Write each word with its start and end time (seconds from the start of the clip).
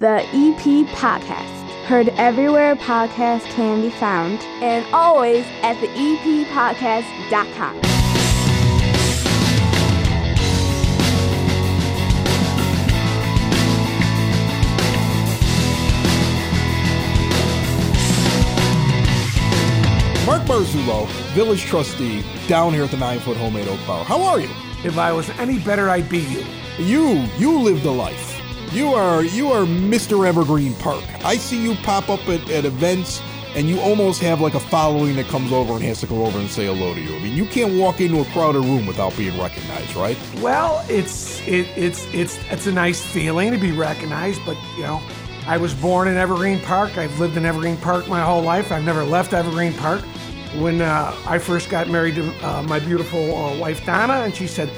the 0.00 0.22
EP 0.32 0.86
Podcast. 0.94 1.68
Heard 1.86 2.10
everywhere 2.10 2.76
podcasts 2.76 3.46
can 3.46 3.80
be 3.80 3.90
found, 3.90 4.38
and 4.62 4.86
always 4.94 5.44
at 5.62 5.74
the 5.80 5.88
eppodcast.com. 5.88 7.74
Mark 20.24 20.42
Marzullo, 20.42 21.08
village 21.34 21.62
trustee, 21.62 22.24
down 22.46 22.72
here 22.72 22.84
at 22.84 22.92
the 22.92 22.96
Nine 22.98 23.18
Foot 23.18 23.36
Homemade 23.36 23.66
Oak 23.66 23.80
Bar. 23.84 24.04
How 24.04 24.22
are 24.22 24.38
you? 24.38 24.50
If 24.84 24.96
I 24.96 25.10
was 25.10 25.28
any 25.30 25.58
better, 25.58 25.88
I'd 25.90 26.08
be 26.08 26.18
you. 26.18 26.44
You, 26.78 27.26
you 27.36 27.58
live 27.58 27.82
the 27.82 27.90
life. 27.90 28.37
You 28.72 28.88
are, 28.92 29.24
you 29.24 29.50
are 29.50 29.64
Mr. 29.64 30.26
Evergreen 30.26 30.74
Park. 30.74 31.02
I 31.24 31.38
see 31.38 31.62
you 31.62 31.74
pop 31.76 32.10
up 32.10 32.20
at, 32.28 32.50
at 32.50 32.66
events, 32.66 33.22
and 33.56 33.66
you 33.66 33.80
almost 33.80 34.20
have 34.20 34.42
like 34.42 34.52
a 34.52 34.60
following 34.60 35.16
that 35.16 35.24
comes 35.26 35.52
over 35.52 35.72
and 35.72 35.82
has 35.84 36.00
to 36.00 36.06
go 36.06 36.26
over 36.26 36.38
and 36.38 36.50
say 36.50 36.66
hello 36.66 36.92
to 36.92 37.00
you. 37.00 37.16
I 37.16 37.18
mean, 37.20 37.34
you 37.34 37.46
can't 37.46 37.78
walk 37.78 38.02
into 38.02 38.20
a 38.20 38.26
crowded 38.26 38.60
room 38.60 38.86
without 38.86 39.16
being 39.16 39.38
recognized, 39.40 39.96
right? 39.96 40.18
Well, 40.42 40.84
it's 40.90 41.40
it, 41.48 41.66
it's 41.78 42.06
it's 42.12 42.38
it's 42.50 42.66
a 42.66 42.72
nice 42.72 43.02
feeling 43.02 43.52
to 43.52 43.58
be 43.58 43.72
recognized, 43.72 44.42
but 44.44 44.58
you 44.76 44.82
know, 44.82 45.00
I 45.46 45.56
was 45.56 45.72
born 45.72 46.06
in 46.06 46.18
Evergreen 46.18 46.60
Park. 46.60 46.98
I've 46.98 47.18
lived 47.18 47.38
in 47.38 47.46
Evergreen 47.46 47.78
Park 47.78 48.06
my 48.06 48.20
whole 48.20 48.42
life. 48.42 48.70
I've 48.70 48.84
never 48.84 49.02
left 49.02 49.32
Evergreen 49.32 49.72
Park. 49.72 50.02
When 50.58 50.82
uh, 50.82 51.14
I 51.26 51.38
first 51.38 51.70
got 51.70 51.88
married 51.88 52.16
to 52.16 52.46
uh, 52.46 52.62
my 52.64 52.80
beautiful 52.80 53.34
uh, 53.34 53.56
wife 53.56 53.84
Donna, 53.86 54.14
and 54.24 54.34
she 54.34 54.46
said, 54.46 54.70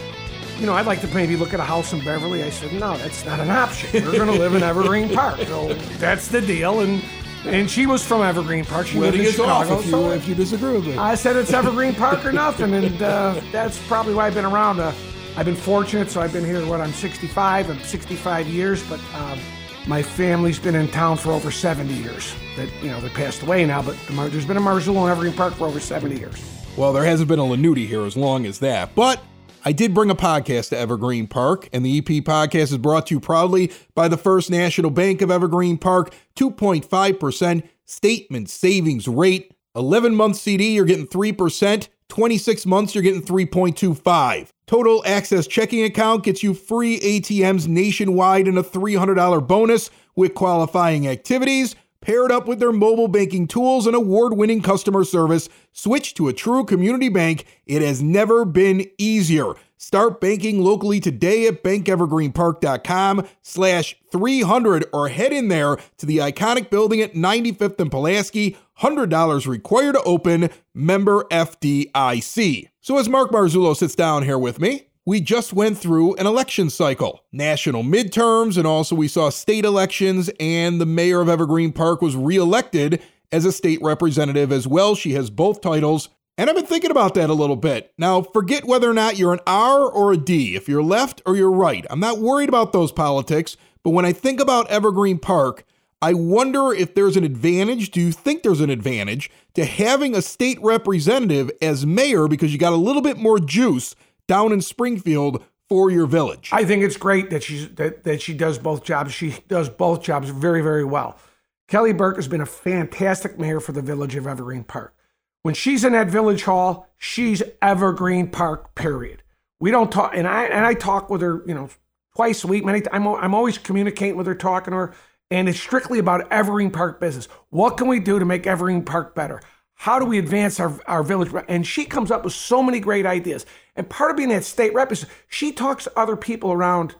"You 0.61 0.67
know, 0.67 0.75
I'd 0.75 0.87
like 0.87 1.01
to 1.01 1.09
maybe 1.09 1.37
look 1.37 1.53
at 1.55 1.61
a 1.61 1.65
house 1.65 1.93
in 1.93 2.05
Beverly." 2.05 2.43
I 2.43 2.51
said, 2.51 2.73
"No, 2.73 2.97
that's 2.97 3.25
not 3.25 3.41
an 3.41 3.51
option. 3.51 4.05
We're 4.05 4.13
going 4.13 4.27
to 4.27 4.39
live 4.39 4.55
in 4.55 4.63
Evergreen 4.63 5.09
Park, 5.09 5.41
so 5.41 5.73
that's 5.99 6.29
the 6.29 6.41
deal." 6.41 6.81
And 6.81 7.03
and 7.47 7.71
she 7.71 7.87
was 7.87 8.05
from 8.05 8.23
Evergreen 8.23 8.65
Park. 8.65 8.87
She 8.87 8.99
lived 8.99 9.13
Wedding 9.17 9.27
in 9.27 9.35
is 9.35 9.41
off 9.41 9.71
if 9.71 9.87
you, 9.87 9.91
so 9.91 10.11
if 10.11 10.29
you 10.29 10.35
disagree 10.35 10.73
with 10.75 10.87
me. 10.87 10.97
I 10.97 11.15
said 11.15 11.37
it's 11.37 11.53
Evergreen 11.53 11.95
Park 11.95 12.25
or 12.25 12.33
nothing, 12.33 12.75
and 12.75 13.03
uh, 13.03 13.41
that's 13.51 13.79
probably 13.87 14.15
why 14.15 14.27
I've 14.27 14.35
been 14.35 14.45
around. 14.45 14.81
Uh, 14.81 14.93
I've 15.37 15.47
been 15.47 15.57
fortunate, 15.57 16.11
so 16.11 16.21
I've 16.21 16.33
been 16.33 16.45
here. 16.45 16.65
What 16.67 16.81
I'm 16.81 16.93
65. 16.93 17.71
I'm 17.71 17.79
65 17.81 18.47
years, 18.47 18.87
but 18.89 19.01
um, 19.15 19.39
my 19.87 20.03
family's 20.03 20.59
been 20.59 20.75
in 20.75 20.89
town 20.89 21.17
for 21.17 21.33
over 21.33 21.51
70 21.51 21.95
years. 21.95 22.35
That 22.57 22.69
you 22.83 22.91
know, 22.91 23.01
they 23.01 23.09
passed 23.09 23.43
away 23.43 23.65
now, 23.65 23.81
but 23.81 23.97
there's 24.31 24.45
been 24.45 24.57
a 24.57 24.61
Marzullo 24.61 25.05
in 25.05 25.11
Evergreen 25.11 25.33
Park 25.33 25.55
for 25.55 25.67
over 25.67 25.81
70 25.81 26.19
years. 26.19 26.45
Well, 26.77 26.93
there 26.93 27.05
hasn't 27.05 27.29
been 27.29 27.39
a 27.39 27.45
Lanuti 27.45 27.87
here 27.87 28.03
as 28.03 28.17
long 28.17 28.45
as 28.47 28.59
that. 28.59 28.95
But 28.95 29.21
I 29.63 29.73
did 29.73 29.93
bring 29.93 30.11
a 30.11 30.15
podcast 30.15 30.71
to 30.71 30.79
Evergreen 30.79 31.27
Park, 31.27 31.69
and 31.73 31.85
the 31.85 31.99
EP 31.99 32.25
podcast 32.25 32.73
is 32.73 32.79
brought 32.79 33.09
to 33.09 33.15
you 33.15 33.21
proudly 33.21 33.71
by 33.95 34.09
the 34.09 34.17
First 34.17 34.51
National 34.51 34.91
Bank 34.91 35.21
of 35.21 35.31
Evergreen 35.31 35.77
Park, 35.77 36.15
2.5% 36.37 37.69
statement 37.85 38.49
savings 38.49 39.07
rate. 39.07 39.53
11 39.77 40.15
month 40.15 40.37
CD, 40.37 40.73
you're 40.73 40.87
getting 40.87 41.07
3%. 41.07 41.89
26 42.09 42.67
months, 42.67 42.95
you're 42.95 43.03
getting 43.03 43.23
3.25. 43.23 44.49
Total 44.67 45.03
Access 45.07 45.47
checking 45.47 45.85
account 45.85 46.25
gets 46.25 46.43
you 46.43 46.55
free 46.55 46.99
ATMs 46.99 47.69
nationwide 47.69 48.49
and 48.49 48.59
a 48.59 48.63
$300 48.63 49.47
bonus 49.47 49.91
with 50.17 50.35
qualifying 50.35 51.07
activities. 51.07 51.77
Paired 52.03 52.33
up 52.33 52.47
with 52.47 52.61
their 52.61 52.73
mobile 52.73 53.09
banking 53.09 53.47
tools 53.47 53.87
and 53.87 53.95
award 53.95 54.33
winning 54.33 54.63
customer 54.63 55.05
service, 55.05 55.51
switch 55.73 56.15
to 56.15 56.29
a 56.29 56.33
true 56.33 56.65
community 56.65 57.11
bank. 57.11 57.45
It 57.67 57.83
has 57.83 58.03
never 58.03 58.47
been 58.47 58.87
easier. 58.97 59.53
Start 59.77 60.19
banking 60.19 60.63
locally 60.63 60.99
today 60.99 61.47
at 61.47 61.63
bankevergreenpark.com 61.63 63.27
slash 63.43 63.97
300 64.11 64.87
or 64.95 65.09
head 65.09 65.33
in 65.33 65.49
there 65.49 65.77
to 65.99 66.07
the 66.07 66.19
iconic 66.19 66.71
building 66.71 67.03
at 67.03 67.15
95th 67.15 67.79
and 67.79 67.91
Pulaski. 67.91 68.57
$100 68.81 69.47
required 69.47 69.93
to 69.93 70.03
open, 70.03 70.49
member 70.75 71.25
FDIC. 71.25 72.69
So 72.81 72.97
as 72.97 73.11
Mark 73.11 73.31
Marzullo 73.31 73.77
sits 73.77 73.95
down 73.95 74.23
here 74.23 74.39
with 74.39 74.59
me, 74.59 74.87
we 75.11 75.21
just 75.21 75.53
went 75.53 75.77
through 75.77 76.15
an 76.15 76.27
election 76.29 76.71
cycle, 76.71 77.25
national 77.33 77.83
midterms, 77.83 78.57
and 78.57 78.65
also 78.65 78.95
we 78.95 79.09
saw 79.09 79.29
state 79.29 79.65
elections, 79.65 80.31
and 80.39 80.81
the 80.81 80.87
mayor 80.87 81.21
of 81.21 81.29
Evergreen 81.29 81.73
Park 81.73 82.01
was 82.01 82.15
reelected 82.15 83.03
as 83.33 83.45
a 83.45 83.51
state 83.51 83.83
representative 83.83 84.53
as 84.53 84.69
well. 84.69 84.95
She 84.95 85.15
has 85.15 85.29
both 85.29 85.61
titles. 85.61 86.11
And 86.39 86.49
I've 86.49 86.55
been 86.55 86.65
thinking 86.65 86.93
about 86.93 87.15
that 87.15 87.29
a 87.29 87.35
little 87.35 87.57
bit. 87.57 87.93
Now, 87.99 88.23
forget 88.23 88.67
whether 88.67 88.89
or 88.89 88.95
not 88.95 89.19
you're 89.19 89.33
an 89.33 89.41
R 89.49 89.81
or 89.81 90.13
a 90.13 90.17
D, 90.17 90.55
if 90.55 90.69
you're 90.69 90.81
left 90.81 91.23
or 91.27 91.35
you're 91.35 91.51
right. 91.51 91.85
I'm 91.91 91.99
not 91.99 92.21
worried 92.21 92.49
about 92.49 92.73
those 92.73 92.93
politics, 92.93 93.57
but 93.83 93.91
when 93.91 94.05
I 94.05 94.13
think 94.13 94.39
about 94.39 94.71
Evergreen 94.71 95.19
Park, 95.19 95.65
I 96.01 96.15
wonder 96.15 96.73
if 96.73 96.95
there's 96.95 97.17
an 97.17 97.25
advantage. 97.25 97.91
Do 97.91 98.01
you 98.01 98.13
think 98.13 98.45
there's 98.45 98.61
an 98.61 98.71
advantage 98.71 99.29
to 99.55 99.65
having 99.65 100.15
a 100.15 100.23
state 100.23 100.63
representative 100.63 101.51
as 101.61 101.85
mayor 101.85 102.29
because 102.29 102.53
you 102.53 102.61
got 102.61 102.73
a 102.73 102.77
little 102.77 103.03
bit 103.03 103.19
more 103.19 103.41
juice 103.41 103.97
down 104.31 104.53
in 104.53 104.61
Springfield 104.61 105.45
for 105.69 105.91
your 105.91 106.07
village? 106.07 106.51
I 106.53 106.65
think 106.65 106.85
it's 106.85 106.97
great 106.97 107.31
that 107.31 107.43
she's 107.43 107.69
that, 107.75 108.05
that 108.05 108.23
she 108.23 108.33
does 108.33 108.61
both 108.61 108.85
jobs. 108.85 109.13
She 109.13 109.35
does 109.49 109.69
both 109.69 110.03
jobs 110.03 110.31
very, 110.31 110.63
very 110.63 110.85
well. 110.85 111.19
Kelly 111.67 111.93
Burke 111.93 112.15
has 112.15 112.29
been 112.29 112.41
a 112.41 112.47
fantastic 112.47 113.41
mayor 113.41 113.59
for 113.59 113.73
the 113.73 113.83
village 113.83 114.15
of 114.15 114.29
Evergreen 114.29 114.63
Park. 114.63 114.95
When 115.43 115.55
she's 115.55 115.85
in 115.85 115.95
that 115.95 116.07
village 116.07 116.45
hall, 116.45 116.89
she's 116.97 117.43
Evergreen 117.61 118.29
Park. 118.29 118.77
Period. 118.77 119.25
We 119.59 119.73
don't 119.73 119.91
talk, 119.91 120.13
and 120.15 120.29
I 120.29 120.45
and 120.45 120.65
I 120.65 120.75
talk 120.75 121.11
with 121.11 121.23
her, 121.23 121.43
you 121.45 121.55
know, 121.55 121.69
twice 122.15 122.45
a 122.45 122.47
week. 122.47 122.65
Many, 122.65 122.83
I'm 122.93 123.09
I'm 123.09 123.35
always 123.35 123.59
communicating 123.59 124.17
with 124.17 124.29
her, 124.29 124.37
talking 124.37 124.71
to 124.71 124.77
her, 124.77 124.95
and 125.33 125.49
it's 125.49 125.59
strictly 125.59 125.99
about 125.99 126.31
Evergreen 126.31 126.71
Park 126.71 127.01
business. 127.01 127.27
What 127.49 127.77
can 127.77 127.89
we 127.89 127.99
do 127.99 128.21
to 128.21 128.25
make 128.25 128.47
Evergreen 128.47 128.85
Park 128.85 129.17
better? 129.17 129.41
How 129.81 129.99
do 129.99 130.05
we 130.05 130.19
advance 130.19 130.61
our, 130.61 130.79
our 130.87 131.03
village? 131.03 131.33
And 131.49 131.67
she 131.67 131.87
comes 131.87 132.11
up 132.11 132.23
with 132.23 132.35
so 132.35 132.63
many 132.63 132.81
great 132.81 133.07
ideas. 133.07 133.47
And 133.75 133.89
part 133.89 134.11
of 134.11 134.19
being 134.19 134.29
that 134.29 134.45
state 134.45 134.75
rep 134.75 134.93
is 134.93 135.07
she 135.27 135.53
talks 135.53 135.85
to 135.85 135.93
other 135.99 136.17
people 136.17 136.53
around 136.53 136.97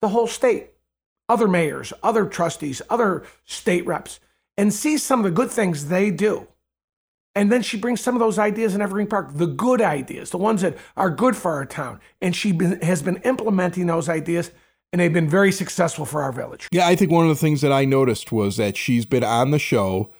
the 0.00 0.08
whole 0.08 0.26
state, 0.26 0.70
other 1.28 1.46
mayors, 1.46 1.92
other 2.02 2.24
trustees, 2.24 2.80
other 2.88 3.24
state 3.44 3.84
reps, 3.84 4.18
and 4.56 4.72
sees 4.72 5.02
some 5.02 5.20
of 5.20 5.24
the 5.24 5.30
good 5.30 5.50
things 5.50 5.88
they 5.88 6.10
do. 6.10 6.48
And 7.34 7.52
then 7.52 7.60
she 7.60 7.76
brings 7.76 8.00
some 8.00 8.14
of 8.14 8.20
those 8.20 8.38
ideas 8.38 8.74
in 8.74 8.80
Evergreen 8.80 9.08
Park, 9.08 9.32
the 9.34 9.46
good 9.46 9.82
ideas, 9.82 10.30
the 10.30 10.38
ones 10.38 10.62
that 10.62 10.78
are 10.96 11.10
good 11.10 11.36
for 11.36 11.52
our 11.52 11.66
town. 11.66 12.00
And 12.22 12.34
she 12.34 12.50
been, 12.50 12.80
has 12.80 13.02
been 13.02 13.16
implementing 13.24 13.88
those 13.88 14.08
ideas, 14.08 14.52
and 14.90 15.00
they've 15.00 15.12
been 15.12 15.28
very 15.28 15.52
successful 15.52 16.06
for 16.06 16.22
our 16.22 16.32
village. 16.32 16.66
Yeah, 16.72 16.86
I 16.86 16.96
think 16.96 17.10
one 17.10 17.26
of 17.26 17.28
the 17.28 17.38
things 17.38 17.60
that 17.60 17.72
I 17.72 17.84
noticed 17.84 18.32
was 18.32 18.56
that 18.56 18.74
she's 18.74 19.04
been 19.04 19.22
on 19.22 19.50
the 19.50 19.58
show 19.58 20.14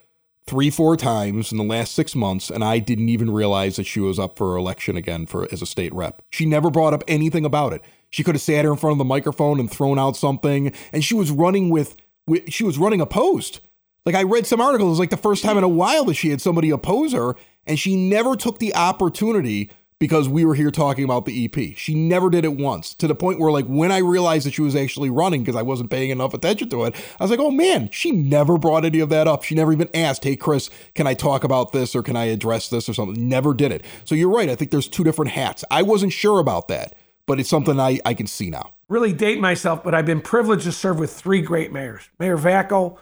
three, 0.46 0.70
four 0.70 0.96
times 0.96 1.50
in 1.50 1.58
the 1.58 1.64
last 1.64 1.94
six 1.94 2.14
months, 2.14 2.50
and 2.50 2.62
I 2.62 2.78
didn't 2.78 3.08
even 3.08 3.30
realize 3.30 3.76
that 3.76 3.86
she 3.86 4.00
was 4.00 4.18
up 4.18 4.36
for 4.36 4.56
election 4.56 4.96
again 4.96 5.26
for 5.26 5.48
as 5.52 5.60
a 5.60 5.66
state 5.66 5.92
rep. 5.92 6.22
She 6.30 6.46
never 6.46 6.70
brought 6.70 6.94
up 6.94 7.02
anything 7.08 7.44
about 7.44 7.72
it. 7.72 7.82
She 8.10 8.22
could 8.22 8.36
have 8.36 8.42
sat 8.42 8.64
here 8.64 8.70
in 8.70 8.78
front 8.78 8.92
of 8.92 8.98
the 8.98 9.04
microphone 9.04 9.58
and 9.58 9.70
thrown 9.70 9.98
out 9.98 10.16
something, 10.16 10.72
and 10.92 11.04
she 11.04 11.14
was 11.14 11.30
running 11.30 11.68
with, 11.70 11.96
with 12.26 12.52
she 12.52 12.64
was 12.64 12.78
running 12.78 13.00
opposed. 13.00 13.60
Like 14.04 14.14
I 14.14 14.22
read 14.22 14.46
some 14.46 14.60
articles, 14.60 14.86
it 14.86 14.90
was 14.90 14.98
like 15.00 15.10
the 15.10 15.16
first 15.16 15.42
time 15.42 15.58
in 15.58 15.64
a 15.64 15.68
while 15.68 16.04
that 16.04 16.14
she 16.14 16.30
had 16.30 16.40
somebody 16.40 16.70
oppose 16.70 17.12
her, 17.12 17.34
and 17.66 17.78
she 17.78 17.96
never 17.96 18.36
took 18.36 18.60
the 18.60 18.74
opportunity 18.74 19.70
because 19.98 20.28
we 20.28 20.44
were 20.44 20.54
here 20.54 20.70
talking 20.70 21.04
about 21.04 21.24
the 21.24 21.44
EP. 21.44 21.76
She 21.76 21.94
never 21.94 22.28
did 22.28 22.44
it 22.44 22.56
once 22.56 22.94
to 22.94 23.06
the 23.06 23.14
point 23.14 23.38
where, 23.38 23.50
like, 23.50 23.64
when 23.66 23.90
I 23.90 23.98
realized 23.98 24.46
that 24.46 24.54
she 24.54 24.62
was 24.62 24.76
actually 24.76 25.08
running 25.08 25.42
because 25.42 25.56
I 25.56 25.62
wasn't 25.62 25.90
paying 25.90 26.10
enough 26.10 26.34
attention 26.34 26.68
to 26.70 26.84
it, 26.84 26.94
I 27.18 27.24
was 27.24 27.30
like, 27.30 27.40
oh 27.40 27.50
man, 27.50 27.88
she 27.90 28.10
never 28.10 28.58
brought 28.58 28.84
any 28.84 29.00
of 29.00 29.08
that 29.08 29.26
up. 29.26 29.42
She 29.42 29.54
never 29.54 29.72
even 29.72 29.88
asked, 29.94 30.24
hey, 30.24 30.36
Chris, 30.36 30.68
can 30.94 31.06
I 31.06 31.14
talk 31.14 31.44
about 31.44 31.72
this 31.72 31.94
or 31.94 32.02
can 32.02 32.16
I 32.16 32.26
address 32.26 32.68
this 32.68 32.88
or 32.88 32.94
something? 32.94 33.28
Never 33.28 33.54
did 33.54 33.72
it. 33.72 33.84
So 34.04 34.14
you're 34.14 34.30
right. 34.30 34.50
I 34.50 34.54
think 34.54 34.70
there's 34.70 34.88
two 34.88 35.04
different 35.04 35.32
hats. 35.32 35.64
I 35.70 35.82
wasn't 35.82 36.12
sure 36.12 36.40
about 36.40 36.68
that, 36.68 36.94
but 37.26 37.40
it's 37.40 37.48
something 37.48 37.80
I, 37.80 37.98
I 38.04 38.12
can 38.12 38.26
see 38.26 38.50
now. 38.50 38.72
Really 38.88 39.12
date 39.12 39.40
myself, 39.40 39.82
but 39.82 39.94
I've 39.94 40.06
been 40.06 40.20
privileged 40.20 40.64
to 40.64 40.72
serve 40.72 40.98
with 40.98 41.12
three 41.12 41.40
great 41.40 41.72
mayors 41.72 42.08
Mayor 42.18 42.36
Vacco, 42.36 42.98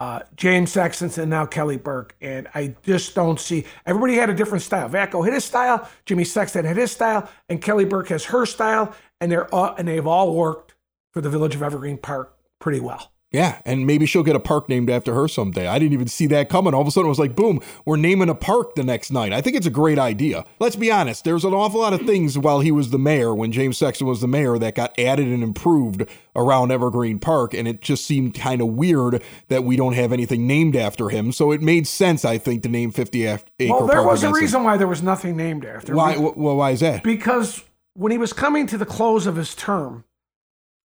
uh, 0.00 0.20
James 0.34 0.72
Sexton, 0.72 1.10
and 1.20 1.30
now 1.30 1.46
Kelly 1.46 1.76
Burke. 1.76 2.16
And 2.20 2.48
I 2.54 2.74
just 2.82 3.14
don't 3.14 3.38
see 3.38 3.64
everybody 3.86 4.14
had 4.14 4.30
a 4.30 4.34
different 4.34 4.62
style. 4.62 4.88
Vacco 4.88 5.24
hit 5.24 5.34
his 5.34 5.44
style, 5.44 5.88
Jimmy 6.06 6.24
Sexton 6.24 6.64
had 6.64 6.76
his 6.76 6.90
style, 6.90 7.30
and 7.48 7.62
Kelly 7.62 7.84
Burke 7.84 8.08
has 8.08 8.24
her 8.24 8.46
style, 8.46 8.94
and 9.20 9.30
they're 9.30 9.48
and 9.54 9.86
they've 9.86 10.06
all 10.06 10.34
worked 10.34 10.74
for 11.12 11.20
the 11.20 11.30
village 11.30 11.54
of 11.54 11.62
Evergreen 11.62 11.98
Park 11.98 12.36
pretty 12.58 12.80
well. 12.80 13.09
Yeah, 13.32 13.60
and 13.64 13.86
maybe 13.86 14.06
she'll 14.06 14.24
get 14.24 14.34
a 14.34 14.40
park 14.40 14.68
named 14.68 14.90
after 14.90 15.14
her 15.14 15.28
someday. 15.28 15.68
I 15.68 15.78
didn't 15.78 15.92
even 15.92 16.08
see 16.08 16.26
that 16.28 16.48
coming. 16.48 16.74
All 16.74 16.80
of 16.80 16.88
a 16.88 16.90
sudden, 16.90 17.06
it 17.06 17.10
was 17.10 17.18
like, 17.20 17.36
boom, 17.36 17.60
we're 17.84 17.96
naming 17.96 18.28
a 18.28 18.34
park 18.34 18.74
the 18.74 18.82
next 18.82 19.12
night. 19.12 19.32
I 19.32 19.40
think 19.40 19.54
it's 19.54 19.66
a 19.68 19.70
great 19.70 20.00
idea. 20.00 20.44
Let's 20.58 20.74
be 20.74 20.90
honest, 20.90 21.22
there's 21.22 21.44
an 21.44 21.52
awful 21.54 21.80
lot 21.80 21.92
of 21.92 22.00
things 22.02 22.36
while 22.36 22.58
he 22.58 22.72
was 22.72 22.90
the 22.90 22.98
mayor, 22.98 23.32
when 23.32 23.52
James 23.52 23.78
Sexton 23.78 24.08
was 24.08 24.20
the 24.20 24.26
mayor, 24.26 24.58
that 24.58 24.74
got 24.74 24.98
added 24.98 25.28
and 25.28 25.44
improved 25.44 26.06
around 26.34 26.72
Evergreen 26.72 27.20
Park, 27.20 27.54
and 27.54 27.68
it 27.68 27.80
just 27.80 28.04
seemed 28.04 28.34
kind 28.34 28.60
of 28.60 28.66
weird 28.68 29.22
that 29.46 29.62
we 29.62 29.76
don't 29.76 29.94
have 29.94 30.12
anything 30.12 30.48
named 30.48 30.74
after 30.74 31.08
him. 31.08 31.30
So 31.30 31.52
it 31.52 31.62
made 31.62 31.86
sense, 31.86 32.24
I 32.24 32.36
think, 32.36 32.64
to 32.64 32.68
name 32.68 32.90
50 32.90 33.26
Acre 33.26 33.44
Well, 33.60 33.86
there 33.86 33.96
Park 33.98 34.10
was 34.10 34.24
a 34.24 34.26
him. 34.26 34.32
reason 34.34 34.64
why 34.64 34.76
there 34.76 34.88
was 34.88 35.04
nothing 35.04 35.36
named 35.36 35.64
after. 35.64 35.92
him. 35.92 35.96
Why? 35.98 36.16
Well, 36.16 36.56
why 36.56 36.72
is 36.72 36.80
that? 36.80 37.04
Because 37.04 37.62
when 37.94 38.10
he 38.10 38.18
was 38.18 38.32
coming 38.32 38.66
to 38.66 38.76
the 38.76 38.86
close 38.86 39.26
of 39.28 39.36
his 39.36 39.54
term, 39.54 40.02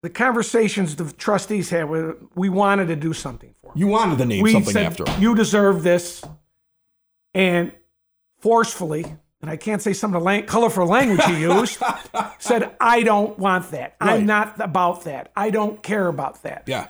the 0.04 0.10
conversations 0.10 0.96
the 0.96 1.10
trustees 1.14 1.70
had, 1.70 1.88
with, 1.88 2.16
we 2.34 2.50
wanted 2.50 2.88
to 2.88 2.96
do 2.96 3.14
something 3.14 3.54
for 3.62 3.72
him. 3.72 3.78
You 3.78 3.86
wanted 3.86 4.18
to 4.18 4.26
name 4.26 4.42
we 4.42 4.52
something 4.52 4.74
said, 4.74 4.84
after 4.84 5.10
him. 5.10 5.22
You 5.22 5.34
deserve 5.34 5.82
this. 5.82 6.22
And 7.32 7.72
forcefully, 8.38 9.16
and 9.40 9.50
I 9.50 9.56
can't 9.56 9.80
say 9.80 9.94
some 9.94 10.14
of 10.14 10.20
the 10.20 10.24
lang- 10.24 10.44
colorful 10.44 10.86
language 10.86 11.24
he 11.24 11.40
used, 11.40 11.82
said, 12.38 12.76
I 12.82 13.02
don't 13.02 13.38
want 13.38 13.70
that. 13.70 13.96
Right. 13.98 14.10
I'm 14.10 14.26
not 14.26 14.60
about 14.60 15.04
that. 15.04 15.32
I 15.34 15.48
don't 15.48 15.82
care 15.82 16.06
about 16.06 16.42
that. 16.42 16.64
Yeah. 16.66 16.88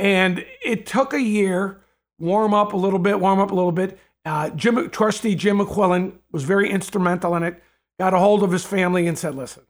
And 0.00 0.44
it 0.60 0.84
took 0.84 1.12
a 1.12 1.22
year, 1.22 1.84
warm 2.18 2.54
up 2.54 2.72
a 2.72 2.76
little 2.76 2.98
bit, 2.98 3.20
warm 3.20 3.38
up 3.38 3.52
a 3.52 3.54
little 3.54 3.70
bit. 3.70 4.00
Uh, 4.24 4.50
Jim, 4.50 4.90
trustee 4.90 5.36
Jim 5.36 5.58
McQuillan 5.58 6.14
was 6.32 6.42
very 6.42 6.68
instrumental 6.68 7.36
in 7.36 7.44
it. 7.44 7.62
Got 8.00 8.14
a 8.14 8.18
hold 8.18 8.42
of 8.42 8.50
his 8.50 8.64
family 8.64 9.06
and 9.06 9.16
said, 9.16 9.36
"Listen, 9.36 9.62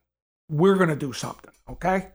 we're 0.49 0.75
going 0.75 0.89
to 0.89 0.95
do 0.95 1.13
something." 1.13 1.51
Okay. 1.69 2.09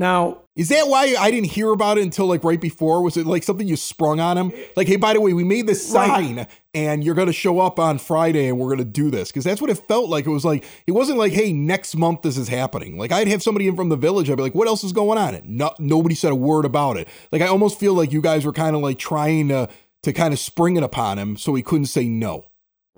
Now, 0.00 0.38
Is 0.56 0.70
that 0.70 0.88
why 0.88 1.14
I 1.18 1.30
didn't 1.30 1.50
hear 1.50 1.70
about 1.72 1.98
it 1.98 2.02
until 2.02 2.24
like 2.26 2.42
right 2.42 2.60
before? 2.60 3.02
Was 3.02 3.18
it 3.18 3.26
like 3.26 3.42
something 3.42 3.68
you 3.68 3.76
sprung 3.76 4.18
on 4.18 4.38
him? 4.38 4.50
Like, 4.74 4.88
hey, 4.88 4.96
by 4.96 5.12
the 5.12 5.20
way, 5.20 5.34
we 5.34 5.44
made 5.44 5.66
this 5.66 5.90
Right. 5.92 6.08
sign 6.08 6.46
and 6.72 7.04
you're 7.04 7.14
going 7.14 7.26
to 7.26 7.34
show 7.34 7.60
up 7.60 7.78
on 7.78 7.98
Friday 7.98 8.48
and 8.48 8.58
we're 8.58 8.68
going 8.68 8.78
to 8.78 8.84
do 8.84 9.10
this. 9.10 9.30
Cause 9.30 9.44
that's 9.44 9.60
what 9.60 9.68
it 9.68 9.76
felt 9.76 10.08
like. 10.08 10.24
It 10.26 10.30
was 10.30 10.44
like, 10.44 10.64
it 10.86 10.92
wasn't 10.92 11.18
like, 11.18 11.32
hey, 11.32 11.52
next 11.52 11.96
month 11.96 12.22
this 12.22 12.38
is 12.38 12.48
happening. 12.48 12.96
Like, 12.96 13.12
I'd 13.12 13.28
have 13.28 13.42
somebody 13.42 13.68
in 13.68 13.76
from 13.76 13.90
the 13.90 13.96
village. 13.96 14.30
I'd 14.30 14.36
be 14.36 14.42
like, 14.42 14.54
what 14.54 14.68
else 14.68 14.82
is 14.84 14.92
going 14.92 15.18
on? 15.18 15.34
And 15.34 15.46
no, 15.48 15.72
nobody 15.78 16.14
said 16.14 16.32
a 16.32 16.34
word 16.34 16.64
about 16.64 16.96
it. 16.96 17.06
Like, 17.30 17.42
I 17.42 17.48
almost 17.48 17.78
feel 17.78 17.92
like 17.92 18.10
you 18.10 18.22
guys 18.22 18.46
were 18.46 18.52
kind 18.52 18.74
of 18.74 18.80
like 18.80 18.98
trying 18.98 19.48
to, 19.48 19.68
to 20.02 20.12
kind 20.14 20.32
of 20.32 20.40
spring 20.40 20.76
it 20.76 20.82
upon 20.82 21.18
him 21.18 21.36
so 21.36 21.54
he 21.54 21.62
couldn't 21.62 21.86
say 21.86 22.08
no. 22.08 22.46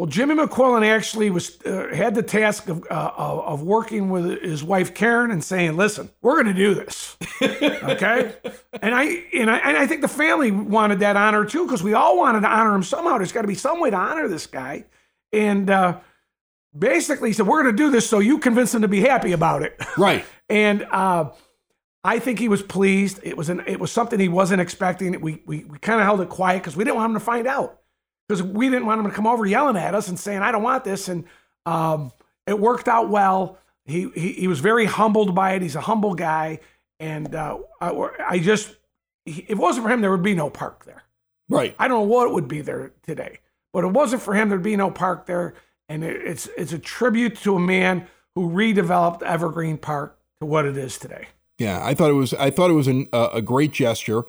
Well, 0.02 0.08
Jimmy 0.08 0.34
McQuillan 0.34 0.84
actually 0.84 1.31
was 1.31 1.60
uh, 1.64 1.87
had 1.94 2.16
the 2.16 2.25
task 2.25 2.69
of, 2.69 2.84
uh, 2.90 3.12
of 3.16 3.62
working 3.62 4.10
with 4.10 4.43
his 4.43 4.64
wife 4.64 4.94
Karen 4.94 5.31
and 5.31 5.44
saying, 5.44 5.76
"Listen, 5.76 6.10
we're 6.22 6.43
going 6.43 6.52
to 6.52 6.60
do 6.60 6.75
this." 6.75 7.16
okay. 7.40 8.34
and 8.82 8.96
I 8.96 9.04
and 9.32 9.49
I 9.49 9.58
and 9.58 9.76
I 9.76 9.87
think 9.87 10.00
the 10.00 10.08
family 10.08 10.50
wanted 10.50 10.99
that 10.99 11.16
honor 11.16 11.44
too 11.44 11.66
because 11.66 11.84
we 11.84 11.94
all 11.94 12.19
wanted 12.19 12.40
to 12.40 12.49
honor 12.49 12.75
him 12.75 12.82
somehow. 12.82 13.16
There's 13.16 13.31
got 13.31 13.43
to 13.43 13.46
be 13.46 13.54
some 13.54 13.78
way 13.78 13.90
to 13.90 13.96
honor 13.96 14.26
this 14.26 14.49
guy, 14.49 14.87
and 15.32 15.70
uh, 15.70 16.00
basically 16.76 17.28
he 17.28 17.32
said, 17.32 17.46
"We're 17.46 17.62
going 17.62 17.76
to 17.76 17.81
do 17.81 17.93
this 17.93 18.10
so 18.10 18.19
you 18.19 18.40
convince 18.40 18.75
him 18.75 18.82
to 18.82 18.88
be 18.88 19.02
happy 19.02 19.31
about 19.31 19.62
it." 19.62 19.81
Right. 19.96 20.25
and 20.49 20.82
uh, 20.90 21.31
I 22.02 22.19
think 22.19 22.40
he 22.40 22.49
was 22.49 22.60
pleased. 22.60 23.20
It 23.22 23.37
was 23.37 23.50
an 23.50 23.62
it 23.69 23.78
was 23.78 23.93
something 23.93 24.19
he 24.19 24.28
wasn't 24.28 24.62
expecting. 24.62 25.20
We 25.20 25.44
we, 25.46 25.62
we 25.62 25.78
kind 25.78 26.00
of 26.00 26.06
held 26.06 26.20
it 26.22 26.28
quiet 26.28 26.58
because 26.58 26.75
we 26.75 26.82
didn't 26.82 26.96
want 26.96 27.10
him 27.10 27.14
to 27.14 27.25
find 27.25 27.46
out 27.46 27.81
because 28.29 28.43
we 28.43 28.69
didn't 28.69 28.87
want 28.87 29.01
him 29.01 29.11
to 29.11 29.15
come 29.15 29.27
over 29.27 29.45
yelling 29.47 29.77
at 29.77 29.95
us 29.95 30.09
and 30.09 30.19
saying 30.19 30.41
I 30.43 30.53
don't 30.53 30.63
want 30.63 30.85
this. 30.85 31.09
And 31.09 31.25
um, 31.67 32.13
it 32.47 32.59
worked 32.59 32.89
out 32.89 33.09
well. 33.11 33.59
He, 33.85 34.09
he 34.15 34.33
he 34.33 34.49
was 34.49 34.61
very 34.61 34.85
humbled 34.85 35.35
by 35.35 35.53
it. 35.53 35.63
He's 35.63 35.77
a 35.77 35.81
humble 35.81 36.15
guy, 36.15 36.61
and 37.01 37.35
uh, 37.35 37.59
I, 37.81 38.09
I 38.29 38.39
just, 38.39 38.77
if 39.27 39.51
it 39.51 39.59
wasn't 39.59 39.87
for 39.87 39.93
him, 39.93 40.01
there 40.01 40.11
would 40.13 40.23
be 40.23 40.35
no 40.35 40.51
park 40.51 40.85
there. 40.85 41.03
Right. 41.49 41.75
I 41.79 41.89
don't 41.89 41.99
know 41.99 42.15
what 42.15 42.33
would 42.33 42.47
be 42.47 42.61
there 42.61 42.93
today, 43.03 43.41
but 43.73 43.83
it 43.83 43.89
wasn't 43.89 44.23
for 44.23 44.35
him. 44.35 44.49
There'd 44.49 44.63
be 44.63 44.77
no 44.77 44.91
park 44.91 45.27
there, 45.27 45.55
and 45.89 46.05
it, 46.05 46.23
it's 46.23 46.49
it's 46.57 46.73
a 46.73 46.79
tribute 46.79 47.37
to 47.39 47.57
a 47.57 47.61
man 47.61 48.07
who 48.37 48.49
redeveloped 48.49 49.23
Evergreen 49.23 49.79
Park 49.79 50.17
to 50.41 50.47
what 50.47 50.65
it 50.65 50.77
is 50.77 50.97
today. 50.97 51.27
Yeah, 51.59 51.85
I 51.85 51.95
thought 51.95 52.11
it 52.11 52.15
was. 52.15 52.35
I 52.35 52.51
thought 52.51 52.71
it 52.71 52.75
was 52.75 52.87
an, 52.87 53.09
uh, 53.13 53.31
a 53.33 53.43
great 53.43 53.73
gesture. 53.73 54.23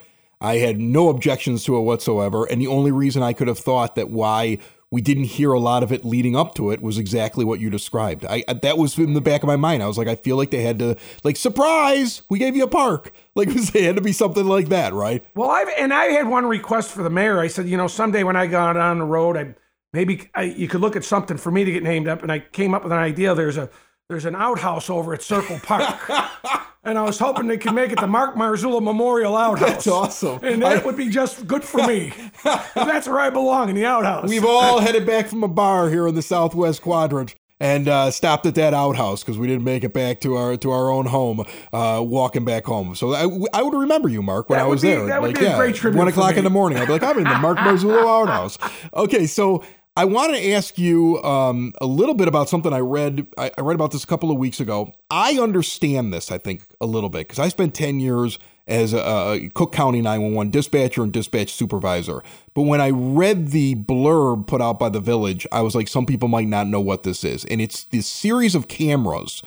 I 0.43 0.57
had 0.57 0.79
no 0.79 1.09
objections 1.09 1.63
to 1.65 1.77
it 1.77 1.81
whatsoever, 1.81 2.45
and 2.45 2.61
the 2.61 2.67
only 2.67 2.91
reason 2.91 3.23
I 3.23 3.33
could 3.33 3.47
have 3.47 3.57
thought 3.59 3.95
that 3.95 4.09
why 4.09 4.59
we 4.91 5.01
didn't 5.01 5.23
hear 5.23 5.53
a 5.53 5.59
lot 5.59 5.81
of 5.81 5.91
it 5.91 6.05
leading 6.05 6.35
up 6.35 6.53
to 6.53 6.69
it 6.69 6.79
was 6.79 6.99
exactly 6.99 7.43
what 7.43 7.59
you 7.59 7.71
described. 7.71 8.25
I 8.25 8.43
that 8.61 8.77
was 8.77 8.95
in 8.99 9.13
the 9.13 9.21
back 9.21 9.41
of 9.41 9.47
my 9.47 9.55
mind. 9.55 9.81
I 9.81 9.87
was 9.87 9.97
like, 9.97 10.07
I 10.07 10.15
feel 10.15 10.37
like 10.37 10.51
they 10.51 10.61
had 10.61 10.77
to 10.79 10.95
like 11.23 11.35
surprise. 11.37 12.21
We 12.29 12.37
gave 12.37 12.55
you 12.55 12.63
a 12.65 12.67
park. 12.67 13.11
Like 13.35 13.47
it 13.47 13.55
was- 13.55 13.73
it 13.73 13.83
had 13.83 13.95
to 13.95 14.01
be 14.03 14.11
something 14.11 14.45
like 14.45 14.69
that, 14.69 14.93
right? 14.93 15.25
Well, 15.33 15.49
I've 15.49 15.67
and 15.79 15.91
I 15.91 16.05
had 16.05 16.27
one 16.27 16.45
request 16.45 16.91
for 16.91 17.01
the 17.01 17.09
mayor. 17.09 17.39
I 17.39 17.47
said, 17.47 17.67
you 17.67 17.75
know, 17.77 17.87
someday 17.87 18.23
when 18.23 18.35
I 18.35 18.45
got 18.45 18.77
on 18.77 18.99
the 18.99 19.05
road, 19.05 19.35
I 19.35 19.55
maybe 19.93 20.29
I, 20.35 20.43
you 20.43 20.67
could 20.67 20.81
look 20.81 20.95
at 20.95 21.03
something 21.03 21.37
for 21.37 21.49
me 21.49 21.63
to 21.63 21.71
get 21.71 21.81
named 21.81 22.07
up. 22.07 22.21
And 22.21 22.31
I 22.31 22.39
came 22.41 22.75
up 22.75 22.83
with 22.83 22.91
an 22.91 22.99
idea. 22.99 23.33
There's 23.33 23.57
a 23.57 23.71
there's 24.09 24.25
an 24.25 24.35
outhouse 24.35 24.87
over 24.91 25.15
at 25.15 25.23
Circle 25.23 25.61
Park, 25.63 25.97
and 26.83 26.97
I 26.97 27.01
was 27.03 27.19
hoping 27.19 27.47
they 27.47 27.57
could 27.57 27.73
make 27.73 27.91
it 27.91 27.99
the 27.99 28.07
Mark 28.07 28.35
Marzullo 28.35 28.81
Memorial 28.81 29.35
Outhouse. 29.37 29.69
That's 29.69 29.87
awesome. 29.87 30.39
and 30.43 30.61
that 30.61 30.85
would 30.85 30.97
be 30.97 31.09
just 31.09 31.47
good 31.47 31.63
for 31.63 31.85
me. 31.87 32.13
That's 32.43 33.07
where 33.07 33.19
I 33.19 33.29
belong 33.29 33.69
in 33.69 33.75
the 33.75 33.85
outhouse. 33.85 34.29
We've 34.29 34.45
all 34.45 34.79
headed 34.79 35.05
back 35.05 35.27
from 35.27 35.43
a 35.43 35.47
bar 35.47 35.89
here 35.89 36.07
in 36.07 36.15
the 36.15 36.21
Southwest 36.21 36.81
Quadrant 36.81 37.35
and 37.59 37.87
uh, 37.87 38.11
stopped 38.11 38.45
at 38.45 38.55
that 38.55 38.73
outhouse 38.73 39.23
because 39.23 39.37
we 39.37 39.47
didn't 39.47 39.63
make 39.63 39.83
it 39.85 39.93
back 39.93 40.19
to 40.21 40.35
our 40.35 40.57
to 40.57 40.71
our 40.71 40.89
own 40.91 41.05
home, 41.05 41.45
uh, 41.71 42.01
walking 42.05 42.43
back 42.43 42.65
home. 42.65 42.93
So 42.95 43.13
I, 43.13 43.21
I 43.57 43.61
would 43.61 43.73
remember 43.73 44.09
you, 44.09 44.21
Mark, 44.21 44.49
when 44.49 44.59
That 44.59 44.65
I 44.65 44.67
was 44.67 44.81
be- 44.81 44.89
there. 44.89 45.05
that 45.05 45.21
would 45.21 45.29
like, 45.29 45.39
be 45.39 45.45
a 45.45 45.49
yeah, 45.49 45.57
great 45.57 45.75
tribute 45.75 45.97
One 45.99 46.07
o'clock 46.09 46.35
in 46.35 46.43
the 46.43 46.49
morning, 46.49 46.79
I'd 46.79 46.87
be 46.87 46.93
like, 46.93 47.03
I'm 47.03 47.17
in 47.17 47.23
the 47.23 47.37
Mark 47.37 47.57
Marzullo 47.59 48.05
outhouse. 48.21 48.57
Okay, 48.93 49.27
so 49.27 49.63
I 49.95 50.05
want 50.05 50.33
to 50.33 50.51
ask 50.51 50.79
you 50.79 51.21
um, 51.23 51.71
a 51.79 51.85
little 51.85 52.15
bit 52.15 52.27
about 52.27 52.49
something 52.49 52.73
I 52.73 52.79
read. 52.79 53.27
I, 53.37 53.51
I 53.55 53.61
read 53.61 53.75
about 53.75 53.91
this 53.91 54.03
a 54.03 54.07
couple 54.07 54.31
of 54.31 54.37
weeks 54.37 54.59
ago. 54.59 54.91
I 55.11 55.37
understand 55.39 56.11
this, 56.11 56.31
I 56.31 56.39
think, 56.39 56.63
a 56.81 56.87
little 56.87 57.09
bit 57.09 57.27
because 57.27 57.37
I 57.37 57.47
spent 57.49 57.75
10 57.75 57.99
years 57.99 58.39
as 58.67 58.93
a, 58.93 58.97
a 58.97 59.49
Cook 59.53 59.71
County 59.71 60.01
911 60.01 60.49
dispatcher 60.49 61.03
and 61.03 61.11
dispatch 61.11 61.53
supervisor. 61.53 62.23
But 62.55 62.63
when 62.63 62.81
I 62.81 62.89
read 62.89 63.49
the 63.49 63.75
blurb 63.75 64.47
put 64.47 64.61
out 64.61 64.79
by 64.79 64.89
the 64.89 64.99
village, 64.99 65.45
I 65.51 65.61
was 65.61 65.75
like, 65.75 65.87
some 65.87 66.07
people 66.07 66.27
might 66.27 66.47
not 66.47 66.67
know 66.67 66.81
what 66.81 67.03
this 67.03 67.23
is. 67.23 67.45
And 67.45 67.61
it's 67.61 67.83
this 67.83 68.07
series 68.07 68.55
of 68.55 68.67
cameras 68.67 69.43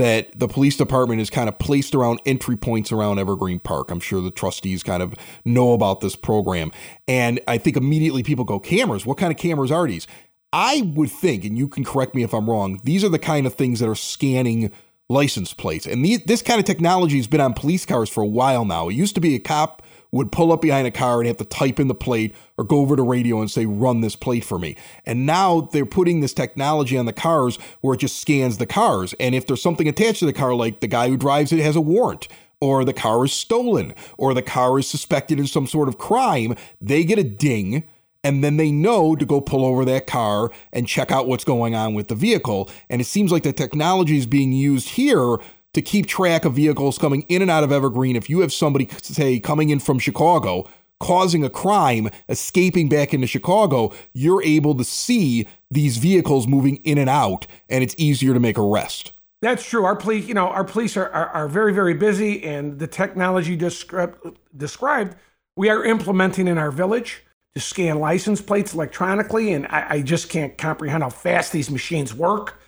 that 0.00 0.38
the 0.38 0.48
police 0.48 0.78
department 0.78 1.20
is 1.20 1.28
kind 1.28 1.46
of 1.46 1.58
placed 1.58 1.94
around 1.94 2.22
entry 2.24 2.56
points 2.56 2.90
around 2.90 3.18
Evergreen 3.18 3.58
Park. 3.58 3.90
I'm 3.90 4.00
sure 4.00 4.22
the 4.22 4.30
trustees 4.30 4.82
kind 4.82 5.02
of 5.02 5.14
know 5.44 5.74
about 5.74 6.00
this 6.00 6.16
program. 6.16 6.72
And 7.06 7.38
I 7.46 7.58
think 7.58 7.76
immediately 7.76 8.22
people 8.22 8.46
go, 8.46 8.58
cameras? 8.58 9.04
What 9.04 9.18
kind 9.18 9.30
of 9.30 9.36
cameras 9.36 9.70
are 9.70 9.86
these? 9.86 10.06
I 10.54 10.90
would 10.94 11.10
think, 11.10 11.44
and 11.44 11.58
you 11.58 11.68
can 11.68 11.84
correct 11.84 12.14
me 12.14 12.22
if 12.22 12.32
I'm 12.32 12.48
wrong, 12.48 12.80
these 12.82 13.04
are 13.04 13.10
the 13.10 13.18
kind 13.18 13.46
of 13.46 13.54
things 13.54 13.80
that 13.80 13.90
are 13.90 13.94
scanning 13.94 14.72
license 15.10 15.52
plates. 15.52 15.86
And 15.86 16.02
the, 16.02 16.16
this 16.16 16.40
kind 16.40 16.58
of 16.58 16.64
technology 16.64 17.18
has 17.18 17.26
been 17.26 17.42
on 17.42 17.52
police 17.52 17.84
cars 17.84 18.08
for 18.08 18.22
a 18.22 18.26
while 18.26 18.64
now. 18.64 18.88
It 18.88 18.94
used 18.94 19.16
to 19.16 19.20
be 19.20 19.34
a 19.34 19.38
cop 19.38 19.82
would 20.12 20.32
pull 20.32 20.52
up 20.52 20.60
behind 20.60 20.86
a 20.86 20.90
car 20.90 21.20
and 21.20 21.26
have 21.26 21.36
to 21.36 21.44
type 21.44 21.78
in 21.78 21.88
the 21.88 21.94
plate 21.94 22.34
or 22.58 22.64
go 22.64 22.78
over 22.78 22.96
to 22.96 23.02
radio 23.02 23.40
and 23.40 23.50
say, 23.50 23.66
run 23.66 24.00
this 24.00 24.16
plate 24.16 24.44
for 24.44 24.58
me. 24.58 24.76
And 25.06 25.26
now 25.26 25.62
they're 25.72 25.86
putting 25.86 26.20
this 26.20 26.32
technology 26.32 26.96
on 26.96 27.06
the 27.06 27.12
cars 27.12 27.58
where 27.80 27.94
it 27.94 28.00
just 28.00 28.20
scans 28.20 28.58
the 28.58 28.66
cars. 28.66 29.14
And 29.20 29.34
if 29.34 29.46
there's 29.46 29.62
something 29.62 29.88
attached 29.88 30.20
to 30.20 30.26
the 30.26 30.32
car, 30.32 30.54
like 30.54 30.80
the 30.80 30.88
guy 30.88 31.08
who 31.08 31.16
drives 31.16 31.52
it 31.52 31.60
has 31.60 31.76
a 31.76 31.80
warrant, 31.80 32.28
or 32.60 32.84
the 32.84 32.92
car 32.92 33.24
is 33.24 33.32
stolen, 33.32 33.94
or 34.18 34.34
the 34.34 34.42
car 34.42 34.78
is 34.78 34.86
suspected 34.86 35.38
in 35.38 35.46
some 35.46 35.66
sort 35.66 35.88
of 35.88 35.96
crime, 35.96 36.54
they 36.80 37.04
get 37.04 37.18
a 37.18 37.24
ding 37.24 37.84
and 38.22 38.44
then 38.44 38.58
they 38.58 38.70
know 38.70 39.16
to 39.16 39.24
go 39.24 39.40
pull 39.40 39.64
over 39.64 39.84
that 39.86 40.06
car 40.06 40.50
and 40.72 40.86
check 40.86 41.10
out 41.10 41.26
what's 41.26 41.44
going 41.44 41.74
on 41.74 41.94
with 41.94 42.08
the 42.08 42.14
vehicle. 42.14 42.68
And 42.90 43.00
it 43.00 43.04
seems 43.04 43.32
like 43.32 43.44
the 43.44 43.52
technology 43.52 44.18
is 44.18 44.26
being 44.26 44.52
used 44.52 44.90
here 44.90 45.38
to 45.74 45.82
keep 45.82 46.06
track 46.06 46.44
of 46.44 46.54
vehicles 46.54 46.98
coming 46.98 47.22
in 47.28 47.42
and 47.42 47.50
out 47.50 47.64
of 47.64 47.72
Evergreen. 47.72 48.16
If 48.16 48.28
you 48.28 48.40
have 48.40 48.52
somebody, 48.52 48.88
say, 49.02 49.38
coming 49.38 49.70
in 49.70 49.78
from 49.78 49.98
Chicago, 49.98 50.68
causing 50.98 51.44
a 51.44 51.50
crime, 51.50 52.08
escaping 52.28 52.88
back 52.88 53.14
into 53.14 53.26
Chicago, 53.26 53.92
you're 54.12 54.42
able 54.42 54.74
to 54.76 54.84
see 54.84 55.46
these 55.70 55.96
vehicles 55.96 56.46
moving 56.46 56.76
in 56.76 56.98
and 56.98 57.08
out, 57.08 57.46
and 57.68 57.82
it's 57.82 57.94
easier 57.96 58.34
to 58.34 58.40
make 58.40 58.58
arrest. 58.58 59.12
That's 59.42 59.66
true. 59.66 59.84
Our 59.84 59.96
police, 59.96 60.26
you 60.26 60.34
know, 60.34 60.48
our 60.48 60.64
police 60.64 60.96
are, 60.96 61.08
are, 61.08 61.28
are 61.28 61.48
very, 61.48 61.72
very 61.72 61.94
busy, 61.94 62.44
and 62.44 62.78
the 62.78 62.86
technology 62.86 63.56
described, 63.56 64.18
described 64.56 65.16
we 65.56 65.70
are 65.70 65.84
implementing 65.84 66.46
in 66.46 66.58
our 66.58 66.70
village 66.70 67.22
to 67.54 67.60
scan 67.60 67.98
license 67.98 68.40
plates 68.40 68.74
electronically, 68.74 69.52
and 69.52 69.66
I, 69.68 69.86
I 69.88 70.02
just 70.02 70.28
can't 70.28 70.56
comprehend 70.58 71.02
how 71.02 71.10
fast 71.10 71.52
these 71.52 71.70
machines 71.70 72.14
work. 72.14 72.59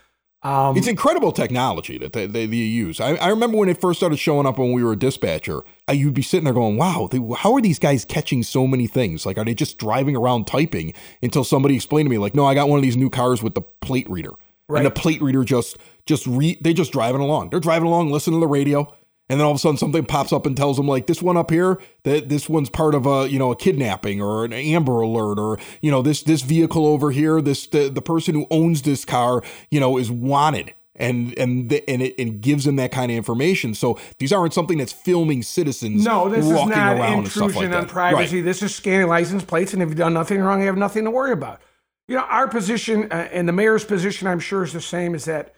Um, 0.43 0.77
It's 0.77 0.89
incredible 0.89 1.31
technology 1.31 1.99
that 1.99 2.13
they, 2.13 2.27
they, 2.27 2.47
they 2.47 2.57
use. 2.57 3.01
I, 3.01 3.15
I 3.15 3.29
remember 3.29 3.59
when 3.59 3.69
it 3.69 3.81
first 3.81 4.01
started 4.01 4.17
showing 4.17 4.47
up 4.47 4.59
when 4.59 4.73
we 4.73 4.83
were 4.83 4.93
a 4.93 4.99
dispatcher, 4.99 5.63
I, 5.87 5.93
you'd 5.93 6.15
be 6.15 6.23
sitting 6.23 6.45
there 6.45 6.53
going, 6.53 6.77
wow, 6.77 7.09
they, 7.11 7.21
how 7.39 7.55
are 7.55 7.61
these 7.61 7.79
guys 7.79 8.05
catching 8.05 8.43
so 8.43 8.67
many 8.67 8.89
things? 8.89 9.25
Like, 9.25 9.39
are 9.39 9.45
they 9.45 9.55
just 9.55 9.79
driving 9.79 10.17
around 10.17 10.47
typing 10.47 10.95
until 11.23 11.45
somebody 11.45 11.77
explained 11.77 12.07
to 12.07 12.11
me, 12.11 12.19
like, 12.19 12.35
no, 12.35 12.45
I 12.45 12.55
got 12.55 12.69
one 12.69 12.79
of 12.79 12.83
these 12.83 12.97
new 12.97 13.11
cars 13.11 13.43
with 13.43 13.55
the 13.55 13.63
plate 13.63 14.11
reader. 14.11 14.33
And 14.69 14.87
the 14.87 14.91
plate 14.91 15.21
reader 15.21 15.45
just, 15.45 15.77
just 16.07 16.27
re, 16.27 16.59
they 16.61 16.73
just 16.73 16.93
driving 16.93 17.21
along. 17.21 17.51
They're 17.51 17.61
driving 17.61 17.87
along, 17.89 18.11
listening 18.11 18.41
to 18.41 18.41
the 18.41 18.49
radio. 18.49 18.93
And 19.29 19.41
then 19.41 19.47
all 19.47 19.52
of 19.52 19.57
a 19.57 19.61
sudden 19.61 19.79
something 19.79 20.05
pops 20.05 20.33
up 20.33 20.45
and 20.45 20.57
tells 20.57 20.76
them 20.76 20.87
like 20.87 21.07
this 21.07 21.23
one 21.23 21.37
up 21.37 21.50
here 21.50 21.79
that 22.02 22.29
this 22.29 22.49
one's 22.49 22.69
part 22.69 22.95
of 22.95 23.07
a 23.07 23.29
you 23.31 23.38
know 23.38 23.50
a 23.50 23.57
kidnapping 23.57 24.21
or 24.21 24.45
an 24.45 24.52
Amber 24.52 25.00
Alert 25.00 25.38
or 25.38 25.59
you 25.81 25.91
know 25.91 26.02
this 26.02 26.23
this 26.23 26.43
vehicle 26.43 26.87
over 26.87 27.12
here 27.12 27.41
this 27.41 27.67
the, 27.67 27.88
the 27.88 28.02
person 28.02 28.35
who 28.35 28.47
owns 28.50 28.83
this 28.83 29.05
car 29.05 29.43
you 29.71 29.81
know 29.81 29.97
is 29.97 30.11
wanted 30.11 30.75
and 30.97 31.37
and 31.38 31.71
the, 31.71 31.88
and 31.88 32.02
it 32.02 32.14
and 32.19 32.41
gives 32.41 32.64
them 32.64 32.76
that 32.76 32.93
kind 32.93 33.11
of 33.11 33.17
information. 33.17 33.75
So 33.75 33.99
these 34.19 34.33
aren't 34.33 34.55
something 34.55 34.79
that's 34.79 34.93
filming 34.93 35.43
citizens. 35.43 36.05
no, 36.05 36.29
this 36.29 36.45
is 36.45 36.52
not 36.52 36.97
around 36.97 37.19
and 37.21 37.29
stuff 37.29 37.49
intrusion 37.49 37.73
like 37.73 37.81
on 37.81 37.88
privacy. 37.88 38.37
Right. 38.37 38.45
This 38.45 38.62
is 38.62 38.75
scanning 38.75 39.09
license 39.09 39.45
plates, 39.45 39.73
and 39.73 39.83
if 39.83 39.88
you've 39.88 39.99
done 39.99 40.14
nothing 40.14 40.41
wrong, 40.41 40.61
you 40.61 40.67
have 40.67 40.76
nothing 40.76 41.05
to 41.05 41.11
worry 41.11 41.33
about. 41.33 41.61
You 42.09 42.17
know, 42.17 42.23
our 42.25 42.49
position 42.49 43.11
uh, 43.11 43.29
and 43.33 43.49
the 43.49 43.52
mayor's 43.52 43.85
position, 43.85 44.29
I'm 44.29 44.41
sure, 44.41 44.64
is 44.64 44.73
the 44.73 44.81
same. 44.81 45.14
Is 45.14 45.25
that 45.25 45.55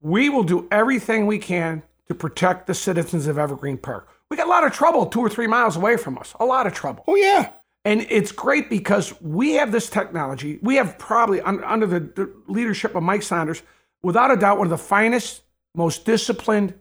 we 0.00 0.28
will 0.28 0.44
do 0.44 0.68
everything 0.70 1.26
we 1.26 1.38
can 1.38 1.82
to 2.08 2.14
protect 2.14 2.66
the 2.66 2.74
citizens 2.74 3.26
of 3.26 3.38
Evergreen 3.38 3.78
Park. 3.78 4.08
We 4.30 4.36
got 4.36 4.46
a 4.46 4.50
lot 4.50 4.64
of 4.64 4.72
trouble 4.72 5.06
two 5.06 5.20
or 5.20 5.28
three 5.28 5.46
miles 5.46 5.76
away 5.76 5.96
from 5.96 6.18
us. 6.18 6.34
A 6.40 6.44
lot 6.44 6.66
of 6.66 6.72
trouble. 6.72 7.04
Oh 7.06 7.16
yeah. 7.16 7.50
And 7.84 8.04
it's 8.10 8.32
great 8.32 8.68
because 8.68 9.20
we 9.20 9.52
have 9.52 9.70
this 9.70 9.88
technology. 9.88 10.58
We 10.60 10.76
have 10.76 10.98
probably 10.98 11.40
un, 11.40 11.62
under 11.62 11.86
the, 11.86 12.00
the 12.00 12.32
leadership 12.48 12.96
of 12.96 13.04
Mike 13.04 13.22
Saunders, 13.22 13.62
without 14.02 14.32
a 14.32 14.36
doubt, 14.36 14.58
one 14.58 14.66
of 14.66 14.70
the 14.70 14.78
finest, 14.78 15.42
most 15.74 16.04
disciplined 16.04 16.74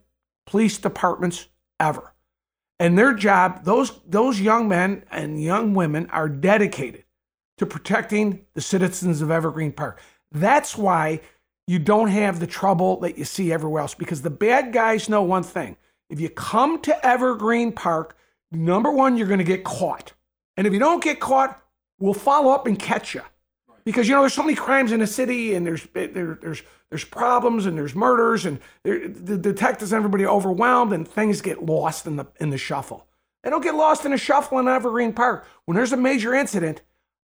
police 0.48 0.80
departments 0.80 1.48
ever. 1.80 2.14
And 2.80 2.98
their 2.98 3.14
job, 3.14 3.64
those 3.64 4.00
those 4.06 4.42
young 4.42 4.68
men 4.68 5.06
and 5.12 5.42
young 5.42 5.74
women 5.74 6.10
are 6.10 6.28
dedicated 6.28 7.06
to 7.58 7.66
protecting 7.66 8.46
the 8.54 8.62
citizens 8.62 9.22
of 9.22 9.32
Evergreen 9.32 9.72
Park. 9.72 10.02
That's 10.32 10.78
why 10.78 11.22
you 11.68 11.80
don't 11.80 12.10
have 12.10 12.40
the 12.40 12.48
trouble 12.48 13.00
that 13.00 13.18
you 13.18 13.26
see 13.26 13.52
everywhere 13.52 13.82
else 13.82 13.94
because 13.94 14.22
the 14.22 14.30
bad 14.30 14.72
guys 14.72 15.10
know 15.10 15.24
one 15.24 15.44
thing. 15.44 15.78
If 16.10 16.20
you 16.20 16.30
come 16.30 16.82
to 16.82 17.06
Evergreen 17.06 17.72
Park, 17.72 18.16
number 18.52 18.92
one, 18.92 19.18
you're 19.18 19.28
going 19.28 19.40
to 19.40 19.44
get 19.44 19.64
caught. 19.64 20.14
And 20.58 20.68
if 20.68 20.74
you 20.74 20.80
don't 20.80 21.04
get 21.04 21.20
caught, 21.20 21.62
we'll 22.00 22.14
follow 22.14 22.52
up 22.52 22.68
and 22.68 22.78
catch 22.78 23.16
you. 23.16 23.22
Because 23.84 24.08
you 24.08 24.16
know 24.16 24.22
there's 24.22 24.34
so 24.34 24.42
many 24.42 24.56
crimes 24.56 24.92
in 24.92 25.00
the 25.00 25.08
city, 25.08 25.54
and 25.54 25.66
there's 25.66 25.88
there, 25.94 26.40
there's 26.42 26.64
there's 26.90 27.04
problems, 27.04 27.68
and 27.68 27.78
there's 27.78 27.94
murders, 27.94 28.44
and 28.46 28.60
there, 28.82 29.08
the 29.08 29.38
detectives 29.38 29.92
and 29.92 29.98
everybody 29.98 30.26
overwhelmed, 30.26 30.92
and 30.92 31.08
things 31.08 31.40
get 31.40 31.64
lost 31.64 32.08
in 32.08 32.16
the 32.16 32.26
in 32.40 32.50
the 32.50 32.58
shuffle. 32.58 33.06
They 33.44 33.52
don't 33.52 33.62
get 33.62 33.76
lost 33.76 34.04
in 34.04 34.12
a 34.12 34.18
shuffle 34.18 34.58
in 34.58 34.68
Evergreen 34.68 35.14
Park. 35.14 35.46
When 35.66 35.76
there's 35.76 35.92
a 35.92 35.98
major 35.98 36.34
incident, 36.34 36.82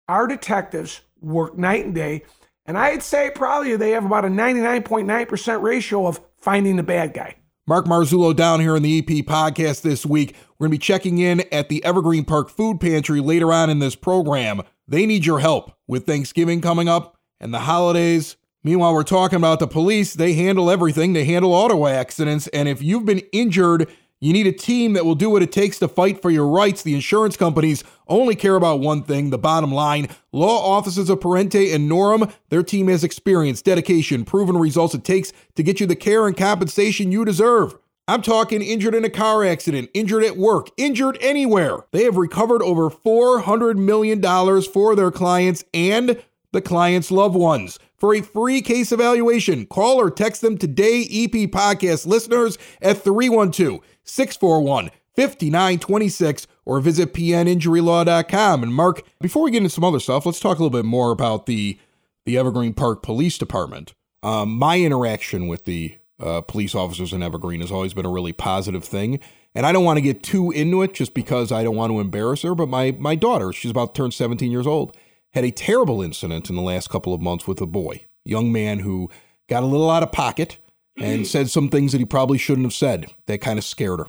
our 0.08 0.25
detectives 0.25 1.01
work 1.22 1.56
night 1.56 1.86
and 1.86 1.94
day, 1.94 2.24
and 2.68 2.78
I'd 2.78 3.02
say 3.02 3.32
probably 3.34 3.76
they 3.76 3.92
have 3.92 4.06
about 4.06 4.26
a 4.26 4.30
99.9% 4.30 5.62
ratio 5.62 6.06
of 6.06 6.20
finding 6.38 6.76
the 6.76 6.84
bad 6.84 7.14
guy. 7.14 7.36
Mark 7.66 7.86
Marzullo 7.86 8.34
down 8.36 8.62
here 8.62 8.76
in 8.76 8.84
the 8.84 9.00
EP 9.00 9.26
podcast 9.26 9.82
this 9.82 10.06
week. 10.06 10.36
We're 10.58 10.68
going 10.68 10.72
to 10.72 10.80
be 10.80 10.84
checking 10.84 11.18
in 11.18 11.44
at 11.52 11.68
the 11.68 11.84
Evergreen 11.84 12.24
Park 12.24 12.50
Food 12.50 12.80
Pantry 12.80 13.20
later 13.20 13.52
on 13.52 13.70
in 13.70 13.80
this 13.80 13.96
program. 13.96 14.62
They 14.88 15.06
need 15.06 15.26
your 15.26 15.40
help 15.40 15.74
with 15.88 16.06
Thanksgiving 16.06 16.62
coming 16.62 16.88
up 16.88 17.18
and 17.42 17.54
the 17.54 17.60
holidays. 17.60 18.38
Meanwhile, 18.64 18.94
we're 18.94 19.04
talking 19.04 19.38
about 19.38 19.60
the 19.60 19.68
police. 19.68 20.14
They 20.14 20.34
handle 20.34 20.72
everything, 20.72 21.14
they 21.14 21.26
handle 21.26 21.54
auto 21.54 21.88
accidents. 21.88 22.48
And 22.48 22.70
if 22.70 22.82
you've 22.82 23.06
been 23.06 23.22
injured, 23.32 23.90
you 24.20 24.34
need 24.34 24.48
a 24.48 24.52
team 24.52 24.94
that 24.94 25.06
will 25.06 25.16
do 25.16 25.30
what 25.30 25.44
it 25.44 25.52
takes 25.52 25.78
to 25.80 25.88
fight 25.88 26.22
for 26.22 26.30
your 26.30 26.48
rights. 26.48 26.84
The 26.84 26.96
insurance 26.96 27.38
companies 27.38 27.84
only 28.10 28.36
care 28.36 28.56
about 28.56 28.80
one 28.80 29.04
thing 29.04 29.30
the 29.30 29.38
bottom 29.38 29.72
line. 29.72 30.10
Law 30.32 30.76
offices 30.76 31.10
of 31.10 31.20
Parente 31.20 31.74
and 31.74 31.90
Norem, 31.90 32.32
their 32.50 32.64
team 32.64 32.88
has 32.88 33.04
experience, 33.04 33.62
dedication, 33.62 34.26
proven 34.26 34.58
results 34.58 34.96
it 34.96 35.04
takes 35.04 35.34
to 35.56 35.64
get 35.64 35.80
you 35.80 35.88
the 35.88 35.96
care 35.96 36.28
and 36.28 36.36
compensation 36.38 37.12
you 37.12 37.26
deserve. 37.26 37.76
I'm 38.10 38.22
talking 38.22 38.62
injured 38.62 38.96
in 38.96 39.04
a 39.04 39.10
car 39.10 39.44
accident, 39.44 39.90
injured 39.94 40.24
at 40.24 40.38
work, 40.38 40.70
injured 40.78 41.18
anywhere. 41.20 41.80
They 41.92 42.04
have 42.06 42.16
recovered 42.16 42.62
over 42.62 42.90
$400 42.90 43.76
million 43.76 44.22
for 44.62 44.96
their 44.96 45.12
clients 45.12 45.66
and 45.74 46.24
the 46.54 46.62
client's 46.62 47.12
loved 47.12 47.36
ones. 47.36 47.78
For 47.98 48.16
a 48.16 48.22
free 48.22 48.62
case 48.62 48.94
evaluation, 48.94 49.66
call 49.66 50.00
or 50.00 50.10
text 50.10 50.42
them 50.42 50.58
today, 50.58 51.02
EP 51.02 51.52
Podcast 51.52 52.06
listeners, 52.08 52.58
at 52.82 53.04
312 53.04 53.82
641 54.04 54.92
5926 55.16 56.48
or 56.68 56.82
visit 56.82 57.14
pninjurylaw.com. 57.14 58.62
And 58.62 58.76
Mark, 58.76 59.02
before 59.22 59.42
we 59.44 59.52
get 59.52 59.60
into 59.60 59.70
some 59.70 59.86
other 59.86 60.02
stuff, 60.02 60.26
let's 60.26 60.42
talk 60.42 60.60
a 60.60 60.62
little 60.62 60.78
bit 60.78 60.84
more 60.84 61.12
about 61.12 61.46
the, 61.46 61.80
the 62.26 62.38
Evergreen 62.38 62.74
Park 62.74 63.02
Police 63.02 63.38
Department. 63.38 63.94
Um, 64.22 64.52
my 64.60 64.78
interaction 64.82 65.48
with 65.48 65.64
the 65.64 65.98
uh, 66.20 66.42
police 66.42 66.76
officers 66.76 67.14
in 67.14 67.24
Evergreen 67.24 67.62
has 67.62 67.72
always 67.72 67.94
been 67.94 68.06
a 68.06 68.12
really 68.12 68.34
positive 68.34 68.84
thing. 68.84 69.22
And 69.56 69.66
I 69.66 69.72
don't 69.72 69.86
want 69.86 69.96
to 69.96 70.02
get 70.02 70.24
too 70.24 70.52
into 70.52 70.82
it 70.82 70.94
just 70.94 71.14
because 71.14 71.54
I 71.54 71.64
don't 71.64 71.78
want 71.78 71.94
to 71.94 72.02
embarrass 72.02 72.42
her. 72.42 72.54
But 72.54 72.68
my, 72.68 72.94
my 73.00 73.16
daughter, 73.16 73.54
she's 73.54 73.72
about 73.72 73.96
to 73.96 74.02
turn 74.02 74.12
17 74.12 74.52
years 74.52 74.68
old, 74.68 74.94
had 75.34 75.46
a 75.46 75.52
terrible 75.52 76.02
incident 76.02 76.50
in 76.50 76.58
the 76.58 76.62
last 76.62 76.90
couple 76.90 77.14
of 77.14 77.22
months 77.22 77.48
with 77.48 77.62
a 77.62 77.66
boy, 77.66 78.08
young 78.26 78.52
man 78.52 78.80
who 78.80 79.10
got 79.48 79.64
a 79.64 79.68
little 79.68 79.90
out 79.90 80.04
of 80.04 80.12
pocket 80.12 80.58
and 80.98 81.26
said 81.26 81.50
some 81.50 81.70
things 81.70 81.94
that 81.94 82.00
he 82.00 82.06
probably 82.06 82.38
shouldn't 82.38 82.66
have 82.66 82.74
said. 82.74 83.06
That 83.28 83.40
kind 83.40 83.58
of 83.58 83.64
scared 83.64 84.00
her. 84.00 84.08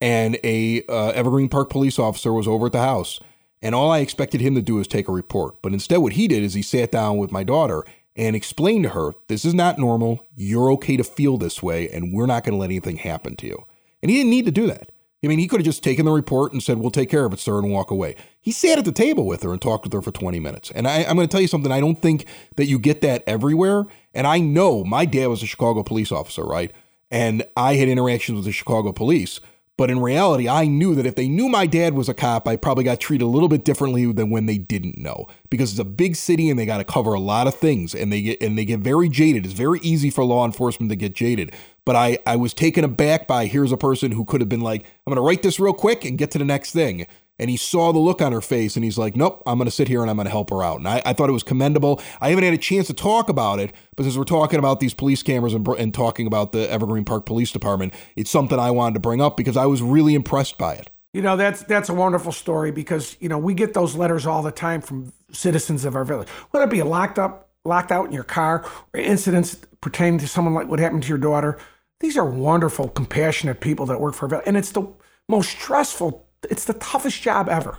And 0.00 0.38
a 0.44 0.84
uh, 0.88 1.08
Evergreen 1.10 1.48
Park 1.48 1.70
police 1.70 1.98
officer 1.98 2.32
was 2.32 2.46
over 2.46 2.66
at 2.66 2.72
the 2.72 2.80
house, 2.80 3.18
and 3.62 3.74
all 3.74 3.90
I 3.90 4.00
expected 4.00 4.40
him 4.40 4.54
to 4.54 4.62
do 4.62 4.78
is 4.78 4.86
take 4.86 5.08
a 5.08 5.12
report. 5.12 5.62
But 5.62 5.72
instead, 5.72 5.98
what 5.98 6.12
he 6.12 6.28
did 6.28 6.42
is 6.42 6.54
he 6.54 6.62
sat 6.62 6.92
down 6.92 7.16
with 7.16 7.32
my 7.32 7.44
daughter 7.44 7.84
and 8.14 8.36
explained 8.36 8.84
to 8.84 8.90
her, 8.90 9.12
"This 9.28 9.44
is 9.44 9.54
not 9.54 9.78
normal. 9.78 10.26
You're 10.36 10.70
okay 10.72 10.96
to 10.96 11.04
feel 11.04 11.38
this 11.38 11.62
way, 11.62 11.88
and 11.88 12.12
we're 12.12 12.26
not 12.26 12.44
going 12.44 12.52
to 12.52 12.58
let 12.58 12.66
anything 12.66 12.98
happen 12.98 13.36
to 13.36 13.46
you." 13.46 13.64
And 14.02 14.10
he 14.10 14.18
didn't 14.18 14.30
need 14.30 14.44
to 14.44 14.50
do 14.50 14.66
that. 14.66 14.90
I 15.26 15.28
mean, 15.28 15.38
he 15.38 15.48
could 15.48 15.60
have 15.60 15.64
just 15.64 15.82
taken 15.82 16.04
the 16.04 16.12
report 16.12 16.52
and 16.52 16.62
said, 16.62 16.78
We'll 16.78 16.90
take 16.90 17.10
care 17.10 17.24
of 17.24 17.32
it, 17.32 17.40
sir, 17.40 17.58
and 17.58 17.72
walk 17.72 17.90
away. 17.90 18.16
He 18.40 18.52
sat 18.52 18.78
at 18.78 18.84
the 18.84 18.92
table 18.92 19.26
with 19.26 19.42
her 19.42 19.52
and 19.52 19.60
talked 19.60 19.84
with 19.84 19.92
her 19.92 20.02
for 20.02 20.12
20 20.12 20.38
minutes. 20.38 20.70
And 20.70 20.86
I, 20.86 20.98
am 21.00 21.16
going 21.16 21.26
to 21.26 21.32
tell 21.32 21.40
you 21.40 21.48
something. 21.48 21.72
I 21.72 21.80
don't 21.80 22.00
think 22.00 22.26
that 22.56 22.66
you 22.66 22.78
get 22.78 23.00
that 23.00 23.24
everywhere. 23.26 23.86
And 24.14 24.26
I 24.26 24.38
know 24.38 24.84
my 24.84 25.04
dad 25.04 25.26
was 25.26 25.42
a 25.42 25.46
Chicago 25.46 25.82
police 25.82 26.12
officer, 26.12 26.44
right? 26.44 26.70
And 27.10 27.44
I 27.56 27.74
had 27.74 27.88
interactions 27.88 28.36
with 28.36 28.44
the 28.44 28.52
Chicago 28.52 28.92
police. 28.92 29.40
But 29.78 29.90
in 29.90 30.00
reality, 30.00 30.48
I 30.48 30.66
knew 30.66 30.94
that 30.94 31.04
if 31.04 31.16
they 31.16 31.28
knew 31.28 31.50
my 31.50 31.66
dad 31.66 31.92
was 31.92 32.08
a 32.08 32.14
cop, 32.14 32.48
I 32.48 32.56
probably 32.56 32.84
got 32.84 32.98
treated 32.98 33.24
a 33.24 33.28
little 33.28 33.48
bit 33.48 33.62
differently 33.62 34.10
than 34.10 34.30
when 34.30 34.46
they 34.46 34.56
didn't 34.56 34.96
know. 34.96 35.26
Because 35.50 35.72
it's 35.72 35.80
a 35.80 35.84
big 35.84 36.16
city 36.16 36.48
and 36.48 36.58
they 36.58 36.64
got 36.64 36.78
to 36.78 36.84
cover 36.84 37.12
a 37.12 37.20
lot 37.20 37.46
of 37.46 37.54
things 37.54 37.94
and 37.94 38.10
they 38.10 38.22
get 38.22 38.40
and 38.40 38.56
they 38.56 38.64
get 38.64 38.80
very 38.80 39.10
jaded. 39.10 39.44
It's 39.44 39.54
very 39.54 39.78
easy 39.80 40.08
for 40.08 40.24
law 40.24 40.46
enforcement 40.46 40.90
to 40.90 40.96
get 40.96 41.14
jaded. 41.14 41.52
But 41.84 41.94
I, 41.94 42.18
I 42.26 42.36
was 42.36 42.54
taken 42.54 42.84
aback 42.84 43.26
by 43.26 43.46
here's 43.46 43.70
a 43.70 43.76
person 43.76 44.12
who 44.12 44.24
could 44.24 44.40
have 44.40 44.48
been 44.48 44.62
like, 44.62 44.84
I'm 45.06 45.12
gonna 45.12 45.20
write 45.20 45.42
this 45.42 45.60
real 45.60 45.74
quick 45.74 46.06
and 46.06 46.16
get 46.16 46.30
to 46.30 46.38
the 46.38 46.44
next 46.44 46.72
thing. 46.72 47.06
And 47.38 47.50
he 47.50 47.56
saw 47.56 47.92
the 47.92 47.98
look 47.98 48.22
on 48.22 48.32
her 48.32 48.40
face 48.40 48.76
and 48.76 48.84
he's 48.84 48.98
like, 48.98 49.16
Nope, 49.16 49.42
I'm 49.46 49.58
gonna 49.58 49.70
sit 49.70 49.88
here 49.88 50.02
and 50.02 50.10
I'm 50.10 50.16
gonna 50.16 50.30
help 50.30 50.50
her 50.50 50.62
out. 50.62 50.78
And 50.78 50.88
I, 50.88 51.02
I 51.04 51.12
thought 51.12 51.28
it 51.28 51.34
was 51.34 51.42
commendable. 51.42 52.00
I 52.20 52.30
haven't 52.30 52.44
had 52.44 52.54
a 52.54 52.58
chance 52.58 52.86
to 52.86 52.94
talk 52.94 53.28
about 53.28 53.58
it, 53.58 53.72
but 53.94 54.04
since 54.04 54.16
we're 54.16 54.24
talking 54.24 54.58
about 54.58 54.80
these 54.80 54.94
police 54.94 55.22
cameras 55.22 55.54
and, 55.54 55.66
and 55.68 55.92
talking 55.92 56.26
about 56.26 56.52
the 56.52 56.70
Evergreen 56.70 57.04
Park 57.04 57.26
Police 57.26 57.52
Department, 57.52 57.92
it's 58.16 58.30
something 58.30 58.58
I 58.58 58.70
wanted 58.70 58.94
to 58.94 59.00
bring 59.00 59.20
up 59.20 59.36
because 59.36 59.56
I 59.56 59.66
was 59.66 59.82
really 59.82 60.14
impressed 60.14 60.58
by 60.58 60.74
it. 60.74 60.90
You 61.12 61.22
know, 61.22 61.36
that's 61.36 61.62
that's 61.62 61.88
a 61.88 61.94
wonderful 61.94 62.32
story 62.32 62.70
because, 62.72 63.16
you 63.20 63.28
know, 63.28 63.38
we 63.38 63.54
get 63.54 63.74
those 63.74 63.94
letters 63.94 64.26
all 64.26 64.42
the 64.42 64.52
time 64.52 64.82
from 64.82 65.12
citizens 65.32 65.84
of 65.84 65.96
our 65.96 66.04
village. 66.04 66.28
Whether 66.50 66.66
it 66.66 66.70
be 66.70 66.82
locked 66.82 67.18
up, 67.18 67.48
locked 67.64 67.90
out 67.90 68.06
in 68.06 68.12
your 68.12 68.24
car, 68.24 68.64
or 68.92 69.00
incidents 69.00 69.56
pertaining 69.80 70.18
to 70.20 70.28
someone 70.28 70.54
like 70.54 70.68
what 70.68 70.78
happened 70.78 71.02
to 71.04 71.08
your 71.08 71.18
daughter. 71.18 71.58
These 72.00 72.18
are 72.18 72.26
wonderful, 72.26 72.88
compassionate 72.90 73.60
people 73.60 73.86
that 73.86 74.00
work 74.00 74.14
for 74.14 74.28
village. 74.28 74.44
And 74.46 74.56
it's 74.56 74.72
the 74.72 74.86
most 75.28 75.50
stressful, 75.50 76.25
it's 76.50 76.64
the 76.64 76.74
toughest 76.74 77.20
job 77.22 77.48
ever. 77.48 77.78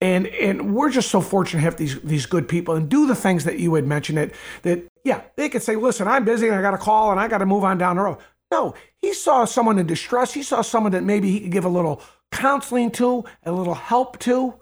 And 0.00 0.26
and 0.28 0.74
we're 0.74 0.90
just 0.90 1.10
so 1.10 1.20
fortunate 1.20 1.60
to 1.60 1.64
have 1.64 1.76
these 1.76 2.00
these 2.02 2.26
good 2.26 2.48
people 2.48 2.74
and 2.74 2.88
do 2.88 3.06
the 3.06 3.16
things 3.16 3.44
that 3.44 3.58
you 3.58 3.74
had 3.74 3.86
mentioned 3.86 4.18
that 4.18 4.32
that 4.62 4.84
yeah, 5.04 5.22
they 5.36 5.48
could 5.48 5.62
say, 5.62 5.74
listen, 5.74 6.06
I'm 6.06 6.24
busy 6.24 6.46
and 6.46 6.56
I 6.56 6.62
got 6.62 6.74
a 6.74 6.78
call 6.78 7.10
and 7.10 7.18
I 7.18 7.28
got 7.28 7.38
to 7.38 7.46
move 7.46 7.64
on 7.64 7.78
down 7.78 7.96
the 7.96 8.02
road. 8.02 8.18
No, 8.50 8.74
he 9.00 9.12
saw 9.12 9.44
someone 9.44 9.78
in 9.78 9.86
distress. 9.86 10.32
He 10.32 10.42
saw 10.42 10.62
someone 10.62 10.92
that 10.92 11.02
maybe 11.02 11.30
he 11.30 11.40
could 11.40 11.50
give 11.50 11.64
a 11.64 11.68
little 11.68 12.00
counseling 12.30 12.90
to, 12.92 13.24
a 13.44 13.52
little 13.52 13.74
help 13.74 14.18
to, 14.20 14.54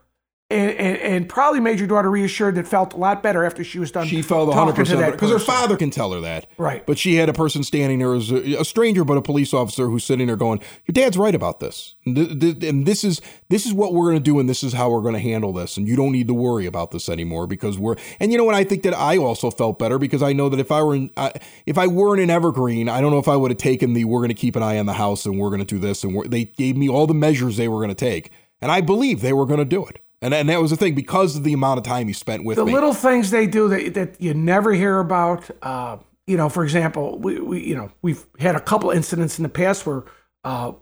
and, 0.48 0.70
and, 0.72 0.98
and, 0.98 1.28
probably 1.28 1.58
made 1.58 1.80
your 1.80 1.88
daughter 1.88 2.08
reassured 2.08 2.54
that 2.54 2.68
felt 2.68 2.94
a 2.94 2.96
lot 2.96 3.20
better 3.20 3.44
after 3.44 3.64
she 3.64 3.80
was 3.80 3.90
done. 3.90 4.06
She 4.06 4.22
felt 4.22 4.46
100 4.46 4.76
percent 4.76 5.12
because 5.12 5.30
her 5.30 5.40
father 5.40 5.76
can 5.76 5.90
tell 5.90 6.12
her 6.12 6.20
that, 6.20 6.46
right? 6.56 6.86
But 6.86 6.98
she 6.98 7.16
had 7.16 7.28
a 7.28 7.32
person 7.32 7.64
standing 7.64 7.98
there 7.98 8.14
as 8.14 8.30
a, 8.30 8.60
a, 8.60 8.64
stranger, 8.64 9.04
but 9.04 9.16
a 9.16 9.22
police 9.22 9.52
officer 9.52 9.88
who's 9.88 10.04
sitting 10.04 10.28
there 10.28 10.36
going, 10.36 10.60
"Your 10.86 10.92
dad's 10.92 11.18
right 11.18 11.34
about 11.34 11.58
this, 11.58 11.96
and, 12.04 12.14
th- 12.14 12.38
th- 12.38 12.64
and 12.64 12.86
this 12.86 13.02
is 13.02 13.20
this 13.48 13.66
is 13.66 13.72
what 13.72 13.92
we're 13.92 14.04
going 14.04 14.18
to 14.18 14.22
do, 14.22 14.38
and 14.38 14.48
this 14.48 14.62
is 14.62 14.72
how 14.72 14.88
we're 14.88 15.00
going 15.00 15.14
to 15.14 15.20
handle 15.20 15.52
this, 15.52 15.76
and 15.76 15.88
you 15.88 15.96
don't 15.96 16.12
need 16.12 16.28
to 16.28 16.34
worry 16.34 16.66
about 16.66 16.92
this 16.92 17.08
anymore 17.08 17.48
because 17.48 17.76
we're." 17.76 17.96
And 18.20 18.30
you 18.30 18.38
know 18.38 18.44
what? 18.44 18.54
I 18.54 18.62
think 18.62 18.84
that 18.84 18.94
I 18.94 19.16
also 19.16 19.50
felt 19.50 19.80
better 19.80 19.98
because 19.98 20.22
I 20.22 20.32
know 20.32 20.48
that 20.48 20.60
if 20.60 20.70
I 20.70 20.80
were 20.80 20.94
in, 20.94 21.10
uh, 21.16 21.30
if 21.66 21.76
I 21.76 21.88
weren't 21.88 22.20
in 22.20 22.30
Evergreen, 22.30 22.88
I 22.88 23.00
don't 23.00 23.10
know 23.10 23.18
if 23.18 23.28
I 23.28 23.34
would 23.34 23.50
have 23.50 23.58
taken 23.58 23.94
the 23.94 24.04
"we're 24.04 24.20
going 24.20 24.28
to 24.28 24.34
keep 24.34 24.54
an 24.54 24.62
eye 24.62 24.78
on 24.78 24.86
the 24.86 24.92
house 24.92 25.26
and 25.26 25.40
we're 25.40 25.50
going 25.50 25.58
to 25.58 25.64
do 25.64 25.80
this," 25.80 26.04
and 26.04 26.30
they 26.30 26.44
gave 26.44 26.76
me 26.76 26.88
all 26.88 27.08
the 27.08 27.14
measures 27.14 27.56
they 27.56 27.66
were 27.66 27.78
going 27.78 27.88
to 27.88 27.96
take, 27.96 28.30
and 28.60 28.70
I 28.70 28.80
believe 28.80 29.22
they 29.22 29.32
were 29.32 29.44
going 29.44 29.58
to 29.58 29.64
do 29.64 29.84
it. 29.84 29.98
And, 30.22 30.32
and 30.32 30.48
that 30.48 30.60
was 30.60 30.70
the 30.70 30.76
thing 30.76 30.94
because 30.94 31.36
of 31.36 31.44
the 31.44 31.52
amount 31.52 31.78
of 31.78 31.84
time 31.84 32.06
he 32.06 32.12
spent 32.12 32.44
with 32.44 32.56
the 32.56 32.64
me. 32.64 32.72
little 32.72 32.94
things 32.94 33.30
they 33.30 33.46
do 33.46 33.68
that, 33.68 33.94
that 33.94 34.20
you 34.20 34.32
never 34.34 34.72
hear 34.72 34.98
about. 34.98 35.48
Uh, 35.62 35.98
you 36.26 36.36
know, 36.36 36.48
for 36.48 36.64
example, 36.64 37.18
we, 37.18 37.38
we 37.40 37.64
you 37.64 37.76
know 37.76 37.90
we've 38.02 38.26
had 38.38 38.56
a 38.56 38.60
couple 38.60 38.90
incidents 38.90 39.38
in 39.38 39.42
the 39.42 39.48
past 39.48 39.86
where 39.86 40.04
a 40.44 40.48
uh, 40.48 40.72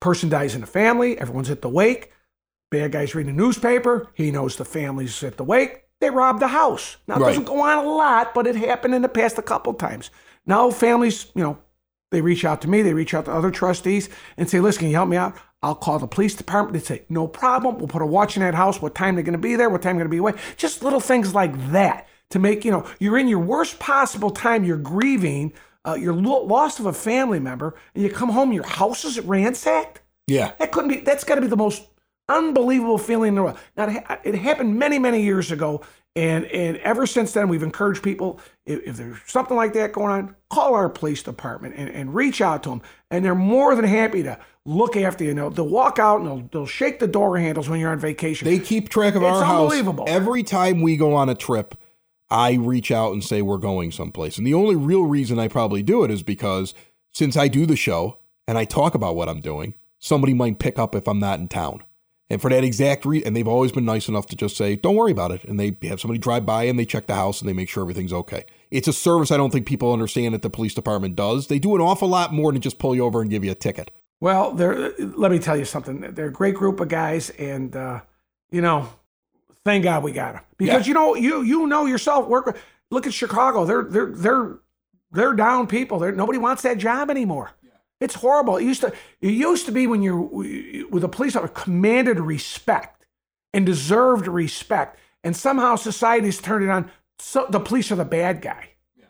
person 0.00 0.28
dies 0.28 0.54
in 0.54 0.62
the 0.62 0.66
family, 0.66 1.18
everyone's 1.18 1.50
at 1.50 1.62
the 1.62 1.68
wake. 1.68 2.10
Bad 2.70 2.92
guy's 2.92 3.14
reading 3.14 3.36
the 3.36 3.42
newspaper. 3.42 4.08
He 4.14 4.30
knows 4.30 4.56
the 4.56 4.64
family's 4.64 5.22
at 5.24 5.36
the 5.36 5.44
wake. 5.44 5.84
They 6.00 6.08
robbed 6.08 6.40
the 6.40 6.48
house. 6.48 6.96
Now 7.06 7.16
it 7.16 7.20
right. 7.20 7.28
doesn't 7.28 7.44
go 7.44 7.60
on 7.60 7.84
a 7.84 7.88
lot, 7.88 8.32
but 8.32 8.46
it 8.46 8.56
happened 8.56 8.94
in 8.94 9.02
the 9.02 9.08
past 9.08 9.38
a 9.38 9.42
couple 9.42 9.74
times. 9.74 10.10
Now 10.46 10.70
families, 10.70 11.26
you 11.34 11.42
know, 11.42 11.58
they 12.10 12.20
reach 12.20 12.44
out 12.44 12.60
to 12.62 12.68
me, 12.68 12.82
they 12.82 12.94
reach 12.94 13.14
out 13.14 13.24
to 13.26 13.32
other 13.32 13.50
trustees 13.50 14.08
and 14.36 14.48
say, 14.48 14.60
listen, 14.60 14.80
can 14.80 14.88
you 14.88 14.96
help 14.96 15.08
me 15.08 15.16
out? 15.16 15.36
I'll 15.62 15.74
call 15.74 15.98
the 15.98 16.06
police 16.06 16.34
department. 16.34 16.72
They 16.72 16.84
say, 16.86 17.04
no 17.08 17.28
problem. 17.28 17.78
We'll 17.78 17.88
put 17.88 18.02
a 18.02 18.06
watch 18.06 18.36
in 18.36 18.42
that 18.42 18.54
house, 18.54 18.80
what 18.80 18.94
time 18.94 19.14
they're 19.14 19.24
going 19.24 19.32
to 19.32 19.38
be 19.38 19.56
there, 19.56 19.70
what 19.70 19.82
time 19.82 19.96
they're 19.96 20.06
going 20.06 20.10
to 20.10 20.14
be 20.14 20.18
away. 20.18 20.34
Just 20.56 20.82
little 20.82 21.00
things 21.00 21.34
like 21.34 21.70
that 21.70 22.08
to 22.30 22.38
make, 22.38 22.64
you 22.64 22.70
know, 22.70 22.86
you're 22.98 23.18
in 23.18 23.28
your 23.28 23.40
worst 23.40 23.78
possible 23.78 24.30
time, 24.30 24.64
you're 24.64 24.76
grieving, 24.76 25.52
uh, 25.84 25.96
you're 26.00 26.14
lo- 26.14 26.44
lost 26.44 26.80
of 26.80 26.86
a 26.86 26.92
family 26.92 27.40
member, 27.40 27.74
and 27.94 28.02
you 28.02 28.10
come 28.10 28.30
home, 28.30 28.52
your 28.52 28.66
house 28.66 29.04
is 29.04 29.20
ransacked. 29.20 30.00
Yeah. 30.26 30.52
That 30.58 30.72
couldn't 30.72 30.90
be. 30.90 31.00
That's 31.00 31.24
got 31.24 31.34
to 31.36 31.40
be 31.40 31.48
the 31.48 31.56
most 31.56 31.82
unbelievable 32.28 32.98
feeling 32.98 33.28
in 33.28 33.34
the 33.34 33.42
world. 33.42 33.58
Now 33.76 33.88
it, 33.88 34.04
ha- 34.06 34.20
it 34.22 34.34
happened 34.36 34.78
many, 34.78 34.98
many 34.98 35.22
years 35.22 35.50
ago, 35.50 35.82
and 36.16 36.44
and 36.46 36.76
ever 36.78 37.06
since 37.06 37.32
then 37.32 37.48
we've 37.48 37.62
encouraged 37.62 38.02
people 38.02 38.40
if, 38.66 38.80
if 38.86 38.96
there's 38.96 39.18
something 39.26 39.56
like 39.56 39.72
that 39.74 39.92
going 39.92 40.10
on, 40.10 40.36
call 40.50 40.74
our 40.74 40.88
police 40.88 41.22
department 41.22 41.74
and, 41.76 41.88
and 41.90 42.14
reach 42.14 42.40
out 42.40 42.62
to 42.64 42.70
them, 42.70 42.82
and 43.10 43.24
they're 43.24 43.34
more 43.34 43.74
than 43.74 43.84
happy 43.84 44.22
to 44.24 44.38
look 44.66 44.96
after 44.96 45.24
you. 45.24 45.34
They'll, 45.34 45.50
they'll 45.50 45.68
walk 45.68 45.98
out 45.98 46.20
and 46.20 46.26
they'll, 46.28 46.48
they'll 46.52 46.66
shake 46.66 46.98
the 46.98 47.06
door 47.06 47.38
handles 47.38 47.68
when 47.68 47.80
you're 47.80 47.90
on 47.90 47.98
vacation. 47.98 48.46
They 48.46 48.58
keep 48.58 48.88
track 48.88 49.14
of 49.14 49.22
It's 49.22 49.30
our 49.30 49.44
house. 49.44 49.62
unbelievable. 49.62 50.04
Every 50.06 50.42
time 50.42 50.82
we 50.82 50.96
go 50.96 51.14
on 51.14 51.28
a 51.28 51.34
trip, 51.34 51.74
I 52.28 52.54
reach 52.54 52.90
out 52.90 53.12
and 53.12 53.24
say 53.24 53.42
we're 53.42 53.58
going 53.58 53.90
someplace. 53.90 54.38
And 54.38 54.46
the 54.46 54.54
only 54.54 54.76
real 54.76 55.04
reason 55.04 55.38
I 55.38 55.48
probably 55.48 55.82
do 55.82 56.04
it 56.04 56.10
is 56.10 56.22
because 56.22 56.74
since 57.12 57.36
I 57.36 57.48
do 57.48 57.66
the 57.66 57.76
show 57.76 58.18
and 58.46 58.56
I 58.58 58.64
talk 58.64 58.94
about 58.94 59.16
what 59.16 59.28
I'm 59.28 59.40
doing, 59.40 59.74
somebody 59.98 60.34
might 60.34 60.58
pick 60.58 60.78
up 60.78 60.94
if 60.94 61.08
I'm 61.08 61.18
not 61.18 61.40
in 61.40 61.48
town. 61.48 61.82
And 62.30 62.40
for 62.40 62.48
that 62.48 62.62
exact 62.62 63.04
reason, 63.04 63.26
and 63.26 63.36
they've 63.36 63.48
always 63.48 63.72
been 63.72 63.84
nice 63.84 64.08
enough 64.08 64.26
to 64.26 64.36
just 64.36 64.56
say, 64.56 64.76
don't 64.76 64.94
worry 64.94 65.10
about 65.10 65.32
it. 65.32 65.42
And 65.44 65.58
they 65.58 65.76
have 65.88 66.00
somebody 66.00 66.18
drive 66.18 66.46
by 66.46 66.64
and 66.64 66.78
they 66.78 66.86
check 66.86 67.06
the 67.06 67.16
house 67.16 67.40
and 67.40 67.48
they 67.48 67.52
make 67.52 67.68
sure 67.68 67.82
everything's 67.82 68.12
okay. 68.12 68.44
It's 68.70 68.86
a 68.86 68.92
service 68.92 69.32
I 69.32 69.36
don't 69.36 69.50
think 69.50 69.66
people 69.66 69.92
understand 69.92 70.32
that 70.34 70.42
the 70.42 70.50
police 70.50 70.72
department 70.72 71.16
does. 71.16 71.48
They 71.48 71.58
do 71.58 71.74
an 71.74 71.80
awful 71.80 72.06
lot 72.06 72.32
more 72.32 72.52
than 72.52 72.60
just 72.60 72.78
pull 72.78 72.94
you 72.94 73.04
over 73.04 73.20
and 73.20 73.28
give 73.28 73.44
you 73.44 73.50
a 73.50 73.56
ticket. 73.56 73.90
Well, 74.20 74.52
they're, 74.52 74.92
let 74.98 75.32
me 75.32 75.40
tell 75.40 75.56
you 75.56 75.64
something. 75.64 76.00
They're 76.00 76.26
a 76.26 76.32
great 76.32 76.54
group 76.54 76.78
of 76.78 76.88
guys, 76.88 77.30
and 77.30 77.74
uh, 77.74 78.02
you 78.50 78.60
know, 78.60 78.90
thank 79.64 79.82
God 79.82 80.02
we 80.04 80.12
got 80.12 80.34
them 80.34 80.42
because 80.58 80.86
you 80.86 80.92
know 80.92 81.14
you 81.14 81.40
you 81.40 81.66
know 81.66 81.86
yourself. 81.86 82.28
Work. 82.28 82.58
Look 82.90 83.06
at 83.06 83.14
Chicago. 83.14 83.64
They're 83.64 83.84
they're 83.84 84.10
they're 84.10 84.58
they're 85.10 85.32
down 85.32 85.66
people. 85.68 85.98
They're, 85.98 86.12
nobody 86.12 86.38
wants 86.38 86.62
that 86.62 86.76
job 86.76 87.08
anymore. 87.08 87.52
It's 88.00 88.14
horrible. 88.14 88.56
It 88.56 88.64
used 88.64 88.80
to 88.80 88.92
it 89.20 89.32
used 89.32 89.66
to 89.66 89.72
be 89.72 89.86
when 89.86 90.02
you're 90.02 90.20
with 90.20 91.04
a 91.04 91.08
police 91.08 91.36
officer 91.36 91.52
commanded 91.52 92.18
respect 92.18 93.06
and 93.52 93.66
deserved 93.66 94.26
respect, 94.26 94.98
and 95.22 95.36
somehow 95.36 95.76
society's 95.76 96.40
turned 96.40 96.64
it 96.64 96.70
on. 96.70 96.90
So 97.18 97.46
the 97.50 97.60
police 97.60 97.92
are 97.92 97.96
the 97.96 98.04
bad 98.04 98.40
guy. 98.40 98.70
Yeah. 98.96 99.06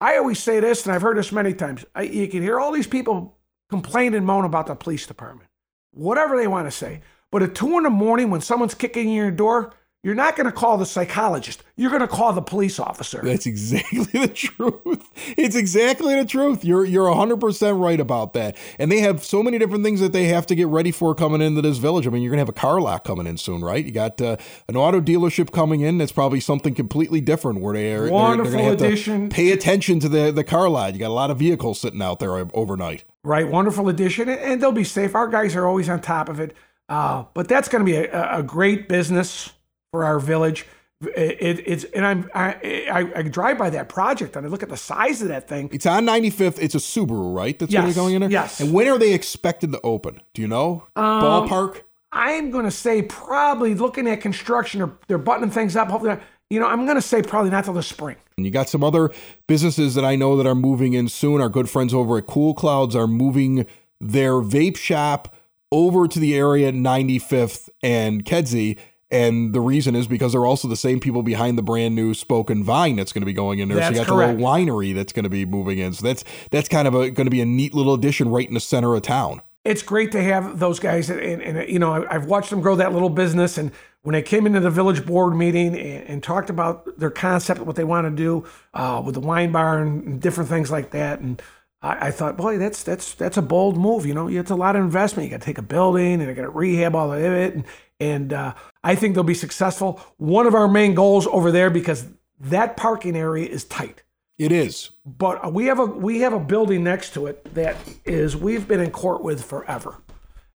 I 0.00 0.16
always 0.16 0.40
say 0.40 0.58
this, 0.58 0.84
and 0.84 0.94
I've 0.94 1.02
heard 1.02 1.16
this 1.16 1.30
many 1.30 1.54
times. 1.54 1.84
I, 1.94 2.02
you 2.02 2.26
can 2.28 2.42
hear 2.42 2.58
all 2.58 2.72
these 2.72 2.88
people 2.88 3.38
complain 3.70 4.14
and 4.14 4.26
moan 4.26 4.44
about 4.44 4.66
the 4.66 4.74
police 4.74 5.06
department, 5.06 5.48
whatever 5.92 6.36
they 6.36 6.48
want 6.48 6.66
to 6.66 6.76
say. 6.76 7.02
But 7.30 7.42
at 7.42 7.54
two 7.54 7.76
in 7.76 7.84
the 7.84 7.90
morning, 7.90 8.30
when 8.30 8.40
someone's 8.40 8.74
kicking 8.74 9.08
in 9.08 9.14
your 9.14 9.30
door, 9.30 9.72
you're 10.04 10.14
not 10.14 10.36
going 10.36 10.46
to 10.46 10.52
call 10.52 10.78
the 10.78 10.86
psychologist. 10.86 11.64
You're 11.76 11.90
going 11.90 12.02
to 12.02 12.08
call 12.08 12.32
the 12.32 12.40
police 12.40 12.78
officer. 12.78 13.20
That's 13.22 13.46
exactly 13.46 14.04
the 14.20 14.28
truth. 14.28 15.10
It's 15.36 15.56
exactly 15.56 16.14
the 16.14 16.24
truth. 16.24 16.64
You're 16.64 16.84
you're 16.84 17.08
100% 17.10 17.80
right 17.80 17.98
about 17.98 18.32
that. 18.34 18.56
And 18.78 18.92
they 18.92 19.00
have 19.00 19.24
so 19.24 19.42
many 19.42 19.58
different 19.58 19.82
things 19.84 20.00
that 20.00 20.12
they 20.12 20.26
have 20.26 20.46
to 20.46 20.54
get 20.54 20.68
ready 20.68 20.90
for 20.92 21.14
coming 21.14 21.40
into 21.42 21.62
this 21.62 21.78
village. 21.78 22.06
I 22.06 22.10
mean, 22.10 22.22
you're 22.22 22.30
going 22.30 22.38
to 22.38 22.42
have 22.42 22.48
a 22.48 22.52
car 22.52 22.80
lot 22.80 23.02
coming 23.04 23.26
in 23.26 23.36
soon, 23.38 23.62
right? 23.62 23.84
You 23.84 23.90
got 23.90 24.20
uh, 24.20 24.36
an 24.68 24.76
auto 24.76 25.00
dealership 25.00 25.50
coming 25.52 25.80
in 25.80 25.98
that's 25.98 26.12
probably 26.12 26.40
something 26.40 26.74
completely 26.74 27.20
different 27.20 27.60
where 27.60 27.74
they 27.74 27.92
are 27.92 28.02
they're, 28.04 28.12
Wonderful 28.12 28.52
they're 28.52 28.62
have 28.62 28.72
addition. 28.74 29.28
pay 29.30 29.50
attention 29.50 29.98
to 30.00 30.08
the 30.08 30.30
the 30.30 30.44
car 30.44 30.68
lot. 30.68 30.92
You 30.94 31.00
got 31.00 31.08
a 31.08 31.12
lot 31.12 31.30
of 31.30 31.38
vehicles 31.38 31.80
sitting 31.80 32.02
out 32.02 32.20
there 32.20 32.36
overnight. 32.54 33.04
Right, 33.24 33.48
wonderful 33.48 33.88
addition, 33.88 34.28
and- 34.28 34.40
and 34.40 34.62
they'll 34.62 34.72
be 34.72 34.84
safe. 34.84 35.14
Our 35.14 35.26
guys 35.28 35.56
are 35.56 35.66
always 35.66 35.88
on 35.88 36.00
top 36.00 36.28
of 36.28 36.38
it. 36.40 36.54
Uh, 36.88 37.24
but 37.34 37.48
that's 37.48 37.68
going 37.68 37.84
to 37.84 37.90
be 37.90 37.96
a, 37.96 38.38
a 38.38 38.42
great 38.42 38.88
business 38.88 39.52
for 39.92 40.04
our 40.04 40.18
village. 40.18 40.66
It, 41.00 41.36
it- 41.40 41.64
it's 41.68 41.84
and 41.84 42.04
I'm 42.04 42.30
I, 42.34 42.88
I 42.92 43.12
I 43.18 43.22
drive 43.22 43.56
by 43.56 43.70
that 43.70 43.88
project 43.88 44.34
and 44.34 44.44
I 44.44 44.48
look 44.48 44.62
at 44.64 44.68
the 44.68 44.76
size 44.76 45.22
of 45.22 45.28
that 45.28 45.48
thing. 45.48 45.68
It's 45.72 45.86
on 45.86 46.04
95th. 46.06 46.58
It's 46.60 46.74
a 46.74 46.78
Subaru, 46.78 47.34
right? 47.34 47.56
That's 47.58 47.72
going 47.72 47.82
to 47.84 47.88
Yes, 47.88 47.94
be 47.94 48.00
going 48.00 48.14
in 48.14 48.20
there? 48.22 48.30
yes. 48.30 48.60
And 48.60 48.72
when 48.72 48.88
are 48.88 48.98
they 48.98 49.12
expected 49.14 49.70
to 49.72 49.80
open? 49.82 50.20
Do 50.34 50.42
you 50.42 50.48
know? 50.48 50.86
Um, 50.96 51.22
Ballpark? 51.22 51.82
I'm 52.10 52.50
going 52.50 52.64
to 52.64 52.70
say 52.70 53.02
probably 53.02 53.74
looking 53.74 54.08
at 54.08 54.20
construction 54.20 54.82
or 54.82 54.98
they're 55.06 55.18
buttoning 55.18 55.50
things 55.50 55.76
up. 55.76 55.88
Hopefully, 55.88 56.10
not- 56.14 56.22
you 56.50 56.58
know, 56.58 56.66
I'm 56.66 56.84
going 56.86 56.96
to 56.96 57.02
say 57.02 57.22
probably 57.22 57.50
not 57.50 57.64
till 57.64 57.74
the 57.74 57.82
spring. 57.82 58.16
And 58.38 58.46
you 58.46 58.50
got 58.50 58.68
some 58.70 58.82
other 58.82 59.10
businesses 59.46 59.94
that 59.94 60.04
I 60.04 60.16
know 60.16 60.34
that 60.38 60.46
are 60.46 60.54
moving 60.54 60.94
in 60.94 61.06
soon. 61.08 61.40
Our 61.42 61.50
good 61.50 61.68
friends 61.68 61.92
over 61.92 62.16
at 62.18 62.26
Cool 62.26 62.54
Clouds 62.54 62.96
are 62.96 63.06
moving 63.06 63.66
their 64.00 64.32
vape 64.34 64.78
shop 64.78 65.32
over 65.70 66.08
to 66.08 66.18
the 66.18 66.34
area 66.34 66.72
95th 66.72 67.68
and 67.82 68.24
Kedzie. 68.24 68.78
And 69.10 69.54
the 69.54 69.60
reason 69.60 69.94
is 69.96 70.06
because 70.06 70.32
they're 70.32 70.44
also 70.44 70.68
the 70.68 70.76
same 70.76 71.00
people 71.00 71.22
behind 71.22 71.56
the 71.56 71.62
brand 71.62 71.94
new 71.94 72.12
Spoken 72.12 72.62
Vine 72.62 72.96
that's 72.96 73.12
going 73.12 73.22
to 73.22 73.26
be 73.26 73.32
going 73.32 73.58
in 73.58 73.68
there. 73.68 73.78
so 73.78 73.80
That's 73.80 73.90
you 73.98 74.04
got 74.04 74.06
correct. 74.12 74.36
the 74.38 74.42
little 74.44 74.48
winery 74.76 74.94
that's 74.94 75.12
going 75.14 75.24
to 75.24 75.30
be 75.30 75.46
moving 75.46 75.78
in. 75.78 75.94
So 75.94 76.06
that's 76.06 76.24
that's 76.50 76.68
kind 76.68 76.86
of 76.86 76.94
a, 76.94 77.10
going 77.10 77.26
to 77.26 77.30
be 77.30 77.40
a 77.40 77.46
neat 77.46 77.72
little 77.74 77.94
addition 77.94 78.28
right 78.28 78.46
in 78.46 78.54
the 78.54 78.60
center 78.60 78.94
of 78.94 79.02
town. 79.02 79.40
it's 79.64 79.82
great 79.82 80.12
to 80.12 80.22
have 80.22 80.58
those 80.58 80.78
guys 80.78 81.10
and, 81.10 81.20
and, 81.42 81.68
you 81.68 81.78
know 81.78 81.92
I- 81.94 82.14
i've 82.14 82.26
watched 82.26 82.50
them 82.50 82.60
grow 82.60 82.76
that 82.76 82.92
little 82.92 83.10
business 83.10 83.58
and 83.58 83.70
when 84.02 84.12
they 84.14 84.22
came 84.22 84.46
into 84.46 84.60
the 84.60 84.70
village 84.70 85.04
board 85.04 85.34
meeting 85.36 85.74
and, 85.76 86.04
and 86.08 86.22
talked 86.22 86.48
about 86.48 86.98
their 86.98 87.10
concept 87.10 87.60
what 87.60 87.76
they 87.76 87.84
want 87.84 88.06
to 88.06 88.10
do 88.10 88.46
uh, 88.74 89.02
with 89.04 89.14
the 89.14 89.20
wine 89.20 89.50
bar 89.52 89.82
and 89.82 90.20
different 90.22 90.48
things 90.48 90.70
like 90.70 90.90
that 90.92 91.18
and 91.20 91.42
I, 91.82 92.06
I 92.08 92.10
thought 92.12 92.36
boy 92.36 92.56
that's 92.58 92.82
that's 92.84 93.14
that's 93.14 93.36
a 93.36 93.42
bold 93.42 93.76
move 93.76 94.06
you 94.06 94.14
know 94.14 94.28
it's 94.28 94.50
a 94.50 94.56
lot 94.56 94.76
of 94.76 94.82
investment 94.84 95.24
you 95.28 95.30
got 95.36 95.40
to 95.40 95.46
take 95.46 95.58
a 95.58 95.62
building 95.62 96.14
and 96.20 96.22
you 96.28 96.34
got 96.34 96.42
to 96.42 96.50
rehab 96.50 96.94
all 96.94 97.12
of 97.12 97.20
it 97.20 97.54
and, 97.54 97.64
and 98.00 98.32
uh, 98.32 98.54
i 98.84 98.94
think 98.94 99.14
they'll 99.14 99.24
be 99.24 99.34
successful 99.34 100.00
one 100.18 100.46
of 100.46 100.54
our 100.54 100.68
main 100.68 100.94
goals 100.94 101.26
over 101.28 101.50
there 101.50 101.70
because 101.70 102.06
that 102.40 102.76
parking 102.76 103.16
area 103.16 103.46
is 103.48 103.64
tight 103.64 104.02
It 104.38 104.52
is. 104.52 104.90
but 105.04 105.52
we 105.52 105.66
have 105.66 105.78
a 105.80 105.84
we 105.86 106.20
have 106.20 106.32
a 106.32 106.38
building 106.40 106.84
next 106.84 107.14
to 107.14 107.26
it 107.26 107.52
that 107.54 107.76
is 108.04 108.36
we've 108.36 108.68
been 108.68 108.80
in 108.80 108.90
court 108.90 109.22
with 109.24 109.44
forever. 109.44 109.96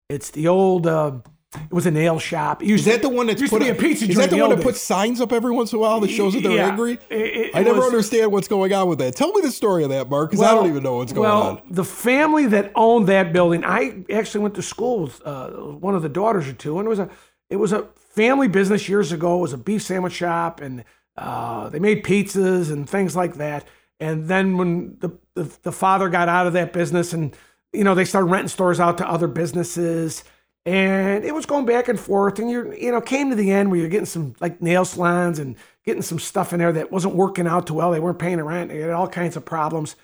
It's 0.10 0.32
the 0.32 0.48
old. 0.48 0.88
Uh, 0.88 1.20
it 1.56 1.72
was 1.74 1.86
a 1.86 1.92
nail 1.92 2.20
shop. 2.20 2.62
It 2.62 2.68
used 2.68 2.86
Is 2.88 2.94
that 2.94 3.02
the 3.02 3.10
one 3.10 3.28
that's 3.28 3.40
used 3.42 3.52
put 3.54 3.60
to 3.60 3.66
be 3.66 3.72
a 3.72 3.76
pizza 3.76 4.06
Is 4.06 4.18
that 4.18 4.30
the 4.32 4.38
one 4.38 4.50
that 4.50 4.62
puts 4.62 4.82
signs 4.82 5.20
up 5.22 5.32
every 5.32 5.52
once 5.52 5.72
in 5.72 5.78
a 5.78 5.80
while 5.82 6.00
that 6.00 6.10
shows 6.10 6.34
that 6.34 6.42
they're 6.44 6.52
Yeah. 6.52 6.70
angry? 6.70 6.94
It- 7.10 7.16
it- 7.16 7.52
I 7.56 7.62
never 7.64 7.78
was- 7.78 7.86
understand 7.88 8.32
what's 8.32 8.48
going 8.48 8.74
on 8.74 8.88
with 8.90 9.00
that. 9.00 9.16
Tell 9.16 9.32
me 9.32 9.42
the 9.42 9.52
story 9.52 9.84
of 9.84 9.90
that, 9.92 10.10
Mark, 10.10 10.32
because 10.32 10.44
I 10.46 10.54
don't 10.54 10.68
even 10.68 10.84
know 10.84 10.98
what's 10.98 11.14
going 11.14 11.28
well, 11.30 11.42
on. 11.44 11.62
the 11.72 11.84
family 11.84 12.46
that 12.48 12.72
owned 12.76 13.08
that 13.08 13.32
building, 13.34 13.64
I 13.64 14.04
actually 14.12 14.42
went 14.42 14.56
to 14.56 14.62
school 14.62 15.04
with 15.04 15.22
uh, 15.26 15.50
one 15.50 15.96
of 15.96 16.02
the 16.02 16.10
daughters 16.10 16.48
or 16.48 16.54
two, 16.54 16.78
and 16.80 16.86
it 16.86 16.90
was 16.90 17.00
a 17.00 17.10
it 17.50 17.58
was 17.58 17.74
a 17.74 17.84
family 18.10 18.48
business 18.48 18.88
years 18.90 19.12
ago. 19.12 19.38
It 19.38 19.42
was 19.42 19.54
a 19.54 19.58
beef 19.58 19.82
sandwich 19.82 20.14
shop, 20.14 20.62
and 20.62 20.84
uh, 21.18 21.70
they 21.70 21.80
made 21.80 22.04
pizzas 22.04 22.72
and 22.72 22.90
things 22.90 23.16
like 23.16 23.36
that. 23.36 23.68
And 24.00 24.28
then 24.28 24.58
when 24.58 24.98
the, 25.00 25.12
the 25.34 25.44
the 25.64 25.72
father 25.72 26.10
got 26.10 26.30
out 26.30 26.48
of 26.48 26.54
that 26.54 26.74
business, 26.74 27.14
and 27.14 27.36
you 27.74 27.84
know 27.84 27.96
they 27.96 28.06
started 28.06 28.28
renting 28.28 28.50
stores 28.50 28.80
out 28.80 28.98
to 29.00 29.10
other 29.10 29.28
businesses, 29.28 30.24
and 30.66 31.26
it 31.26 31.34
was 31.34 31.46
going 31.46 31.66
back 31.66 31.88
and 31.88 32.00
forth. 32.00 32.40
And 32.40 32.50
you 32.50 32.74
you 32.74 32.92
know 32.92 33.02
came 33.02 33.30
to 33.30 33.36
the 33.36 33.52
end 33.52 33.72
where 33.72 33.80
you're 33.80 33.90
getting 33.90 34.06
some 34.06 34.36
like 34.40 34.62
nail 34.62 34.86
salons 34.86 35.40
and 35.40 35.56
getting 35.86 36.02
some 36.02 36.20
stuff 36.20 36.54
in 36.54 36.60
there 36.60 36.72
that 36.72 36.92
wasn't 36.92 37.16
working 37.16 37.48
out 37.48 37.68
too 37.68 37.74
well. 37.74 37.92
They 37.92 38.00
weren't 38.00 38.20
paying 38.20 38.38
the 38.38 38.44
rent. 38.44 38.70
They 38.70 38.80
had 38.80 38.92
all 38.92 39.08
kinds 39.08 39.36
of 39.36 39.44
problems, 39.44 39.96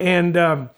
and 0.00 0.36
um, 0.36 0.70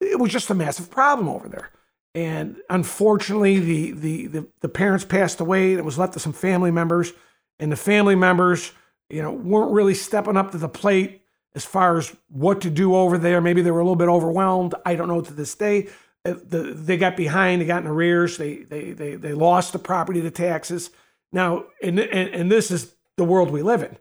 it 0.00 0.18
was 0.20 0.30
just 0.32 0.50
a 0.50 0.54
massive 0.54 0.90
problem 0.90 1.28
over 1.28 1.48
there. 1.48 1.70
And 2.16 2.56
unfortunately, 2.70 3.60
the, 3.60 3.92
the, 3.92 4.26
the, 4.26 4.48
the 4.60 4.68
parents 4.70 5.04
passed 5.04 5.38
away. 5.38 5.72
and 5.72 5.78
It 5.78 5.84
was 5.84 5.98
left 5.98 6.14
to 6.14 6.18
some 6.18 6.32
family 6.32 6.70
members, 6.70 7.12
and 7.60 7.70
the 7.70 7.76
family 7.76 8.14
members, 8.14 8.72
you 9.10 9.20
know, 9.20 9.32
weren't 9.32 9.72
really 9.72 9.92
stepping 9.94 10.36
up 10.36 10.50
to 10.52 10.58
the 10.58 10.68
plate 10.68 11.20
as 11.54 11.66
far 11.66 11.98
as 11.98 12.16
what 12.28 12.62
to 12.62 12.70
do 12.70 12.96
over 12.96 13.18
there. 13.18 13.42
Maybe 13.42 13.60
they 13.60 13.70
were 13.70 13.80
a 13.80 13.84
little 13.84 13.96
bit 13.96 14.08
overwhelmed. 14.08 14.74
I 14.86 14.94
don't 14.96 15.08
know 15.08 15.20
to 15.20 15.32
this 15.34 15.54
day. 15.54 15.88
Uh, 16.24 16.36
The, 16.42 16.72
they 16.74 16.96
got 16.96 17.18
behind. 17.18 17.60
They 17.60 17.66
got 17.66 17.82
in 17.82 17.88
arrears. 17.88 18.38
They 18.38 18.64
they 18.64 18.92
they, 18.92 19.16
they 19.16 19.34
lost 19.34 19.72
the 19.72 19.78
property 19.78 20.22
to 20.22 20.30
taxes. 20.30 20.90
Now, 21.32 21.66
and, 21.82 22.00
and 22.00 22.34
and 22.34 22.50
this 22.50 22.70
is 22.70 22.94
the 23.16 23.24
world 23.24 23.50
we 23.50 23.62
live 23.62 23.82
in 23.82 23.96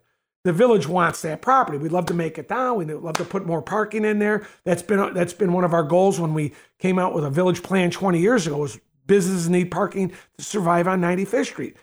the 0.46 0.54
village 0.54 0.88
wants 0.88 1.24
that 1.24 1.42
property. 1.42 1.80
We'd 1.80 1.92
love 1.92 2.06
to 2.06 2.14
make 2.14 2.38
it 2.38 2.48
down. 2.48 2.78
We'd 2.78 2.92
love 2.92 3.16
to 3.16 3.26
put 3.26 3.48
more 3.48 3.64
parking 3.64 4.06
in 4.06 4.20
there. 4.20 4.48
That's 4.64 4.84
been 4.84 5.12
that's 5.16 5.34
been 5.34 5.52
one 5.52 5.64
of 5.64 5.74
our 5.74 5.84
goals 5.84 6.20
when 6.20 6.36
we 6.36 6.54
came 6.78 7.00
out 7.00 7.16
with 7.16 7.26
a 7.26 7.32
village 7.32 7.64
plan 7.64 7.90
20 7.90 8.20
years 8.20 8.46
ago. 8.46 8.58
Was 8.58 8.80
businesses 9.08 9.50
need 9.50 9.72
parking 9.72 10.14
to 10.38 10.44
survive 10.44 10.88
on 10.88 11.02
95th 11.02 11.48
Street, 11.48 11.78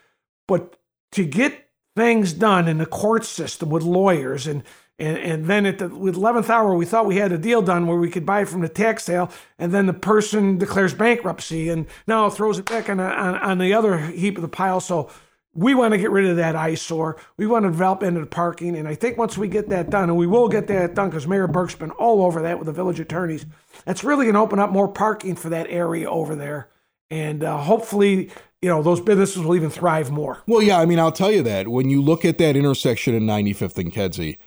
but 0.46 0.78
to 1.10 1.24
get 1.24 1.70
things 1.96 2.32
done 2.32 2.68
in 2.68 2.78
the 2.78 2.86
court 2.86 3.24
system 3.24 3.68
with 3.68 3.82
lawyers 3.82 4.46
and 4.46 4.62
and, 4.96 5.18
and 5.18 5.46
then 5.46 5.66
at 5.66 5.78
the 5.78 5.88
with 5.88 6.14
11th 6.14 6.48
hour 6.48 6.72
we 6.72 6.86
thought 6.86 7.04
we 7.04 7.16
had 7.16 7.32
a 7.32 7.38
deal 7.38 7.62
done 7.62 7.88
where 7.88 7.98
we 7.98 8.10
could 8.10 8.24
buy 8.24 8.42
it 8.42 8.48
from 8.48 8.60
the 8.60 8.68
tax 8.68 9.02
sale 9.02 9.28
and 9.58 9.72
then 9.72 9.86
the 9.86 9.92
person 9.92 10.56
declares 10.56 10.94
bankruptcy 10.94 11.68
and 11.68 11.86
now 12.06 12.30
throws 12.30 12.60
it 12.60 12.66
back 12.66 12.88
on, 12.88 13.00
on, 13.00 13.34
on 13.34 13.58
the 13.58 13.74
other 13.74 13.98
heap 13.98 14.36
of 14.36 14.42
the 14.42 14.48
pile 14.48 14.78
so 14.78 15.10
we 15.54 15.74
want 15.74 15.92
to 15.92 15.98
get 15.98 16.10
rid 16.10 16.26
of 16.26 16.36
that 16.36 16.56
eyesore. 16.56 17.18
We 17.36 17.46
want 17.46 17.64
to 17.64 17.70
develop 17.70 18.02
into 18.02 18.20
the 18.20 18.26
parking. 18.26 18.76
And 18.76 18.88
I 18.88 18.94
think 18.94 19.18
once 19.18 19.36
we 19.36 19.48
get 19.48 19.68
that 19.68 19.90
done, 19.90 20.04
and 20.04 20.16
we 20.16 20.26
will 20.26 20.48
get 20.48 20.66
that 20.68 20.94
done 20.94 21.10
because 21.10 21.26
Mayor 21.26 21.46
Burke's 21.46 21.74
been 21.74 21.90
all 21.92 22.24
over 22.24 22.40
that 22.42 22.58
with 22.58 22.66
the 22.66 22.72
village 22.72 23.00
attorneys, 23.00 23.44
that's 23.84 24.02
really 24.02 24.24
going 24.24 24.34
to 24.34 24.40
open 24.40 24.58
up 24.58 24.70
more 24.70 24.88
parking 24.88 25.36
for 25.36 25.50
that 25.50 25.66
area 25.68 26.10
over 26.10 26.34
there. 26.34 26.68
And 27.10 27.44
uh, 27.44 27.58
hopefully, 27.58 28.30
you 28.62 28.68
know, 28.70 28.82
those 28.82 29.00
businesses 29.00 29.42
will 29.42 29.54
even 29.54 29.68
thrive 29.68 30.10
more. 30.10 30.42
Well, 30.46 30.62
yeah, 30.62 30.78
I 30.78 30.86
mean, 30.86 30.98
I'll 30.98 31.12
tell 31.12 31.30
you 31.30 31.42
that 31.42 31.68
when 31.68 31.90
you 31.90 32.00
look 32.00 32.24
at 32.24 32.38
that 32.38 32.56
intersection 32.56 33.14
in 33.14 33.24
95th 33.24 33.76
and 33.76 33.92
Kedzie, 33.92 34.38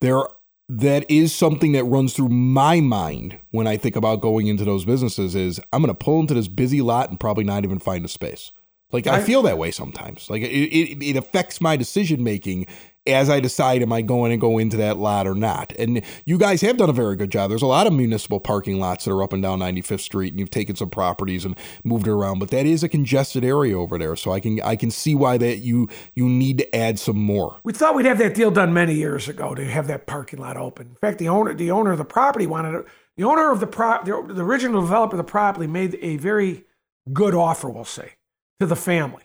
there 0.00 0.22
that 0.70 1.10
is 1.10 1.34
something 1.34 1.72
that 1.72 1.84
runs 1.84 2.12
through 2.12 2.28
my 2.28 2.80
mind 2.80 3.38
when 3.50 3.66
I 3.66 3.78
think 3.78 3.96
about 3.96 4.20
going 4.20 4.48
into 4.48 4.64
those 4.64 4.84
businesses 4.84 5.34
is 5.34 5.60
I'm 5.72 5.82
going 5.82 5.94
to 5.94 5.94
pull 5.94 6.20
into 6.20 6.34
this 6.34 6.48
busy 6.48 6.82
lot 6.82 7.08
and 7.08 7.18
probably 7.18 7.44
not 7.44 7.64
even 7.64 7.78
find 7.78 8.04
a 8.04 8.08
space. 8.08 8.52
Like 8.90 9.06
I, 9.06 9.16
I 9.16 9.20
feel 9.20 9.42
that 9.42 9.58
way 9.58 9.70
sometimes. 9.70 10.30
Like 10.30 10.42
it, 10.42 10.46
it, 10.46 11.02
it 11.02 11.16
affects 11.16 11.60
my 11.60 11.76
decision 11.76 12.24
making 12.24 12.66
as 13.08 13.30
I 13.30 13.40
decide, 13.40 13.82
am 13.82 13.92
I 13.92 14.02
going 14.02 14.30
to 14.30 14.36
go 14.36 14.58
into 14.58 14.76
that 14.76 14.98
lot 14.98 15.26
or 15.26 15.34
not? 15.34 15.72
And 15.78 16.02
you 16.26 16.38
guys 16.38 16.60
have 16.60 16.76
done 16.76 16.90
a 16.90 16.92
very 16.92 17.16
good 17.16 17.30
job. 17.30 17.48
There's 17.48 17.62
a 17.62 17.66
lot 17.66 17.86
of 17.86 17.92
municipal 17.92 18.38
parking 18.38 18.78
lots 18.78 19.04
that 19.04 19.12
are 19.12 19.22
up 19.22 19.32
and 19.32 19.42
down 19.42 19.60
95th 19.60 20.00
Street, 20.00 20.32
and 20.32 20.38
you've 20.38 20.50
taken 20.50 20.76
some 20.76 20.90
properties 20.90 21.44
and 21.44 21.56
moved 21.84 22.06
it 22.06 22.10
around. 22.10 22.38
But 22.38 22.50
that 22.50 22.66
is 22.66 22.82
a 22.82 22.88
congested 22.88 23.44
area 23.44 23.78
over 23.78 23.98
there, 23.98 24.14
so 24.14 24.32
I 24.32 24.40
can 24.40 24.60
I 24.60 24.76
can 24.76 24.90
see 24.90 25.14
why 25.14 25.38
that 25.38 25.58
you 25.58 25.88
you 26.14 26.28
need 26.28 26.58
to 26.58 26.76
add 26.76 26.98
some 26.98 27.18
more. 27.18 27.60
We 27.64 27.72
thought 27.72 27.94
we'd 27.94 28.06
have 28.06 28.18
that 28.18 28.34
deal 28.34 28.50
done 28.50 28.74
many 28.74 28.94
years 28.94 29.28
ago 29.28 29.54
to 29.54 29.64
have 29.64 29.86
that 29.88 30.06
parking 30.06 30.38
lot 30.38 30.56
open. 30.56 30.88
In 30.88 30.94
fact, 30.96 31.18
the 31.18 31.28
owner 31.28 31.54
the 31.54 31.70
owner 31.70 31.92
of 31.92 31.98
the 31.98 32.04
property 32.04 32.46
wanted 32.46 32.74
it. 32.74 32.86
The 33.16 33.24
owner 33.24 33.50
of 33.50 33.60
the 33.60 33.66
pro 33.66 34.02
the, 34.04 34.34
the 34.34 34.44
original 34.44 34.82
developer 34.82 35.14
of 35.14 35.18
the 35.18 35.30
property 35.30 35.66
made 35.66 35.98
a 36.02 36.18
very 36.18 36.64
good 37.12 37.34
offer, 37.34 37.70
we'll 37.70 37.84
say, 37.84 38.12
to 38.60 38.66
the 38.66 38.76
family, 38.76 39.24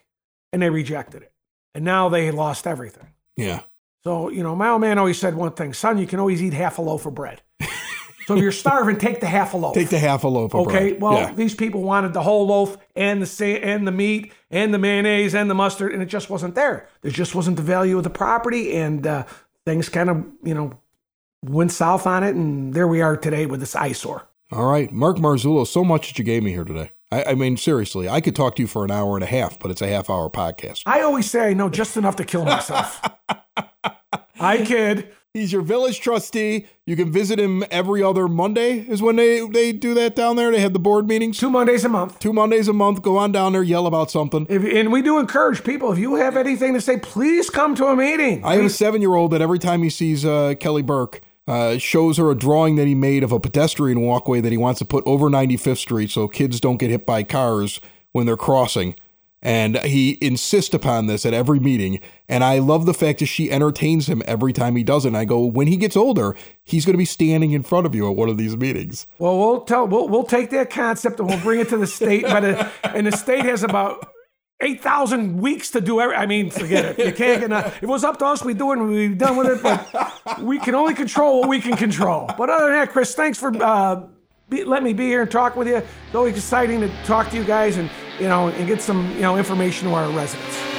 and 0.52 0.62
they 0.62 0.70
rejected 0.70 1.24
it. 1.24 1.32
And 1.76 1.84
now 1.84 2.10
they 2.10 2.32
lost 2.32 2.68
everything. 2.68 3.08
Yeah. 3.36 3.62
So, 4.04 4.30
you 4.30 4.44
know, 4.44 4.56
my 4.56 4.70
old 4.70 4.82
man 4.82 4.98
always 4.98 5.18
said 5.18 5.36
one 5.36 5.54
thing 5.54 5.74
son, 5.74 5.98
you 5.98 6.08
can 6.08 6.20
always 6.20 6.44
eat 6.44 6.54
half 6.54 6.78
a 6.78 6.82
loaf 6.82 7.06
of 7.06 7.16
bread. 7.16 7.42
so 8.26 8.36
if 8.36 8.42
you're 8.42 8.52
starving, 8.52 8.98
take 8.98 9.22
the 9.22 9.28
half 9.28 9.54
a 9.54 9.58
loaf. 9.58 9.74
Take 9.74 9.90
the 9.90 10.00
half 10.00 10.24
a 10.24 10.28
loaf 10.28 10.54
of 10.54 10.68
okay? 10.68 10.90
bread. 10.90 11.02
well, 11.02 11.14
yeah. 11.14 11.34
these 11.34 11.56
people 11.56 11.82
wanted 11.82 12.14
the 12.14 12.22
whole 12.22 12.46
loaf 12.46 12.78
and 12.96 13.22
the 13.22 13.26
sa- 13.26 13.46
and 13.46 13.88
the 13.88 13.92
meat 13.92 14.34
and 14.52 14.74
the 14.74 14.78
mayonnaise 14.78 15.34
and 15.34 15.50
the 15.50 15.56
mustard, 15.56 15.94
and 15.94 16.04
it 16.04 16.08
just 16.08 16.30
wasn't 16.30 16.54
there. 16.54 16.90
There 17.02 17.12
just 17.12 17.34
wasn't 17.34 17.58
the 17.58 17.64
value 17.64 17.98
of 17.98 18.04
the 18.04 18.10
property, 18.10 18.74
and 18.74 19.08
uh, 19.08 19.26
things 19.66 19.88
kind 19.88 20.10
of, 20.10 20.26
you 20.44 20.54
know, 20.54 20.80
went 21.42 21.72
south 21.72 22.06
on 22.06 22.24
it, 22.24 22.36
and 22.36 22.74
there 22.74 22.88
we 22.88 23.02
are 23.02 23.16
today 23.16 23.46
with 23.46 23.62
this 23.62 23.76
eyesore. 23.76 24.28
All 24.52 24.66
right, 24.66 24.92
Mark 24.92 25.18
Marzullo, 25.18 25.66
so 25.66 25.84
much 25.84 26.10
that 26.10 26.20
you 26.20 26.26
gave 26.26 26.44
me 26.44 26.52
here 26.52 26.66
today. 26.66 26.92
I, 27.14 27.32
I, 27.32 27.36
mean, 27.36 27.58
seriously, 27.58 28.10
I 28.10 28.22
could 28.22 28.36
talk 28.36 28.56
to 28.56 28.64
you 28.64 28.68
for 28.68 28.84
an 28.84 28.92
hour 28.92 29.16
and 29.16 29.24
a 29.24 29.28
half, 29.28 29.60
but 29.60 29.70
it's 29.70 29.82
a 29.82 29.88
half 29.88 30.10
hour 30.10 30.30
podcast. 30.30 30.82
I 30.86 31.02
always 31.02 31.30
say 31.30 31.50
I 31.50 31.54
know 31.54 31.70
just 31.70 31.96
enough 31.96 32.16
to 32.16 32.26
kill 32.26 32.44
myself. 32.44 33.00
I 34.40 34.66
kid. 34.66 35.10
He's 35.34 35.52
your 35.52 35.64
village 35.64 36.00
trustee. 36.00 36.68
You 36.86 36.96
can 36.96 37.12
visit 37.12 37.40
him 37.40 37.64
every 37.72 38.04
other 38.04 38.28
Monday, 38.28 38.80
is 38.80 39.02
when 39.02 39.16
they, 39.16 39.40
they 39.48 39.72
do 39.72 39.96
that 39.96 40.16
down 40.16 40.36
there. 40.36 40.52
They 40.52 40.60
have 40.60 40.74
the 40.74 40.80
board 40.80 41.08
meetings. 41.08 41.40
Two 41.40 41.50
Mondays 41.50 41.84
a 41.84 41.90
month. 41.90 42.20
Two 42.20 42.34
Mondays 42.34 42.68
a 42.68 42.74
month. 42.74 43.02
Go 43.02 43.18
on 43.18 43.32
down 43.32 43.54
there, 43.54 43.64
yell 43.64 43.88
about 43.88 44.12
something. 44.12 44.46
If, 44.50 44.64
and 44.64 44.92
we 44.92 45.02
do 45.02 45.18
encourage 45.18 45.64
people, 45.64 45.92
if 45.92 45.98
you 45.98 46.16
have 46.16 46.38
anything 46.38 46.76
to 46.76 46.82
say, 46.82 46.98
please 46.98 47.50
come 47.50 47.74
to 47.76 47.88
a 47.88 47.96
meeting. 47.96 48.44
I 48.44 48.56
have 48.56 48.66
a 48.66 48.70
seven 48.70 49.02
year 49.02 49.16
old 49.16 49.32
that 49.32 49.42
every 49.42 49.60
time 49.60 49.82
he 49.82 49.90
sees 49.90 50.24
uh, 50.24 50.54
Kelly 50.60 50.84
Burke, 50.84 51.22
uh, 51.48 51.78
shows 51.78 52.18
her 52.18 52.32
a 52.32 52.36
drawing 52.36 52.76
that 52.76 52.88
he 52.88 52.96
made 52.96 53.24
of 53.24 53.32
a 53.32 53.40
pedestrian 53.40 54.02
walkway 54.02 54.42
that 54.42 54.52
he 54.52 54.58
wants 54.58 54.80
to 54.80 54.86
put 54.86 55.06
over 55.06 55.30
95th 55.30 55.78
Street 55.78 56.10
so 56.10 56.28
kids 56.28 56.60
don't 56.60 56.78
get 56.78 56.90
hit 56.90 57.06
by 57.06 57.24
cars 57.24 57.80
when 58.12 58.26
they're 58.26 58.38
crossing. 58.38 58.96
And 59.46 59.78
he 59.80 60.18
insists 60.22 60.74
upon 60.74 61.08
this 61.08 61.26
at 61.26 61.34
every 61.34 61.60
meeting. 61.60 62.00
And 62.30 62.46
I 62.46 62.60
love 62.60 62.86
the 62.86 62.94
fact 62.94 63.20
that 63.20 63.26
she 63.26 63.52
entertains 63.52 64.08
him 64.08 64.24
every 64.26 64.54
time 64.54 64.78
he 64.78 64.84
does 64.86 65.04
it. 65.04 65.10
And 65.10 65.18
I 65.18 65.26
go, 65.26 65.46
when 65.46 65.68
he 65.68 65.76
gets 65.76 65.98
older, 65.98 66.34
he's 66.64 66.86
going 66.86 66.94
to 66.94 66.98
be 66.98 67.04
standing 67.04 67.52
in 67.52 67.62
front 67.62 67.86
of 67.86 67.94
you 67.94 68.10
at 68.10 68.16
one 68.16 68.30
of 68.30 68.38
these 68.38 68.56
meetings. 68.56 69.06
Well, 69.20 69.38
we'll 69.38 69.62
tell, 69.66 69.86
we'll, 69.86 70.08
we'll 70.08 70.24
take 70.24 70.50
that 70.52 70.70
concept 70.70 71.20
and 71.20 71.28
we'll 71.28 71.42
bring 71.42 71.60
it 71.60 71.68
to 71.70 71.78
the 71.78 71.88
state. 71.88 72.24
But 72.24 72.46
it, 72.46 72.68
and 72.86 73.06
the 73.06 73.18
state 73.18 73.44
has 73.44 73.64
about 73.64 74.13
8,000 74.64 75.42
weeks 75.42 75.72
to 75.72 75.82
do 75.82 76.00
every, 76.00 76.16
I 76.16 76.26
mean, 76.26 76.50
forget 76.50 76.86
it. 76.86 77.06
You 77.06 77.14
can't 77.14 77.42
get. 77.42 77.52
If 77.52 77.84
it 77.84 77.86
was 77.86 78.04
up 78.04 78.18
to 78.20 78.26
us, 78.26 78.44
we'd 78.44 78.58
do 78.58 78.72
it 78.72 78.80
and 78.80 78.88
we'd 78.88 79.08
be 79.10 79.16
done 79.16 79.36
with 79.36 79.48
it. 79.48 79.62
But 79.62 80.42
we 80.42 80.58
can 80.58 80.74
only 80.74 80.94
control 80.94 81.42
what 81.42 81.50
we 81.50 81.60
can 81.60 81.76
control. 81.76 82.30
But 82.38 82.50
other 82.50 82.66
than 82.66 82.74
that, 82.74 82.92
Chris, 82.92 83.14
thanks 83.14 83.38
for 83.38 83.52
uh, 83.62 84.04
be, 84.50 84.64
let 84.64 84.82
me 84.82 84.94
be 84.94 85.06
here 85.06 85.24
and 85.24 85.32
talk 85.32 85.56
with 85.56 85.68
you. 85.68 85.78
It's 85.78 86.16
always 86.16 86.36
exciting 86.36 86.80
to 86.80 86.90
talk 87.04 87.30
to 87.32 87.38
you 87.38 87.44
guys 87.44 87.78
and, 87.78 87.90
you 88.20 88.28
know, 88.28 88.48
and 88.48 88.68
get 88.68 88.82
some, 88.82 89.12
you 89.12 89.22
know, 89.22 89.38
information 89.38 89.90
to 89.90 89.96
our 89.96 90.10
residents. 90.12 90.73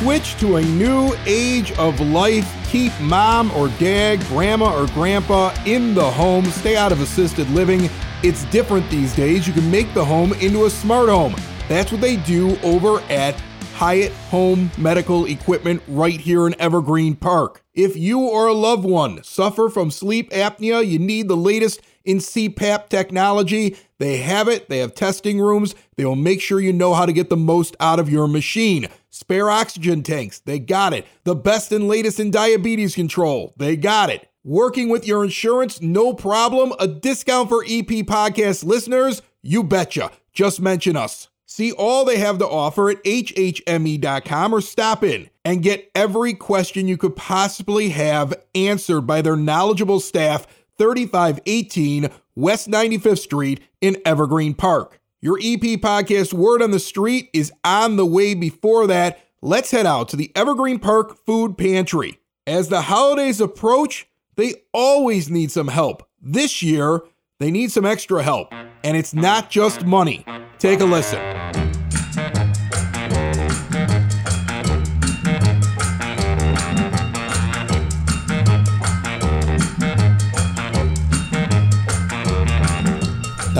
Switch 0.00 0.34
to 0.38 0.56
a 0.56 0.62
new 0.62 1.14
age 1.26 1.72
of 1.72 2.00
life. 2.00 2.50
Keep 2.70 2.98
mom 3.00 3.50
or 3.50 3.68
dad, 3.78 4.18
grandma 4.28 4.74
or 4.74 4.86
grandpa 4.94 5.54
in 5.66 5.92
the 5.92 6.10
home. 6.10 6.46
Stay 6.46 6.74
out 6.74 6.90
of 6.90 7.02
assisted 7.02 7.46
living. 7.50 7.90
It's 8.22 8.46
different 8.46 8.88
these 8.88 9.14
days. 9.14 9.46
You 9.46 9.52
can 9.52 9.70
make 9.70 9.92
the 9.92 10.02
home 10.02 10.32
into 10.40 10.64
a 10.64 10.70
smart 10.70 11.10
home. 11.10 11.36
That's 11.68 11.92
what 11.92 12.00
they 12.00 12.16
do 12.16 12.58
over 12.60 13.00
at 13.10 13.38
Hyatt 13.74 14.12
Home 14.30 14.70
Medical 14.78 15.26
Equipment 15.26 15.82
right 15.86 16.18
here 16.18 16.46
in 16.46 16.58
Evergreen 16.58 17.14
Park. 17.14 17.62
If 17.74 17.94
you 17.94 18.20
or 18.20 18.46
a 18.46 18.54
loved 18.54 18.84
one 18.84 19.22
suffer 19.22 19.68
from 19.68 19.90
sleep 19.90 20.30
apnea, 20.30 20.86
you 20.86 20.98
need 20.98 21.28
the 21.28 21.36
latest 21.36 21.82
in 22.06 22.18
CPAP 22.18 22.88
technology. 22.88 23.76
They 23.98 24.16
have 24.18 24.48
it, 24.48 24.70
they 24.70 24.78
have 24.78 24.94
testing 24.94 25.38
rooms. 25.40 25.74
They 25.96 26.06
will 26.06 26.16
make 26.16 26.40
sure 26.40 26.58
you 26.58 26.72
know 26.72 26.94
how 26.94 27.04
to 27.04 27.12
get 27.12 27.28
the 27.28 27.36
most 27.36 27.76
out 27.80 27.98
of 27.98 28.08
your 28.08 28.26
machine. 28.26 28.88
Spare 29.10 29.50
oxygen 29.50 30.04
tanks, 30.04 30.38
they 30.38 30.60
got 30.60 30.92
it. 30.92 31.04
The 31.24 31.34
best 31.34 31.72
and 31.72 31.88
latest 31.88 32.20
in 32.20 32.30
diabetes 32.30 32.94
control, 32.94 33.52
they 33.56 33.76
got 33.76 34.08
it. 34.08 34.30
Working 34.44 34.88
with 34.88 35.04
your 35.06 35.24
insurance, 35.24 35.82
no 35.82 36.14
problem. 36.14 36.72
A 36.78 36.86
discount 36.86 37.48
for 37.48 37.64
EP 37.64 37.88
podcast 38.06 38.64
listeners, 38.64 39.20
you 39.42 39.64
betcha. 39.64 40.12
Just 40.32 40.60
mention 40.60 40.96
us. 40.96 41.28
See 41.44 41.72
all 41.72 42.04
they 42.04 42.18
have 42.18 42.38
to 42.38 42.48
offer 42.48 42.90
at 42.90 43.02
hhme.com 43.02 44.54
or 44.54 44.60
stop 44.60 45.02
in 45.02 45.28
and 45.44 45.64
get 45.64 45.90
every 45.96 46.32
question 46.32 46.86
you 46.86 46.96
could 46.96 47.16
possibly 47.16 47.88
have 47.88 48.32
answered 48.54 49.02
by 49.02 49.20
their 49.22 49.34
knowledgeable 49.34 49.98
staff 49.98 50.46
3518 50.78 52.08
West 52.36 52.70
95th 52.70 53.18
Street 53.18 53.60
in 53.80 53.96
Evergreen 54.04 54.54
Park. 54.54 54.99
Your 55.22 55.36
EP 55.36 55.78
podcast 55.80 56.32
word 56.32 56.62
on 56.62 56.70
the 56.70 56.80
street 56.80 57.28
is 57.34 57.52
on 57.62 57.96
the 57.96 58.06
way 58.06 58.32
before 58.32 58.86
that. 58.86 59.22
Let's 59.42 59.70
head 59.70 59.84
out 59.84 60.08
to 60.08 60.16
the 60.16 60.32
Evergreen 60.34 60.78
Park 60.78 61.14
Food 61.26 61.58
Pantry. 61.58 62.18
As 62.46 62.68
the 62.68 62.80
holidays 62.80 63.38
approach, 63.38 64.08
they 64.36 64.54
always 64.72 65.28
need 65.28 65.50
some 65.50 65.68
help. 65.68 66.08
This 66.22 66.62
year, 66.62 67.02
they 67.38 67.50
need 67.50 67.70
some 67.70 67.84
extra 67.84 68.22
help. 68.22 68.50
And 68.82 68.96
it's 68.96 69.12
not 69.12 69.50
just 69.50 69.84
money. 69.84 70.24
Take 70.58 70.80
a 70.80 70.86
listen. 70.86 71.39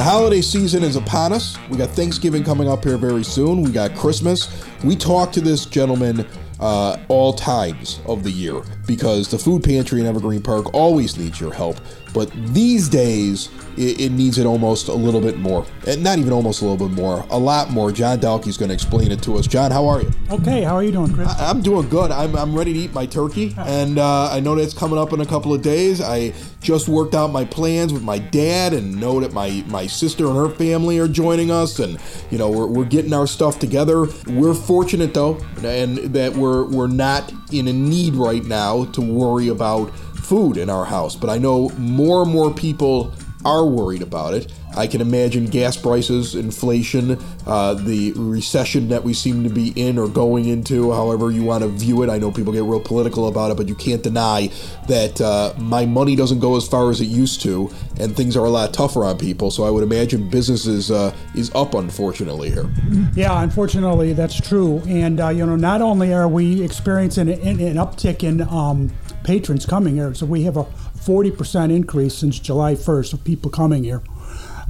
The 0.01 0.05
holiday 0.05 0.41
season 0.41 0.83
is 0.83 0.97
upon 0.97 1.35
us. 1.35 1.59
We 1.69 1.77
got 1.77 1.91
Thanksgiving 1.91 2.43
coming 2.43 2.67
up 2.67 2.85
here 2.85 2.97
very 2.97 3.23
soon. 3.23 3.61
We 3.61 3.71
got 3.71 3.95
Christmas. 3.95 4.65
We 4.83 4.97
talk 4.97 5.31
to 5.33 5.43
this 5.43 5.67
gentleman 5.67 6.27
uh, 6.59 6.97
all 7.09 7.35
times 7.35 8.01
of 8.07 8.25
the 8.25 8.31
year 8.31 8.63
because 8.87 9.31
the 9.31 9.37
food 9.37 9.63
pantry 9.63 10.01
in 10.01 10.07
Evergreen 10.07 10.41
Park 10.41 10.73
always 10.73 11.19
needs 11.19 11.39
your 11.39 11.53
help. 11.53 11.77
But 12.13 12.31
these 12.53 12.89
days, 12.89 13.49
it, 13.77 14.01
it, 14.01 14.13
needs 14.13 14.39
it 14.39 14.47
almost 14.47 14.89
a 14.89 14.95
little 14.95 15.21
bit 15.21 15.39
more. 15.39 15.67
And 15.87 16.03
not 16.03 16.19
even 16.19 16.33
almost 16.33 16.63
a 16.63 16.67
little 16.67 16.89
bit 16.89 16.95
more, 16.95 17.25
a 17.31 17.39
lot 17.39 17.71
more. 17.71 17.93
John 17.93 18.19
Dalkey's 18.19 18.57
going 18.57 18.69
to 18.69 18.75
explain 18.75 19.11
it 19.11 19.23
to 19.23 19.37
us. 19.37 19.47
John, 19.47 19.71
how 19.71 19.87
are 19.87 20.03
you? 20.03 20.11
Okay, 20.31 20.63
how 20.63 20.75
are 20.75 20.83
you 20.83 20.93
doing, 20.93 21.13
Chris? 21.13 21.29
I, 21.29 21.51
am 21.51 21.63
doing 21.63 21.89
good. 21.89 22.11
I'm, 22.11 22.37
I'm 22.37 22.55
ready 22.55 22.73
to 22.73 22.79
eat 22.79 22.93
my 22.93 23.07
turkey, 23.07 23.55
and 23.59 23.99
uh, 23.99 24.31
I 24.31 24.41
know 24.41 24.55
that's 24.55 24.75
coming 24.75 24.99
up 24.99 25.13
in 25.13 25.21
a 25.21 25.27
couple 25.27 25.55
of 25.55 25.63
days. 25.63 26.01
I 26.01 26.33
just 26.61 26.89
worked 26.89 27.15
out 27.15 27.29
my 27.29 27.45
plans 27.45 27.93
with 27.93 28.03
my 28.03 28.19
dad, 28.19 28.73
and 28.73 29.01
know 29.01 29.21
that 29.21 29.33
my, 29.33 29.65
my 29.69 29.87
sister 29.87 30.27
and 30.27 30.37
her 30.37 30.51
family 30.51 30.99
are 30.99 31.09
joining 31.09 31.51
us, 31.51 31.79
and 31.79 31.99
you 32.31 32.39
know 32.39 32.51
we're, 32.51 32.67
we're 32.67 32.85
getting 32.85 33.13
our 33.13 33.27
stuff 33.27 33.59
together. 33.59 34.07
We're 34.27 34.55
fortunate 34.55 35.15
though, 35.15 35.41
and 35.63 35.99
that 36.15 36.35
we're 36.35 36.65
we're 36.65 36.89
not 36.89 37.33
in 37.53 37.69
a 37.69 37.73
need 37.73 38.15
right 38.15 38.45
now 38.45 38.85
to 38.87 39.01
worry 39.01 39.49
about 39.49 39.93
food 40.31 40.57
in 40.57 40.71
our 40.71 40.85
house. 40.85 41.17
But 41.17 41.29
I 41.29 41.39
know 41.39 41.71
more 41.71 42.23
and 42.23 42.31
more 42.31 42.55
people 42.55 43.13
are 43.45 43.67
worried 43.67 44.03
about 44.03 44.33
it. 44.33 44.53
I 44.77 44.87
can 44.87 45.01
imagine 45.01 45.47
gas 45.47 45.77
prices, 45.77 46.37
inflation, 46.37 47.19
uh, 47.47 47.75
the 47.75 48.13
recession 48.13 48.89
that 48.91 49.03
we 49.03 49.13
seem 49.13 49.43
to 49.43 49.51
be 49.51 49.73
in 49.75 49.99
or 49.99 50.07
going 50.07 50.45
into, 50.45 50.93
however 50.93 51.33
you 51.33 51.43
want 51.43 51.65
to 51.65 51.69
view 51.69 52.05
it. 52.05 52.11
I 52.11 52.19
know 52.19 52.31
people 52.31 52.53
get 52.53 52.63
real 52.63 52.79
political 52.79 53.27
about 53.27 53.51
it, 53.51 53.57
but 53.57 53.67
you 53.67 53.75
can't 53.75 54.05
deny 54.05 54.51
that 54.87 55.21
uh, 55.21 55.53
my 55.59 55.85
money 55.85 56.15
doesn't 56.15 56.39
go 56.39 56.57
as 56.57 56.69
far 56.69 56.91
as 56.91 57.01
it 57.01 57.07
used 57.07 57.43
to, 57.43 57.69
and 57.99 58.15
things 58.17 58.37
are 58.37 58.45
a 58.45 58.51
lot 58.51 58.73
tougher 58.73 59.05
on 59.05 59.19
people. 59.19 59.51
So 59.51 59.65
I 59.65 59.71
would 59.71 59.83
imagine 59.83 60.31
business 60.31 60.67
is, 60.67 60.93
uh, 60.93 61.13
is 61.35 61.51
up, 61.57 61.75
unfortunately, 61.75 62.51
here. 62.51 62.71
Yeah, 63.17 63.43
unfortunately, 63.43 64.13
that's 64.13 64.41
true. 64.41 64.81
And, 64.87 65.19
uh, 65.19 65.31
you 65.31 65.45
know, 65.45 65.57
not 65.57 65.83
only 65.83 66.15
are 66.15 66.29
we 66.29 66.63
experiencing 66.63 67.29
an, 67.29 67.59
an 67.61 67.75
uptick 67.75 68.23
in 68.23 68.43
um, 68.43 68.93
patrons 69.25 69.67
coming 69.67 69.97
here, 69.97 70.15
so 70.15 70.27
we 70.27 70.43
have 70.43 70.57
a 70.57 70.65
40% 70.65 71.75
increase 71.75 72.15
since 72.15 72.39
July 72.39 72.75
1st 72.75 73.13
of 73.13 73.25
people 73.25 73.51
coming 73.51 73.85
here. 73.85 74.03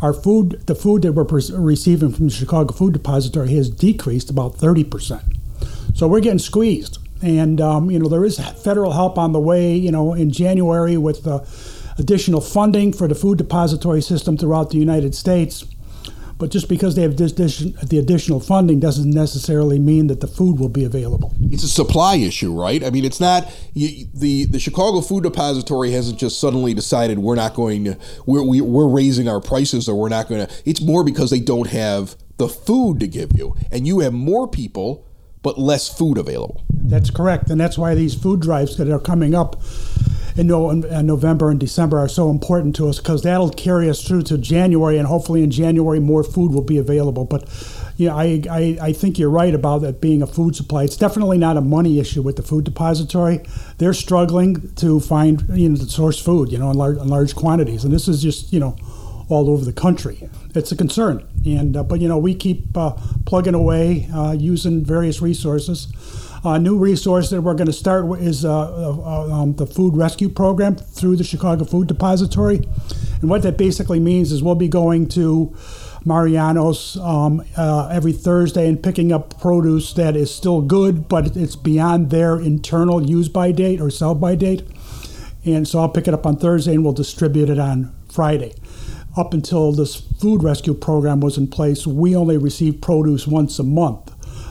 our 0.02 0.14
food, 0.14 0.62
the 0.66 0.74
food 0.74 1.02
that 1.02 1.12
we're 1.12 1.24
receiving 1.58 2.10
from 2.12 2.28
the 2.28 2.34
Chicago 2.34 2.72
Food 2.72 2.94
Depository 2.94 3.52
has 3.54 3.68
decreased 3.68 4.30
about 4.30 4.54
30%. 4.54 5.22
So 5.94 6.08
we're 6.08 6.20
getting 6.20 6.38
squeezed. 6.38 6.98
And, 7.22 7.60
um, 7.60 7.90
you 7.90 7.98
know, 7.98 8.08
there 8.08 8.24
is 8.24 8.38
federal 8.38 8.92
help 8.92 9.18
on 9.18 9.32
the 9.32 9.40
way, 9.40 9.74
you 9.74 9.92
know, 9.92 10.14
in 10.14 10.30
January 10.30 10.96
with 10.96 11.26
uh, 11.26 11.44
additional 11.98 12.40
funding 12.40 12.92
for 12.94 13.06
the 13.06 13.14
food 13.14 13.36
depository 13.36 14.00
system 14.00 14.38
throughout 14.38 14.70
the 14.70 14.78
United 14.78 15.14
States. 15.14 15.66
But 16.40 16.50
just 16.50 16.70
because 16.70 16.96
they 16.96 17.02
have 17.02 17.18
this, 17.18 17.32
this, 17.32 17.58
the 17.58 17.98
additional 17.98 18.40
funding 18.40 18.80
doesn't 18.80 19.10
necessarily 19.10 19.78
mean 19.78 20.06
that 20.06 20.20
the 20.20 20.26
food 20.26 20.58
will 20.58 20.70
be 20.70 20.84
available. 20.84 21.34
It's 21.42 21.62
a 21.62 21.68
supply 21.68 22.16
issue, 22.16 22.58
right? 22.58 22.82
I 22.82 22.88
mean, 22.88 23.04
it's 23.04 23.20
not 23.20 23.52
you, 23.74 24.06
the 24.14 24.46
the 24.46 24.58
Chicago 24.58 25.02
Food 25.02 25.24
Depository 25.24 25.90
hasn't 25.90 26.18
just 26.18 26.40
suddenly 26.40 26.72
decided 26.72 27.18
we're 27.18 27.34
not 27.34 27.52
going 27.52 27.84
to 27.84 27.98
we're 28.24 28.42
we, 28.42 28.60
are 28.60 28.64
we 28.64 28.82
are 28.82 28.88
raising 28.88 29.28
our 29.28 29.40
prices 29.40 29.86
or 29.86 29.94
we're 30.00 30.08
not 30.08 30.28
going 30.28 30.46
to. 30.46 30.52
It's 30.64 30.80
more 30.80 31.04
because 31.04 31.30
they 31.30 31.40
don't 31.40 31.68
have 31.68 32.16
the 32.38 32.48
food 32.48 33.00
to 33.00 33.06
give 33.06 33.32
you, 33.36 33.54
and 33.70 33.86
you 33.86 34.00
have 34.00 34.14
more 34.14 34.48
people 34.48 35.06
but 35.42 35.58
less 35.58 35.88
food 35.88 36.16
available. 36.16 36.62
That's 36.70 37.10
correct, 37.10 37.50
and 37.50 37.60
that's 37.60 37.76
why 37.76 37.94
these 37.94 38.14
food 38.14 38.40
drives 38.40 38.78
that 38.78 38.90
are 38.90 38.98
coming 38.98 39.34
up 39.34 39.60
in, 40.36 40.46
no, 40.46 40.70
in 40.70 41.06
November 41.06 41.50
and 41.50 41.58
December 41.58 41.98
are 41.98 42.08
so 42.08 42.30
important 42.30 42.76
to 42.76 42.88
us 42.88 42.98
because 42.98 43.22
that'll 43.22 43.50
carry 43.50 43.88
us 43.88 44.02
through 44.06 44.22
to 44.22 44.38
January, 44.38 44.98
and 44.98 45.06
hopefully 45.06 45.42
in 45.42 45.50
January 45.50 46.00
more 46.00 46.24
food 46.24 46.52
will 46.52 46.62
be 46.62 46.78
available. 46.78 47.24
But 47.24 47.48
yeah, 47.96 48.14
I, 48.14 48.42
I, 48.50 48.78
I 48.80 48.92
think 48.92 49.18
you're 49.18 49.30
right 49.30 49.54
about 49.54 49.78
that 49.82 50.00
being 50.00 50.22
a 50.22 50.26
food 50.26 50.56
supply. 50.56 50.84
It's 50.84 50.96
definitely 50.96 51.38
not 51.38 51.56
a 51.56 51.60
money 51.60 51.98
issue 51.98 52.22
with 52.22 52.36
the 52.36 52.42
food 52.42 52.64
depository. 52.64 53.42
They're 53.78 53.94
struggling 53.94 54.72
to 54.76 55.00
find 55.00 55.44
you 55.52 55.68
know 55.68 55.76
to 55.76 55.84
source 55.84 56.20
food, 56.20 56.50
you 56.50 56.58
know, 56.58 56.70
in 56.70 56.76
large, 56.76 56.96
in 56.98 57.08
large 57.08 57.34
quantities, 57.34 57.84
and 57.84 57.92
this 57.92 58.08
is 58.08 58.22
just 58.22 58.52
you 58.52 58.60
know 58.60 58.76
all 59.28 59.48
over 59.48 59.64
the 59.64 59.72
country. 59.72 60.28
It's 60.54 60.72
a 60.72 60.76
concern, 60.76 61.26
and 61.46 61.76
uh, 61.76 61.82
but 61.84 62.00
you 62.00 62.08
know 62.08 62.18
we 62.18 62.34
keep 62.34 62.76
uh, 62.76 62.96
plugging 63.24 63.54
away 63.54 64.08
uh, 64.14 64.32
using 64.32 64.84
various 64.84 65.22
resources. 65.22 65.86
A 66.42 66.58
new 66.58 66.78
resource 66.78 67.28
that 67.30 67.42
we're 67.42 67.54
going 67.54 67.66
to 67.66 67.72
start 67.72 68.06
is 68.18 68.46
uh, 68.46 68.50
uh, 68.50 69.30
um, 69.30 69.56
the 69.56 69.66
food 69.66 69.94
rescue 69.94 70.30
program 70.30 70.74
through 70.74 71.16
the 71.16 71.24
Chicago 71.24 71.64
Food 71.64 71.86
Depository, 71.86 72.66
and 73.20 73.28
what 73.28 73.42
that 73.42 73.58
basically 73.58 74.00
means 74.00 74.32
is 74.32 74.42
we'll 74.42 74.54
be 74.54 74.68
going 74.68 75.06
to 75.08 75.54
Mariano's 76.06 76.96
um, 76.96 77.44
uh, 77.58 77.88
every 77.88 78.12
Thursday 78.12 78.66
and 78.66 78.82
picking 78.82 79.12
up 79.12 79.38
produce 79.38 79.92
that 79.92 80.16
is 80.16 80.34
still 80.34 80.62
good, 80.62 81.08
but 81.08 81.36
it's 81.36 81.56
beyond 81.56 82.08
their 82.08 82.40
internal 82.40 83.06
use 83.06 83.28
by 83.28 83.52
date 83.52 83.78
or 83.78 83.90
sell 83.90 84.14
by 84.14 84.34
date. 84.34 84.62
And 85.44 85.68
so 85.68 85.80
I'll 85.80 85.90
pick 85.90 86.08
it 86.08 86.14
up 86.14 86.24
on 86.24 86.38
Thursday 86.38 86.72
and 86.72 86.82
we'll 86.82 86.94
distribute 86.94 87.50
it 87.50 87.58
on 87.58 87.94
Friday 88.10 88.54
up 89.16 89.34
until 89.34 89.72
this 89.72 89.96
food 89.96 90.42
rescue 90.42 90.74
program 90.74 91.20
was 91.20 91.36
in 91.36 91.48
place, 91.48 91.86
we 91.86 92.14
only 92.14 92.36
received 92.36 92.80
produce 92.80 93.26
once 93.26 93.58
a 93.58 93.64
month. 93.64 94.09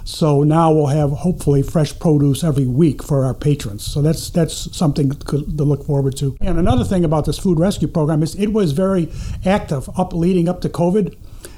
So 0.10 0.42
now 0.42 0.74
we'll 0.74 0.88
have 0.88 1.12
hopefully 1.12 1.62
fresh 1.62 1.98
produce 1.98 2.44
every 2.44 2.66
week 2.66 3.04
for 3.04 3.26
our 3.26 3.36
patrons. 3.36 3.86
So 3.86 4.02
that's 4.02 4.32
that's 4.32 4.76
something 4.76 5.12
to 5.12 5.38
look 5.38 5.86
forward 5.86 6.18
to. 6.18 6.36
And 6.42 6.58
another 6.58 6.84
thing 6.84 7.06
about 7.06 7.26
this 7.26 7.38
food 7.38 7.60
rescue 7.60 7.88
program 7.88 8.24
is 8.24 8.34
it 8.34 8.48
was 8.48 8.72
very 8.72 9.12
active 9.46 9.88
up 10.00 10.12
leading 10.12 10.50
up 10.50 10.62
to 10.62 10.70
COVID, 10.70 11.16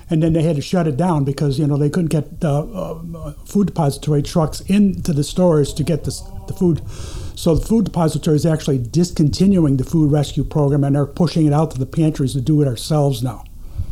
and 0.10 0.22
then 0.22 0.34
they 0.34 0.44
had 0.44 0.58
to 0.58 0.62
shut 0.62 0.86
it 0.86 0.98
down 0.98 1.24
because 1.24 1.60
you 1.60 1.66
know 1.66 1.78
they 1.78 1.90
couldn't 1.90 2.10
get 2.10 2.44
uh, 2.44 2.64
uh, 2.66 3.32
food 3.46 3.68
depository 3.68 4.22
trucks 4.22 4.60
into 4.68 5.14
the 5.14 5.24
stores 5.24 5.74
to 5.74 5.84
get 5.84 6.04
the, 6.04 6.12
the 6.48 6.54
food. 6.54 6.82
So 7.36 7.56
the 7.56 7.66
food 7.66 7.86
depository 7.86 8.36
is 8.36 8.46
actually 8.46 8.80
discontinuing 8.80 9.78
the 9.78 9.86
food 9.86 10.12
rescue 10.12 10.44
program, 10.44 10.84
and 10.84 10.98
they're 10.98 11.06
pushing 11.06 11.46
it 11.46 11.54
out 11.54 11.72
to 11.72 11.80
the 11.80 11.86
pantries 11.86 12.34
to 12.34 12.42
do 12.42 12.62
it 12.62 12.68
ourselves 12.68 13.24
now. 13.24 13.46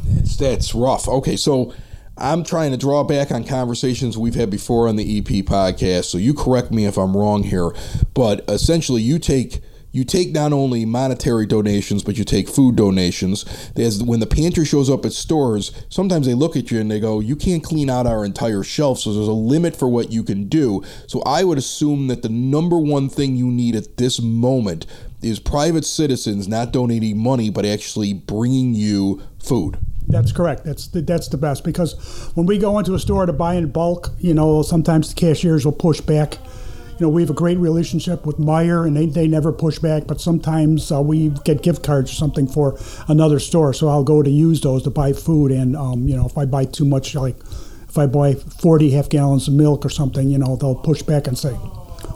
That's 0.04 0.36
that's 0.36 0.76
rough. 0.76 1.08
Okay, 1.08 1.38
so 1.38 1.74
I'm 2.20 2.44
trying 2.44 2.72
to 2.72 2.78
draw 2.78 3.04
back 3.04 3.32
on 3.32 3.44
conversations 3.44 4.18
we've 4.18 4.36
had 4.36 4.50
before 4.50 4.88
on 4.88 4.96
the 4.96 5.18
EP 5.20 5.46
podcast. 5.46 6.06
So 6.06 6.18
you 6.18 6.34
correct 6.34 6.72
me 6.72 6.86
if 6.86 6.98
I'm 6.98 7.16
wrong 7.16 7.44
here, 7.44 7.72
but 8.14 8.44
essentially 8.50 9.02
you 9.02 9.20
take 9.20 9.62
you 9.92 10.04
take 10.04 10.32
not 10.32 10.54
only 10.54 10.86
monetary 10.86 11.48
donations, 11.48 12.04
but 12.04 12.18
you 12.18 12.24
take 12.24 12.48
food 12.48 12.76
donations. 12.76 13.72
There's, 13.72 14.04
when 14.04 14.20
the 14.20 14.28
pantry 14.28 14.64
shows 14.64 14.88
up 14.90 15.04
at 15.04 15.14
stores, 15.14 15.72
sometimes 15.90 16.28
they 16.28 16.36
look 16.36 16.56
at 16.56 16.70
you 16.70 16.80
and 16.80 16.92
they 16.92 17.00
go, 17.00 17.20
You 17.20 17.36
can't 17.36 17.64
clean 17.64 17.90
out 17.90 18.06
our 18.06 18.24
entire 18.24 18.62
shelf, 18.62 19.00
so 19.00 19.14
there's 19.14 19.28
a 19.28 19.32
limit 19.34 19.76
for 19.76 19.88
what 19.88 20.12
you 20.12 20.24
can 20.24 20.48
do. 20.48 20.84
So 21.08 21.24
I 21.24 21.44
would 21.44 21.58
assume 21.58 22.08
that 22.08 22.22
the 22.22 22.30
number 22.30 22.78
one 22.78 23.10
thing 23.10 23.36
you 23.36 23.48
need 23.48 23.76
at 23.76 23.98
this 23.98 24.22
moment 24.22 24.86
is 25.24 25.40
private 25.40 25.86
citizens 25.86 26.48
not 26.48 26.72
donating 26.72 27.18
money, 27.18 27.50
but 27.50 27.66
actually 27.66 28.14
bringing 28.14 28.76
you 28.76 29.24
food. 29.40 29.80
That's 30.10 30.32
correct. 30.32 30.66
That's 30.66 30.88
the, 30.88 31.02
that's 31.02 31.28
the 31.28 31.38
best 31.38 31.64
because 31.64 32.32
when 32.34 32.46
we 32.46 32.58
go 32.58 32.80
into 32.80 32.96
a 32.96 33.00
store 33.00 33.26
to 33.26 33.34
buy 33.34 33.54
in 33.54 33.72
bulk, 33.72 34.10
you 34.20 34.34
know, 34.34 34.64
sometimes 34.64 35.14
the 35.14 35.16
cashiers 35.16 35.66
will 35.66 35.72
push 35.72 36.02
back 36.02 36.38
you 37.00 37.06
know, 37.06 37.10
we 37.10 37.22
have 37.22 37.30
a 37.30 37.34
great 37.34 37.58
relationship 37.58 38.26
with 38.26 38.38
Meijer, 38.38 38.86
and 38.86 38.96
they, 38.96 39.06
they 39.06 39.26
never 39.26 39.54
push 39.54 39.80
back. 39.80 40.06
But 40.06 40.20
sometimes 40.20 40.92
uh, 40.92 41.02
we 41.02 41.30
get 41.46 41.64
gift 41.64 41.82
cards 41.82 42.12
or 42.12 42.16
something 42.16 42.46
for 42.46 42.78
another 43.08 43.40
store, 43.40 43.74
so 43.74 43.88
I'll 43.88 44.04
go 44.04 44.22
to 44.22 44.30
use 44.30 44.60
those 44.60 44.84
to 44.84 44.90
buy 44.90 45.14
food. 45.14 45.52
And 45.52 45.78
um, 45.78 46.10
you 46.10 46.16
know, 46.18 46.26
if 46.26 46.38
I 46.38 46.44
buy 46.44 46.66
too 46.66 46.84
much, 46.84 47.16
like 47.16 47.38
if 47.88 47.98
I 47.98 48.06
buy 48.06 48.34
40 48.34 48.92
half 48.92 49.08
gallons 49.08 49.48
of 49.48 49.54
milk 49.54 49.86
or 49.86 49.90
something, 49.90 50.30
you 50.30 50.38
know, 50.38 50.58
they'll 50.58 50.76
push 50.76 51.02
back 51.02 51.28
and 51.28 51.38
say, 51.38 51.58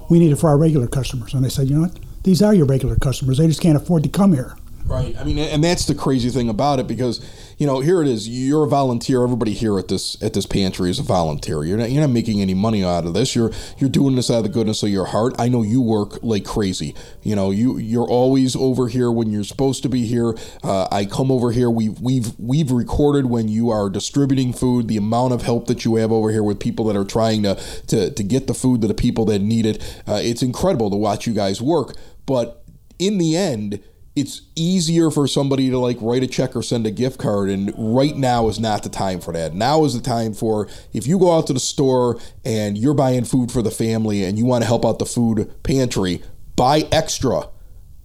"We 0.10 0.20
need 0.20 0.34
it 0.34 0.36
for 0.36 0.50
our 0.50 0.58
regular 0.58 0.88
customers." 0.88 1.34
And 1.34 1.46
I 1.46 1.50
said, 1.50 1.70
"You 1.70 1.76
know 1.76 1.82
what? 1.84 1.98
These 2.24 2.42
are 2.42 2.54
your 2.54 2.66
regular 2.66 2.98
customers. 2.98 3.38
They 3.38 3.48
just 3.48 3.62
can't 3.62 3.78
afford 3.78 4.04
to 4.04 4.10
come 4.10 4.34
here." 4.34 4.58
Right. 4.86 5.16
I 5.18 5.24
mean, 5.24 5.40
and 5.40 5.64
that's 5.64 5.86
the 5.86 5.96
crazy 5.96 6.30
thing 6.30 6.50
about 6.50 6.80
it 6.80 6.88
because 6.88 7.26
you 7.64 7.68
know 7.68 7.80
here 7.80 8.02
it 8.02 8.10
is. 8.10 8.28
You're 8.28 8.66
a 8.66 8.68
volunteer. 8.68 9.24
Everybody 9.24 9.54
here 9.54 9.80
at 9.80 9.88
this 9.88 10.22
at 10.22 10.34
this 10.34 10.46
pantry 10.46 10.90
is 10.90 11.00
a 11.00 11.02
volunteer. 11.02 11.64
You're 11.64 11.78
not 11.78 11.92
you're 11.92 12.02
not 12.02 12.10
making 12.10 12.42
any 12.42 12.54
money 12.54 12.84
out 12.84 13.06
of 13.06 13.14
this. 13.14 13.38
You're 13.38 13.54
you're 13.78 13.90
doing 13.90 14.18
this 14.18 14.30
out 14.30 14.40
of 14.40 14.44
the 14.44 14.50
goodness 14.50 14.84
of 14.84 14.90
your 14.90 15.06
heart. 15.06 15.34
I 15.40 15.48
know 15.48 15.64
you 15.64 15.82
work 15.82 16.22
like 16.22 16.44
crazy. 16.44 16.94
You 17.22 17.38
know 17.38 17.52
you 17.52 17.78
you're 17.78 18.06
always 18.06 18.54
over 18.58 18.90
here 18.90 19.10
when 19.10 19.32
you're 19.32 19.46
supposed 19.46 19.82
to 19.84 19.88
be 19.88 20.06
here. 20.06 20.36
Uh, 20.62 20.90
I 20.92 21.06
come 21.06 21.32
over 21.32 21.54
here. 21.54 21.70
We've 21.70 21.98
we've 22.02 22.38
we've 22.38 22.70
recorded 22.70 23.28
when 23.28 23.48
you 23.48 23.70
are 23.70 23.90
distributing 23.90 24.52
food. 24.52 24.90
The 24.90 24.98
amount 24.98 25.32
of 25.32 25.44
help 25.44 25.68
that 25.68 25.86
you 25.86 25.96
have 25.96 26.12
over 26.12 26.32
here 26.32 26.44
with 26.44 26.60
people 26.60 26.84
that 26.88 26.98
are 26.98 27.06
trying 27.06 27.44
to 27.44 27.56
to 27.88 28.12
to 28.12 28.24
get 28.24 28.48
the 28.48 28.54
food 28.54 28.82
to 28.82 28.90
the 28.90 28.94
people 28.94 29.24
that 29.28 29.40
need 29.40 29.66
it. 29.66 29.82
Uh, 30.06 30.20
it's 30.22 30.42
incredible 30.42 30.90
to 30.90 30.98
watch 30.98 31.26
you 31.26 31.34
guys 31.34 31.62
work. 31.62 31.96
But 32.26 32.62
in 33.00 33.20
the 33.20 33.38
end 33.38 33.82
it's 34.16 34.42
easier 34.56 35.10
for 35.10 35.28
somebody 35.28 35.70
to 35.72 35.80
like 35.80 35.98
write 36.00 36.22
a 36.22 36.28
check 36.28 36.56
or 36.56 36.62
send 36.62 36.86
a 36.86 36.92
gift 36.92 37.18
card 37.18 37.50
and 37.50 37.74
right 37.76 38.16
now 38.16 38.48
is 38.48 38.60
not 38.60 38.84
the 38.84 38.90
time 38.90 39.20
for 39.20 39.34
that. 39.34 39.54
Now 39.56 39.86
is 39.86 39.96
the 39.96 40.02
time 40.02 40.34
for 40.34 40.68
if 40.94 41.08
you 41.08 41.18
go 41.18 41.36
out 41.36 41.48
to 41.48 41.54
the 41.54 41.60
store 41.60 42.20
and 42.46 42.78
you're 42.78 42.94
buying 42.94 43.26
food 43.26 43.52
for 43.52 43.64
the 43.64 43.72
family 43.72 44.24
and 44.24 44.38
you 44.38 44.46
want 44.46 44.64
to 44.64 44.68
help 44.68 44.86
out 44.86 45.00
the 45.00 45.06
food 45.06 45.52
pantry 45.64 46.22
buy 46.56 46.88
extra 46.92 47.50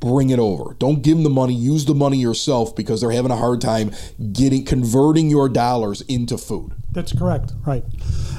bring 0.01 0.31
it 0.31 0.39
over. 0.39 0.75
Don't 0.79 1.03
give 1.03 1.17
them 1.17 1.25
the 1.25 1.31
money 1.31 1.53
use 1.53 1.85
the 1.85 1.95
money 1.95 2.19
yourself 2.19 2.75
because 2.75 3.01
they're 3.01 3.11
having 3.11 3.33
a 3.33 3.37
hard 3.37 3.61
time 3.61 3.91
getting 4.33 4.65
converting 4.65 5.29
your 5.29 5.49
dollars 5.51 6.01
into 6.03 6.39
food. 6.39 6.73
That's 6.93 7.13
correct 7.13 7.53
right. 7.67 7.85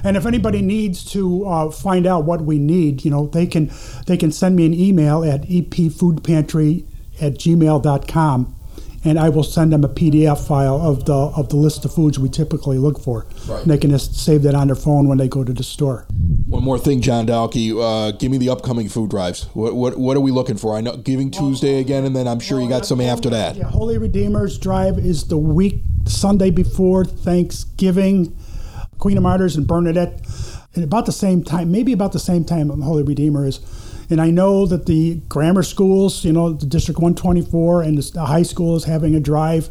And 0.04 0.18
if 0.18 0.26
anybody 0.26 0.64
needs 0.64 1.06
to 1.12 1.46
uh, 1.46 1.70
find 1.70 2.08
out 2.08 2.24
what 2.24 2.42
we 2.42 2.58
need 2.58 3.06
you 3.06 3.12
know 3.12 3.28
they 3.28 3.46
can 3.46 3.70
they 4.08 4.18
can 4.18 4.32
send 4.32 4.56
me 4.56 4.66
an 4.66 4.74
email 4.74 5.24
at 5.24 5.44
epfoodpantry 5.44 6.86
at 7.22 7.34
gmail.com 7.34 8.56
and 9.04 9.18
I 9.18 9.30
will 9.30 9.44
send 9.44 9.72
them 9.72 9.84
a 9.84 9.90
PDF 9.90 10.46
file 10.46 10.76
of 10.76 11.06
the 11.06 11.14
of 11.14 11.50
the 11.50 11.56
list 11.56 11.86
of 11.86 11.94
foods 11.94 12.20
we 12.20 12.30
typically 12.30 12.78
look 12.78 13.00
for. 13.00 13.26
Right. 13.48 13.62
And 13.62 13.72
they 13.72 13.78
can 13.78 13.92
just 13.92 14.16
save 14.16 14.44
that 14.44 14.56
on 14.56 14.68
their 14.68 14.76
phone 14.76 15.08
when 15.08 15.18
they 15.18 15.28
go 15.28 15.44
to 15.44 15.54
the 15.54 15.64
store. 15.64 16.06
One 16.48 16.64
more 16.64 16.80
thing, 16.80 17.02
John 17.02 17.28
Dalkey, 17.28 17.74
uh, 17.80 18.12
give 18.12 18.32
me 18.32 18.38
the 18.38 18.50
upcoming 18.50 18.90
food 18.90 19.10
drives. 19.10 19.46
What, 19.54 19.76
what 19.76 19.98
what 19.98 20.18
are 20.18 20.22
we 20.22 20.32
looking 20.32 20.58
for? 20.58 20.76
I 20.76 20.82
know 20.82 20.98
Giving 20.98 21.32
Tuesday 21.32 21.80
again, 21.80 22.04
and 22.06 22.16
then 22.16 22.28
I'm 22.28 22.40
sure 22.40 22.60
you 22.60 22.68
got 22.68 22.86
some 22.86 23.00
after 23.00 23.30
that. 23.30 23.56
Yeah, 23.56 23.66
Holy 23.66 23.98
Redeemer's 23.98 24.58
Drive 24.58 24.98
is 24.98 25.28
the 25.28 25.38
week 25.38 25.82
Sunday 26.06 26.50
before 26.50 27.06
Thanksgiving. 27.06 28.36
Queen 28.98 29.16
of 29.16 29.24
Martyrs 29.24 29.56
and 29.56 29.66
Bernadette, 29.66 30.20
and 30.76 30.84
about 30.84 31.06
the 31.06 31.14
same 31.14 31.42
time, 31.42 31.72
maybe 31.72 31.94
about 31.94 32.12
the 32.12 32.20
same 32.20 32.44
time, 32.44 32.70
Holy 32.82 33.02
Redeemer 33.02 33.46
is 33.46 33.60
and 34.10 34.20
I 34.20 34.32
know 34.32 34.66
that 34.66 34.86
the 34.86 35.16
grammar 35.30 35.64
schools, 35.64 36.26
you 36.26 36.34
know, 36.34 36.54
the 36.54 36.66
District 36.66 37.00
124 37.00 37.84
and 37.84 37.98
the 37.98 38.26
high 38.26 38.44
school 38.44 38.76
is 38.76 38.86
having 38.86 39.16
a 39.16 39.20
drive. 39.20 39.70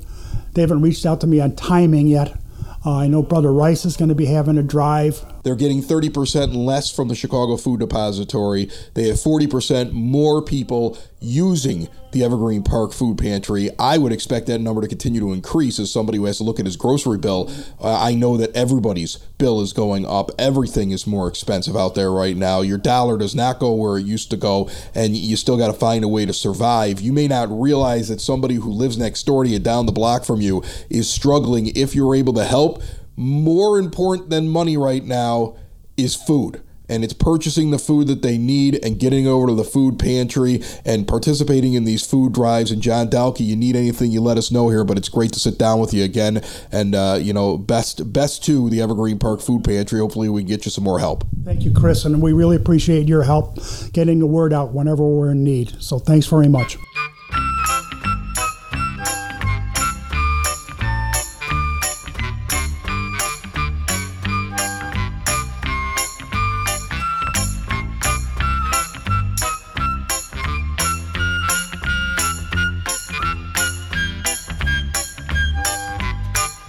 They 0.55 0.61
haven't 0.63 0.83
reached 0.83 1.05
out 1.05 1.21
to 1.23 1.27
me 1.27 1.41
on 1.41 1.57
timing 1.57 2.07
yet. 2.07 2.39
Uh, 2.87 2.99
I 2.99 3.09
know 3.09 3.23
Brother 3.23 3.53
Rice 3.53 3.85
is 3.85 3.97
going 3.97 4.11
to 4.11 4.15
be 4.15 4.27
having 4.27 4.57
a 4.57 4.63
drive. 4.63 5.25
They're 5.43 5.57
getting 5.57 5.83
30% 5.83 6.55
less 6.55 6.95
from 6.95 7.09
the 7.09 7.15
Chicago 7.15 7.57
Food 7.57 7.81
Depository. 7.81 8.71
They 8.95 9.09
have 9.09 9.17
40% 9.17 9.93
more 9.93 10.43
people 10.43 10.99
using 11.21 11.89
the 12.13 12.25
Evergreen 12.25 12.63
Park 12.63 12.93
Food 12.93 13.19
Pantry. 13.19 13.71
I 13.79 13.99
would 13.99 14.13
expect 14.13 14.47
that 14.47 14.61
number 14.61 14.81
to 14.81 14.89
continue 14.89 15.21
to 15.21 15.33
increase 15.33 15.79
as 15.79 15.93
somebody 15.93 16.19
who 16.19 16.25
has 16.25 16.39
to 16.39 16.45
look 16.45 16.59
at 16.59 16.65
his 16.65 16.77
grocery 16.77 17.19
bill. 17.19 17.51
Uh, 17.81 18.01
I 18.01 18.15
know 18.15 18.37
that 18.39 18.55
everybody's 18.57 19.17
bill 19.17 19.61
is 19.61 19.73
going 19.73 20.07
up. 20.07 20.31
Everything 20.39 20.91
is 20.91 21.07
more 21.07 21.29
expensive 21.29 21.77
out 21.77 21.95
there 21.95 22.11
right 22.11 22.37
now. 22.37 22.61
Your 22.63 22.79
dollar 22.79 23.19
does 23.19 23.35
not 23.35 23.59
go 23.59 23.75
where 23.75 23.99
it 23.99 24.07
used 24.07 24.31
to 24.31 24.37
go, 24.37 24.71
and 24.95 25.17
you 25.17 25.37
still 25.37 25.59
got 25.59 25.67
to 25.67 25.73
find 25.75 26.03
a 26.05 26.09
way 26.09 26.25
to 26.25 26.33
survive. 26.33 27.01
You 27.01 27.13
may 27.13 27.29
not 27.29 27.49
realize 27.51 28.09
that 28.09 28.21
somebody 28.21 28.55
who 28.55 28.71
lives 28.71 28.97
next 28.97 29.25
door 29.25 29.45
to 29.45 29.51
you, 29.51 29.59
down 29.59 29.87
the 29.87 29.93
block 29.93 30.25
from 30.25 30.41
you, 30.41 30.63
is 30.89 31.11
struggling. 31.11 31.67
If 31.77 31.95
you're 31.95 32.15
able 32.15 32.33
to 32.35 32.45
help, 32.45 32.83
more 33.19 33.79
important 33.79 34.31
than 34.31 34.49
money 34.49 34.77
right 34.77 35.05
now 35.05 35.57
is 35.97 36.15
food 36.15 36.63
and 36.89 37.05
it's 37.05 37.13
purchasing 37.13 37.71
the 37.71 37.79
food 37.79 38.07
that 38.07 38.23
they 38.23 38.39
need 38.39 38.83
and 38.85 38.99
getting 38.99 39.27
over 39.27 39.49
to 39.49 39.55
the 39.55 39.65
food 39.65 39.99
pantry 39.99 40.63
and 40.85 41.07
participating 41.07 41.75
in 41.75 41.85
these 41.85 42.07
food 42.07 42.33
drives. 42.33 42.71
And 42.71 42.81
John 42.81 43.09
Dalkey, 43.09 43.45
you 43.47 43.57
need 43.57 43.77
anything, 43.77 44.11
you 44.11 44.21
let 44.21 44.39
us 44.39 44.51
know 44.51 44.69
here. 44.69 44.85
But 44.85 44.97
it's 44.97 45.09
great 45.09 45.33
to 45.33 45.41
sit 45.41 45.59
down 45.59 45.81
with 45.81 45.93
you 45.93 46.05
again. 46.05 46.43
And 46.73 46.95
uh, 46.95 47.19
you 47.21 47.33
know, 47.33 47.59
best 47.59 48.13
best 48.13 48.45
to 48.45 48.71
the 48.71 48.81
Evergreen 48.81 49.19
Park 49.19 49.41
Food 49.41 49.65
Pantry. 49.65 50.01
Hopefully, 50.01 50.29
we 50.29 50.43
can 50.43 50.49
get 50.49 50.65
you 50.65 50.71
some 50.71 50.85
more 50.85 50.99
help. 50.99 51.25
Thank 51.45 51.65
you, 51.65 51.73
Chris, 51.73 52.05
and 52.05 52.23
we 52.23 52.33
really 52.33 52.57
appreciate 52.57 53.09
your 53.09 53.23
help 53.23 53.59
getting 53.93 54.19
the 54.19 54.27
word 54.27 54.53
out 54.53 54.73
whenever 54.73 55.07
we're 55.07 55.33
in 55.33 55.45
need. 55.45 55.83
So 55.83 55.99
thanks 55.99 56.27
very 56.27 56.49
much. 56.49 56.77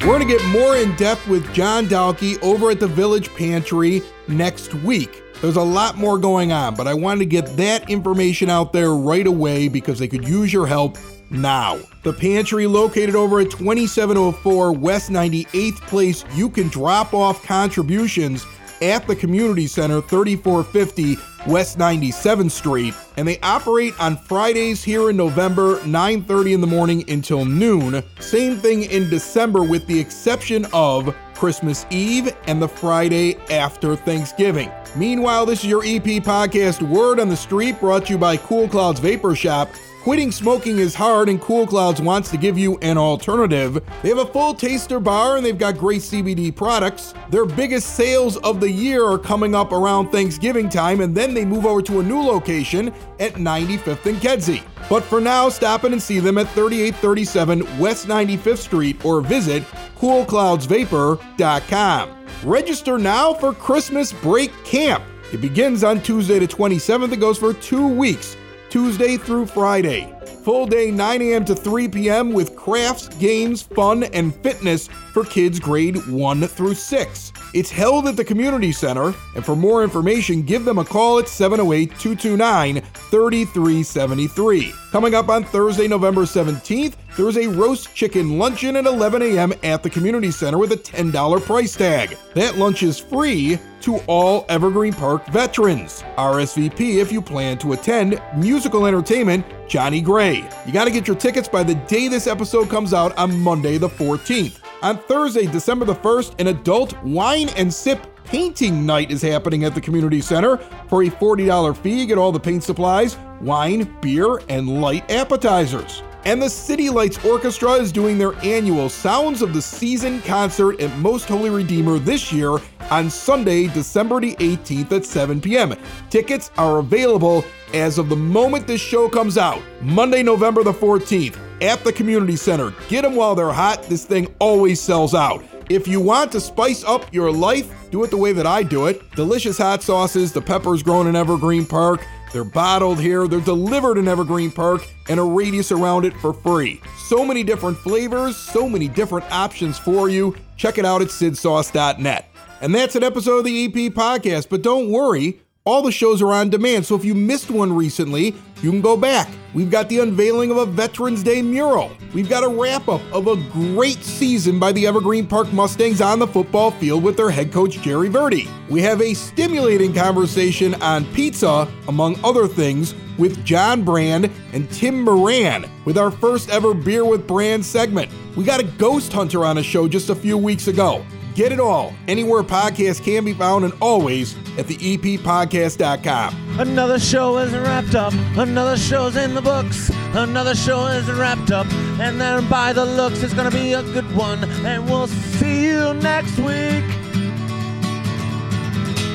We're 0.10 0.18
going 0.18 0.28
to 0.28 0.38
get 0.40 0.48
more 0.48 0.76
in 0.76 0.96
depth 0.96 1.28
with 1.28 1.54
John 1.54 1.86
Dalkey 1.86 2.42
over 2.42 2.72
at 2.72 2.80
the 2.80 2.88
Village 2.88 3.32
Pantry 3.36 4.02
next 4.28 4.74
week. 4.74 5.22
There's 5.40 5.56
a 5.56 5.62
lot 5.62 5.98
more 5.98 6.18
going 6.18 6.52
on, 6.52 6.74
but 6.74 6.88
I 6.88 6.96
wanted 6.96 7.20
to 7.20 7.26
get 7.28 7.46
that 7.58 7.88
information 7.92 8.50
out 8.50 8.74
there 8.74 8.96
right 8.96 9.28
away 9.28 9.68
because 9.68 10.00
they 10.00 10.08
could 10.08 10.28
use 10.28 10.52
your 10.52 10.66
help 10.66 10.98
now. 11.30 11.78
The 12.02 12.12
pantry 12.12 12.66
located 12.66 13.14
over 13.14 13.40
at 13.40 13.52
2704 13.52 14.74
West 14.74 15.12
98th 15.12 15.80
Place, 15.82 16.26
you 16.34 16.50
can 16.50 16.70
drop 16.70 17.14
off 17.14 17.46
contributions 17.46 18.48
at 18.82 19.08
the 19.08 19.16
community 19.16 19.68
center 19.68 20.02
3450 20.02 21.18
West 21.48 21.78
97th 21.78 22.52
Street 22.52 22.94
and 23.18 23.28
they 23.28 23.40
operate 23.40 23.94
on 24.00 24.18
Fridays 24.18 24.84
here 24.84 25.10
in 25.10 25.18
November 25.18 25.80
9:30 25.86 26.54
in 26.54 26.62
the 26.62 26.68
morning 26.68 27.04
until 27.10 27.46
noon. 27.46 28.04
Same 28.20 28.58
thing 28.58 28.84
in 28.84 29.10
December 29.10 29.64
with 29.64 29.86
the 29.88 30.00
exception 30.00 30.66
of 30.74 31.16
Christmas 31.36 31.86
Eve 31.90 32.36
and 32.48 32.62
the 32.62 32.68
Friday 32.68 33.38
after 33.50 33.96
Thanksgiving. 33.96 34.70
Meanwhile, 34.96 35.46
this 35.46 35.60
is 35.64 35.70
your 35.70 35.84
EP 35.84 36.20
podcast 36.22 36.82
Word 36.82 37.20
on 37.20 37.30
the 37.30 37.38
Street 37.38 37.80
brought 37.80 38.08
to 38.08 38.14
you 38.14 38.18
by 38.18 38.36
Cool 38.38 38.68
Clouds 38.68 39.00
Vapor 39.00 39.36
Shop. 39.36 39.70
Quitting 40.02 40.32
smoking 40.32 40.80
is 40.80 40.96
hard, 40.96 41.28
and 41.28 41.42
Cool 41.42 41.68
Clouds 41.68 42.02
wants 42.02 42.32
to 42.32 42.38
give 42.38 42.58
you 42.58 42.78
an 42.78 42.98
alternative. 42.98 43.84
They 44.02 44.08
have 44.08 44.20
a 44.20 44.26
full 44.26 44.54
taster 44.54 44.98
bar 44.98 45.36
and 45.36 45.46
they've 45.46 45.58
got 45.58 45.78
great 45.78 46.02
CBD 46.02 46.56
products. 46.56 47.14
Their 47.30 47.46
biggest 47.46 47.98
sales 47.98 48.38
of 48.38 48.62
the 48.62 48.72
year 48.72 49.04
are 49.04 49.18
coming 49.18 49.54
up 49.54 49.74
around 49.74 50.10
Thanksgiving 50.10 50.70
time, 50.70 51.02
and 51.02 51.14
then 51.14 51.34
they 51.34 51.44
move 51.44 51.66
over 51.66 51.82
to 51.82 52.00
a 52.00 52.04
new 52.04 52.22
location 52.22 52.94
at 53.20 53.34
95th 53.34 54.06
and 54.06 54.22
Kedzie. 54.22 54.64
But 54.90 55.04
for 55.04 55.20
now, 55.20 55.50
stop 55.50 55.84
in 55.84 55.92
and 55.92 56.02
see 56.02 56.20
them 56.20 56.38
at 56.38 56.48
3837 56.52 57.78
West 57.78 58.08
95th 58.08 58.60
Street 58.60 59.04
or 59.04 59.20
visit 59.20 59.64
coolcloudsvapor.com. 60.00 62.10
Register 62.46 62.98
now 62.98 63.34
for 63.34 63.54
Christmas 63.54 64.14
Break 64.14 64.54
Camp. 64.64 65.04
It 65.34 65.42
begins 65.42 65.84
on 65.84 66.00
Tuesday 66.02 66.40
the 66.40 66.48
27th. 66.48 67.12
and 67.12 67.20
goes 67.20 67.38
for 67.38 67.52
two 67.54 67.86
weeks. 67.86 68.38
Tuesday 68.70 69.18
through 69.18 69.48
Friday. 69.48 70.14
Full 70.44 70.68
day 70.68 70.92
9 70.92 71.22
a.m. 71.22 71.46
to 71.46 71.56
3 71.56 71.88
p.m. 71.88 72.32
with 72.34 72.56
crafts, 72.56 73.08
games, 73.18 73.62
fun, 73.62 74.04
and 74.06 74.34
fitness 74.36 74.88
for 75.14 75.24
kids 75.26 75.60
grade 75.60 75.98
1 76.08 76.42
through 76.48 76.76
6. 76.76 77.34
It's 77.54 77.72
held 77.72 78.08
at 78.08 78.16
the 78.16 78.24
Community 78.24 78.72
Center, 78.72 79.14
and 79.36 79.44
for 79.44 79.56
more 79.56 79.84
information, 79.84 80.44
give 80.44 80.66
them 80.66 80.78
a 80.78 80.86
call 80.86 81.18
at 81.18 81.28
708 81.28 81.90
229 82.00 82.82
3373. 82.82 84.74
Coming 84.92 85.16
up 85.16 85.30
on 85.30 85.44
Thursday, 85.44 85.88
November 85.88 86.22
17th, 86.22 86.94
there 87.18 87.28
is 87.28 87.38
a 87.38 87.48
roast 87.48 87.94
chicken 87.96 88.38
luncheon 88.38 88.76
at 88.76 88.86
11 88.86 89.22
a.m. 89.24 89.54
at 89.64 89.82
the 89.82 89.90
Community 89.90 90.30
Center 90.30 90.60
with 90.60 90.72
a 90.72 90.78
$10 90.78 91.42
price 91.44 91.76
tag. 91.76 92.18
That 92.36 92.58
lunch 92.58 92.84
is 92.84 93.00
free 93.00 93.58
to 93.82 93.98
all 94.08 94.46
Evergreen 94.50 94.94
Park 94.94 95.26
veterans. 95.28 96.04
RSVP 96.18 97.02
if 97.02 97.12
you 97.12 97.22
plan 97.22 97.58
to 97.60 97.74
attend 97.74 98.22
musical 98.38 98.86
entertainment 98.86 99.46
Johnny 99.68 100.02
Gray. 100.02 100.48
You 100.66 100.74
got 100.74 100.86
to 100.86 100.92
get 100.92 101.08
your 101.08 101.18
tickets 101.18 101.48
by 101.48 101.64
the 101.64 101.76
day 101.76 102.08
this 102.08 102.28
episode 102.28 102.70
comes 102.70 102.94
out 102.94 103.18
on 103.18 103.40
Monday, 103.40 103.78
the 103.78 103.90
14th. 103.90 104.60
On 104.82 104.98
Thursday, 104.98 105.46
December 105.46 105.84
the 105.84 105.96
1st, 105.96 106.40
an 106.40 106.48
adult 106.48 107.02
wine 107.04 107.50
and 107.58 107.74
sip 107.74 108.00
painting 108.24 108.86
night 108.86 109.12
is 109.12 109.22
happening 109.22 109.66
at 109.66 109.76
the 109.76 109.82
community 109.82 110.22
center. 110.22 110.56
For 110.88 111.04
a 111.04 111.08
$40 111.08 111.76
fee, 111.76 112.00
you 112.00 112.06
get 112.06 112.18
all 112.18 112.32
the 112.32 112.40
paint 112.40 112.64
supplies, 112.64 113.18
wine, 113.42 113.94
beer, 114.00 114.40
and 114.48 114.82
light 114.82 115.12
appetizers. 115.12 116.02
And 116.24 116.42
the 116.42 116.50
City 116.50 116.90
Lights 116.90 117.24
Orchestra 117.26 117.74
is 117.74 117.92
doing 117.92 118.18
their 118.18 118.34
annual 118.36 118.88
Sounds 118.88 119.42
of 119.42 119.54
the 119.54 119.62
Season 119.62 120.22
concert 120.22 120.80
at 120.80 120.98
Most 121.00 121.28
Holy 121.28 121.50
Redeemer 121.50 122.00
this 122.00 122.32
year 122.32 122.60
on 122.92 123.10
Sunday, 123.10 123.68
December 123.68 124.20
the 124.20 124.36
18th 124.36 124.92
at 124.92 125.06
7 125.06 125.42
p.m. 125.42 125.76
Tickets 126.10 126.52
are 126.58 126.80
available 126.80 127.44
as 127.74 127.98
of 127.98 128.10
the 128.10 128.16
moment 128.16 128.68
this 128.68 128.82
show 128.82 129.08
comes 129.08 129.38
out, 129.38 129.62
Monday, 129.82 130.24
November 130.24 130.64
the 130.64 130.74
14th 130.74 131.38
at 131.62 131.84
the 131.84 131.94
community 131.94 132.36
center. 132.36 132.74
Get 132.88 133.04
them 133.04 133.16
while 133.16 133.36
they're 133.36 133.52
hot. 133.52 133.84
This 133.84 134.06
thing 134.06 134.34
always 134.40 134.80
sells 134.80 135.14
out. 135.14 135.44
If 135.70 135.88
you 135.88 136.00
want 136.00 136.32
to 136.32 136.40
spice 136.40 136.84
up 136.84 137.14
your 137.14 137.32
life, 137.32 137.72
do 137.92 138.04
it 138.04 138.10
the 138.10 138.18
way 138.18 138.34
that 138.34 138.48
I 138.48 138.64
do 138.64 138.88
it. 138.88 139.12
Delicious 139.12 139.58
hot 139.58 139.84
sauces, 139.84 140.34
the 140.34 140.42
peppers 140.42 140.82
grown 140.82 141.06
in 141.06 141.16
Evergreen 141.16 141.66
Park. 141.66 142.04
They're 142.32 142.44
bottled 142.44 143.00
here, 143.00 143.28
they're 143.28 143.40
delivered 143.40 143.98
in 143.98 144.08
Evergreen 144.08 144.52
Park, 144.52 144.88
and 145.10 145.20
a 145.20 145.24
radius 145.24 145.72
around 145.72 146.06
it 146.06 146.14
for 146.18 146.34
free. 146.34 146.82
So 147.08 147.26
many 147.26 147.44
different 147.44 147.78
flavors, 147.78 148.38
so 148.38 148.70
many 148.70 148.88
different 148.88 149.32
options 149.32 149.80
for 149.80 150.10
you. 150.10 150.36
Check 150.56 150.78
it 150.78 150.86
out 150.86 151.02
at 151.02 151.08
sidsauce.net. 151.08 152.29
And 152.62 152.76
that's 152.76 152.96
an 152.96 153.04
episode 153.04 153.40
of 153.40 153.46
the 153.46 153.66
EP 153.66 153.94
podcast, 153.94 154.50
but 154.50 154.62
don't 154.62 154.92
worry. 154.92 155.42
All 155.66 155.82
the 155.82 155.92
shows 155.92 156.22
are 156.22 156.32
on 156.32 156.50
demand, 156.50 156.86
so 156.86 156.96
if 156.96 157.06
you 157.06 157.14
missed 157.14 157.52
one 157.52 157.72
recently, 157.72 158.34
you 158.62 158.72
can 158.72 158.82
go 158.82 158.98
back. 158.98 159.30
We've 159.54 159.70
got 159.70 159.88
the 159.88 160.00
unveiling 160.00 160.52
of 160.52 160.58
a 160.58 160.66
Veterans 160.66 161.22
Day 161.22 161.42
mural. 161.42 161.92
We've 162.14 162.30
got 162.30 162.44
a 162.44 162.48
wrap 162.48 162.88
up 162.88 163.02
of 163.14 163.28
a 163.28 163.36
great 163.52 164.04
season 164.04 164.58
by 164.58 164.72
the 164.72 164.88
Evergreen 164.88 165.28
Park 165.28 165.52
Mustangs 165.54 166.02
on 166.02 166.18
the 166.18 166.28
football 166.28 166.72
field 166.72 167.04
with 167.04 167.18
their 167.18 167.30
head 167.30 167.52
coach 167.52 167.80
Jerry 167.82 168.10
Verdi. 168.10 168.48
We 168.70 168.82
have 168.82 169.02
a 169.02 169.14
stimulating 169.14 169.94
conversation 169.94 170.74
on 170.82 171.06
pizza, 171.14 171.68
among 171.88 172.20
other 172.24 172.48
things, 172.48 172.96
with 173.18 173.44
John 173.46 173.84
Brand 173.84 174.32
and 174.54 174.70
Tim 174.72 175.04
Moran 175.04 175.70
with 175.86 175.98
our 175.98 176.10
first 176.10 176.50
ever 176.50 176.74
Beer 176.74 177.06
with 177.06 177.28
Brand 177.28 177.64
segment. 177.64 178.10
We 178.36 178.44
got 178.44 178.60
a 178.60 178.64
ghost 178.64 179.14
hunter 179.14 179.46
on 179.46 179.58
a 179.58 179.64
show 179.64 179.88
just 179.88 180.10
a 180.10 180.16
few 180.16 180.38
weeks 180.38 180.68
ago. 180.68 181.06
Get 181.36 181.52
it 181.52 181.60
all 181.60 181.94
anywhere 182.08 182.44
podcasts 182.44 183.04
can 183.04 183.24
be 183.24 183.34
found 183.34 183.64
and 183.64 183.74
always 183.82 184.36
at 184.58 184.68
the 184.68 184.78
eppodcast.com. 184.78 186.60
Another 186.60 187.00
show 187.00 187.38
is 187.38 187.54
wrapped 187.54 187.96
up. 187.96 188.14
Another 188.36 188.76
show's 188.78 189.16
in 189.16 189.34
the 189.36 189.42
books. 189.42 189.90
Another 190.14 190.56
show 190.56 190.88
is 190.88 191.10
wrapped 191.10 191.52
up. 191.52 191.68
And 192.00 192.20
then 192.20 192.48
by 192.50 192.74
the 192.74 192.86
looks, 192.86 193.24
it's 193.24 193.34
to 193.34 193.52
be 193.52 193.74
a 193.74 193.84
good 193.84 194.14
one. 194.16 194.44
And 194.66 194.86
we'll 194.86 195.08
see 195.08 195.68
you 195.68 195.94
next 195.96 196.38
week. 196.38 196.84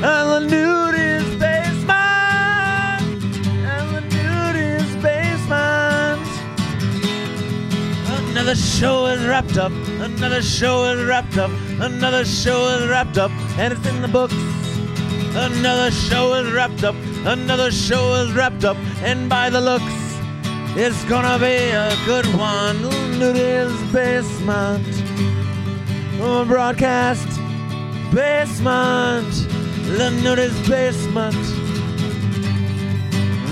And 0.02 0.30
the 0.30 0.40
nude 0.40 0.94
is. 0.94 1.42
And 1.42 1.88
the. 1.88 2.14
Another 8.30 8.54
show 8.56 9.06
is 9.06 9.24
wrapped 9.24 9.56
up. 9.58 9.72
Another 10.00 10.42
show 10.42 10.84
is 10.92 11.04
wrapped 11.06 11.38
up. 11.38 11.50
Another 11.80 12.24
show 12.24 12.68
is 12.68 12.88
wrapped 12.88 13.18
up. 13.18 13.30
And 13.58 13.72
it's 13.72 13.86
in 13.86 14.02
the 14.02 14.08
books. 14.08 14.34
Another 15.36 15.90
show 15.90 16.34
is 16.34 16.52
wrapped 16.52 16.84
up. 16.84 16.94
Another 17.24 17.70
show 17.70 18.14
is 18.22 18.32
wrapped 18.32 18.64
up. 18.64 18.76
And 19.02 19.28
by 19.28 19.50
the 19.50 19.60
looks, 19.60 19.84
it's 20.76 21.04
gonna 21.04 21.38
be 21.38 21.70
a 21.70 21.96
good 22.06 22.26
one. 22.34 22.82
Nudie's 23.18 23.92
Basement. 23.92 24.84
Broadcast 26.48 27.40
basement, 28.14 29.26
Lanuti's 29.98 30.68
basement, 30.68 31.34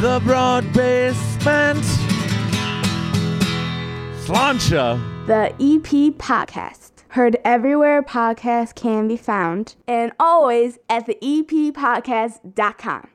the 0.00 0.20
broad 0.24 0.72
basement. 0.72 1.84
Slancha. 4.24 5.00
The 5.26 5.52
EP 5.58 6.14
Podcast. 6.16 6.81
Heard 7.12 7.36
everywhere 7.44 8.02
podcasts 8.02 8.74
can 8.74 9.06
be 9.06 9.18
found, 9.18 9.74
and 9.86 10.12
always 10.18 10.78
at 10.88 11.04
the 11.04 11.18
eppodcast.com. 11.22 13.08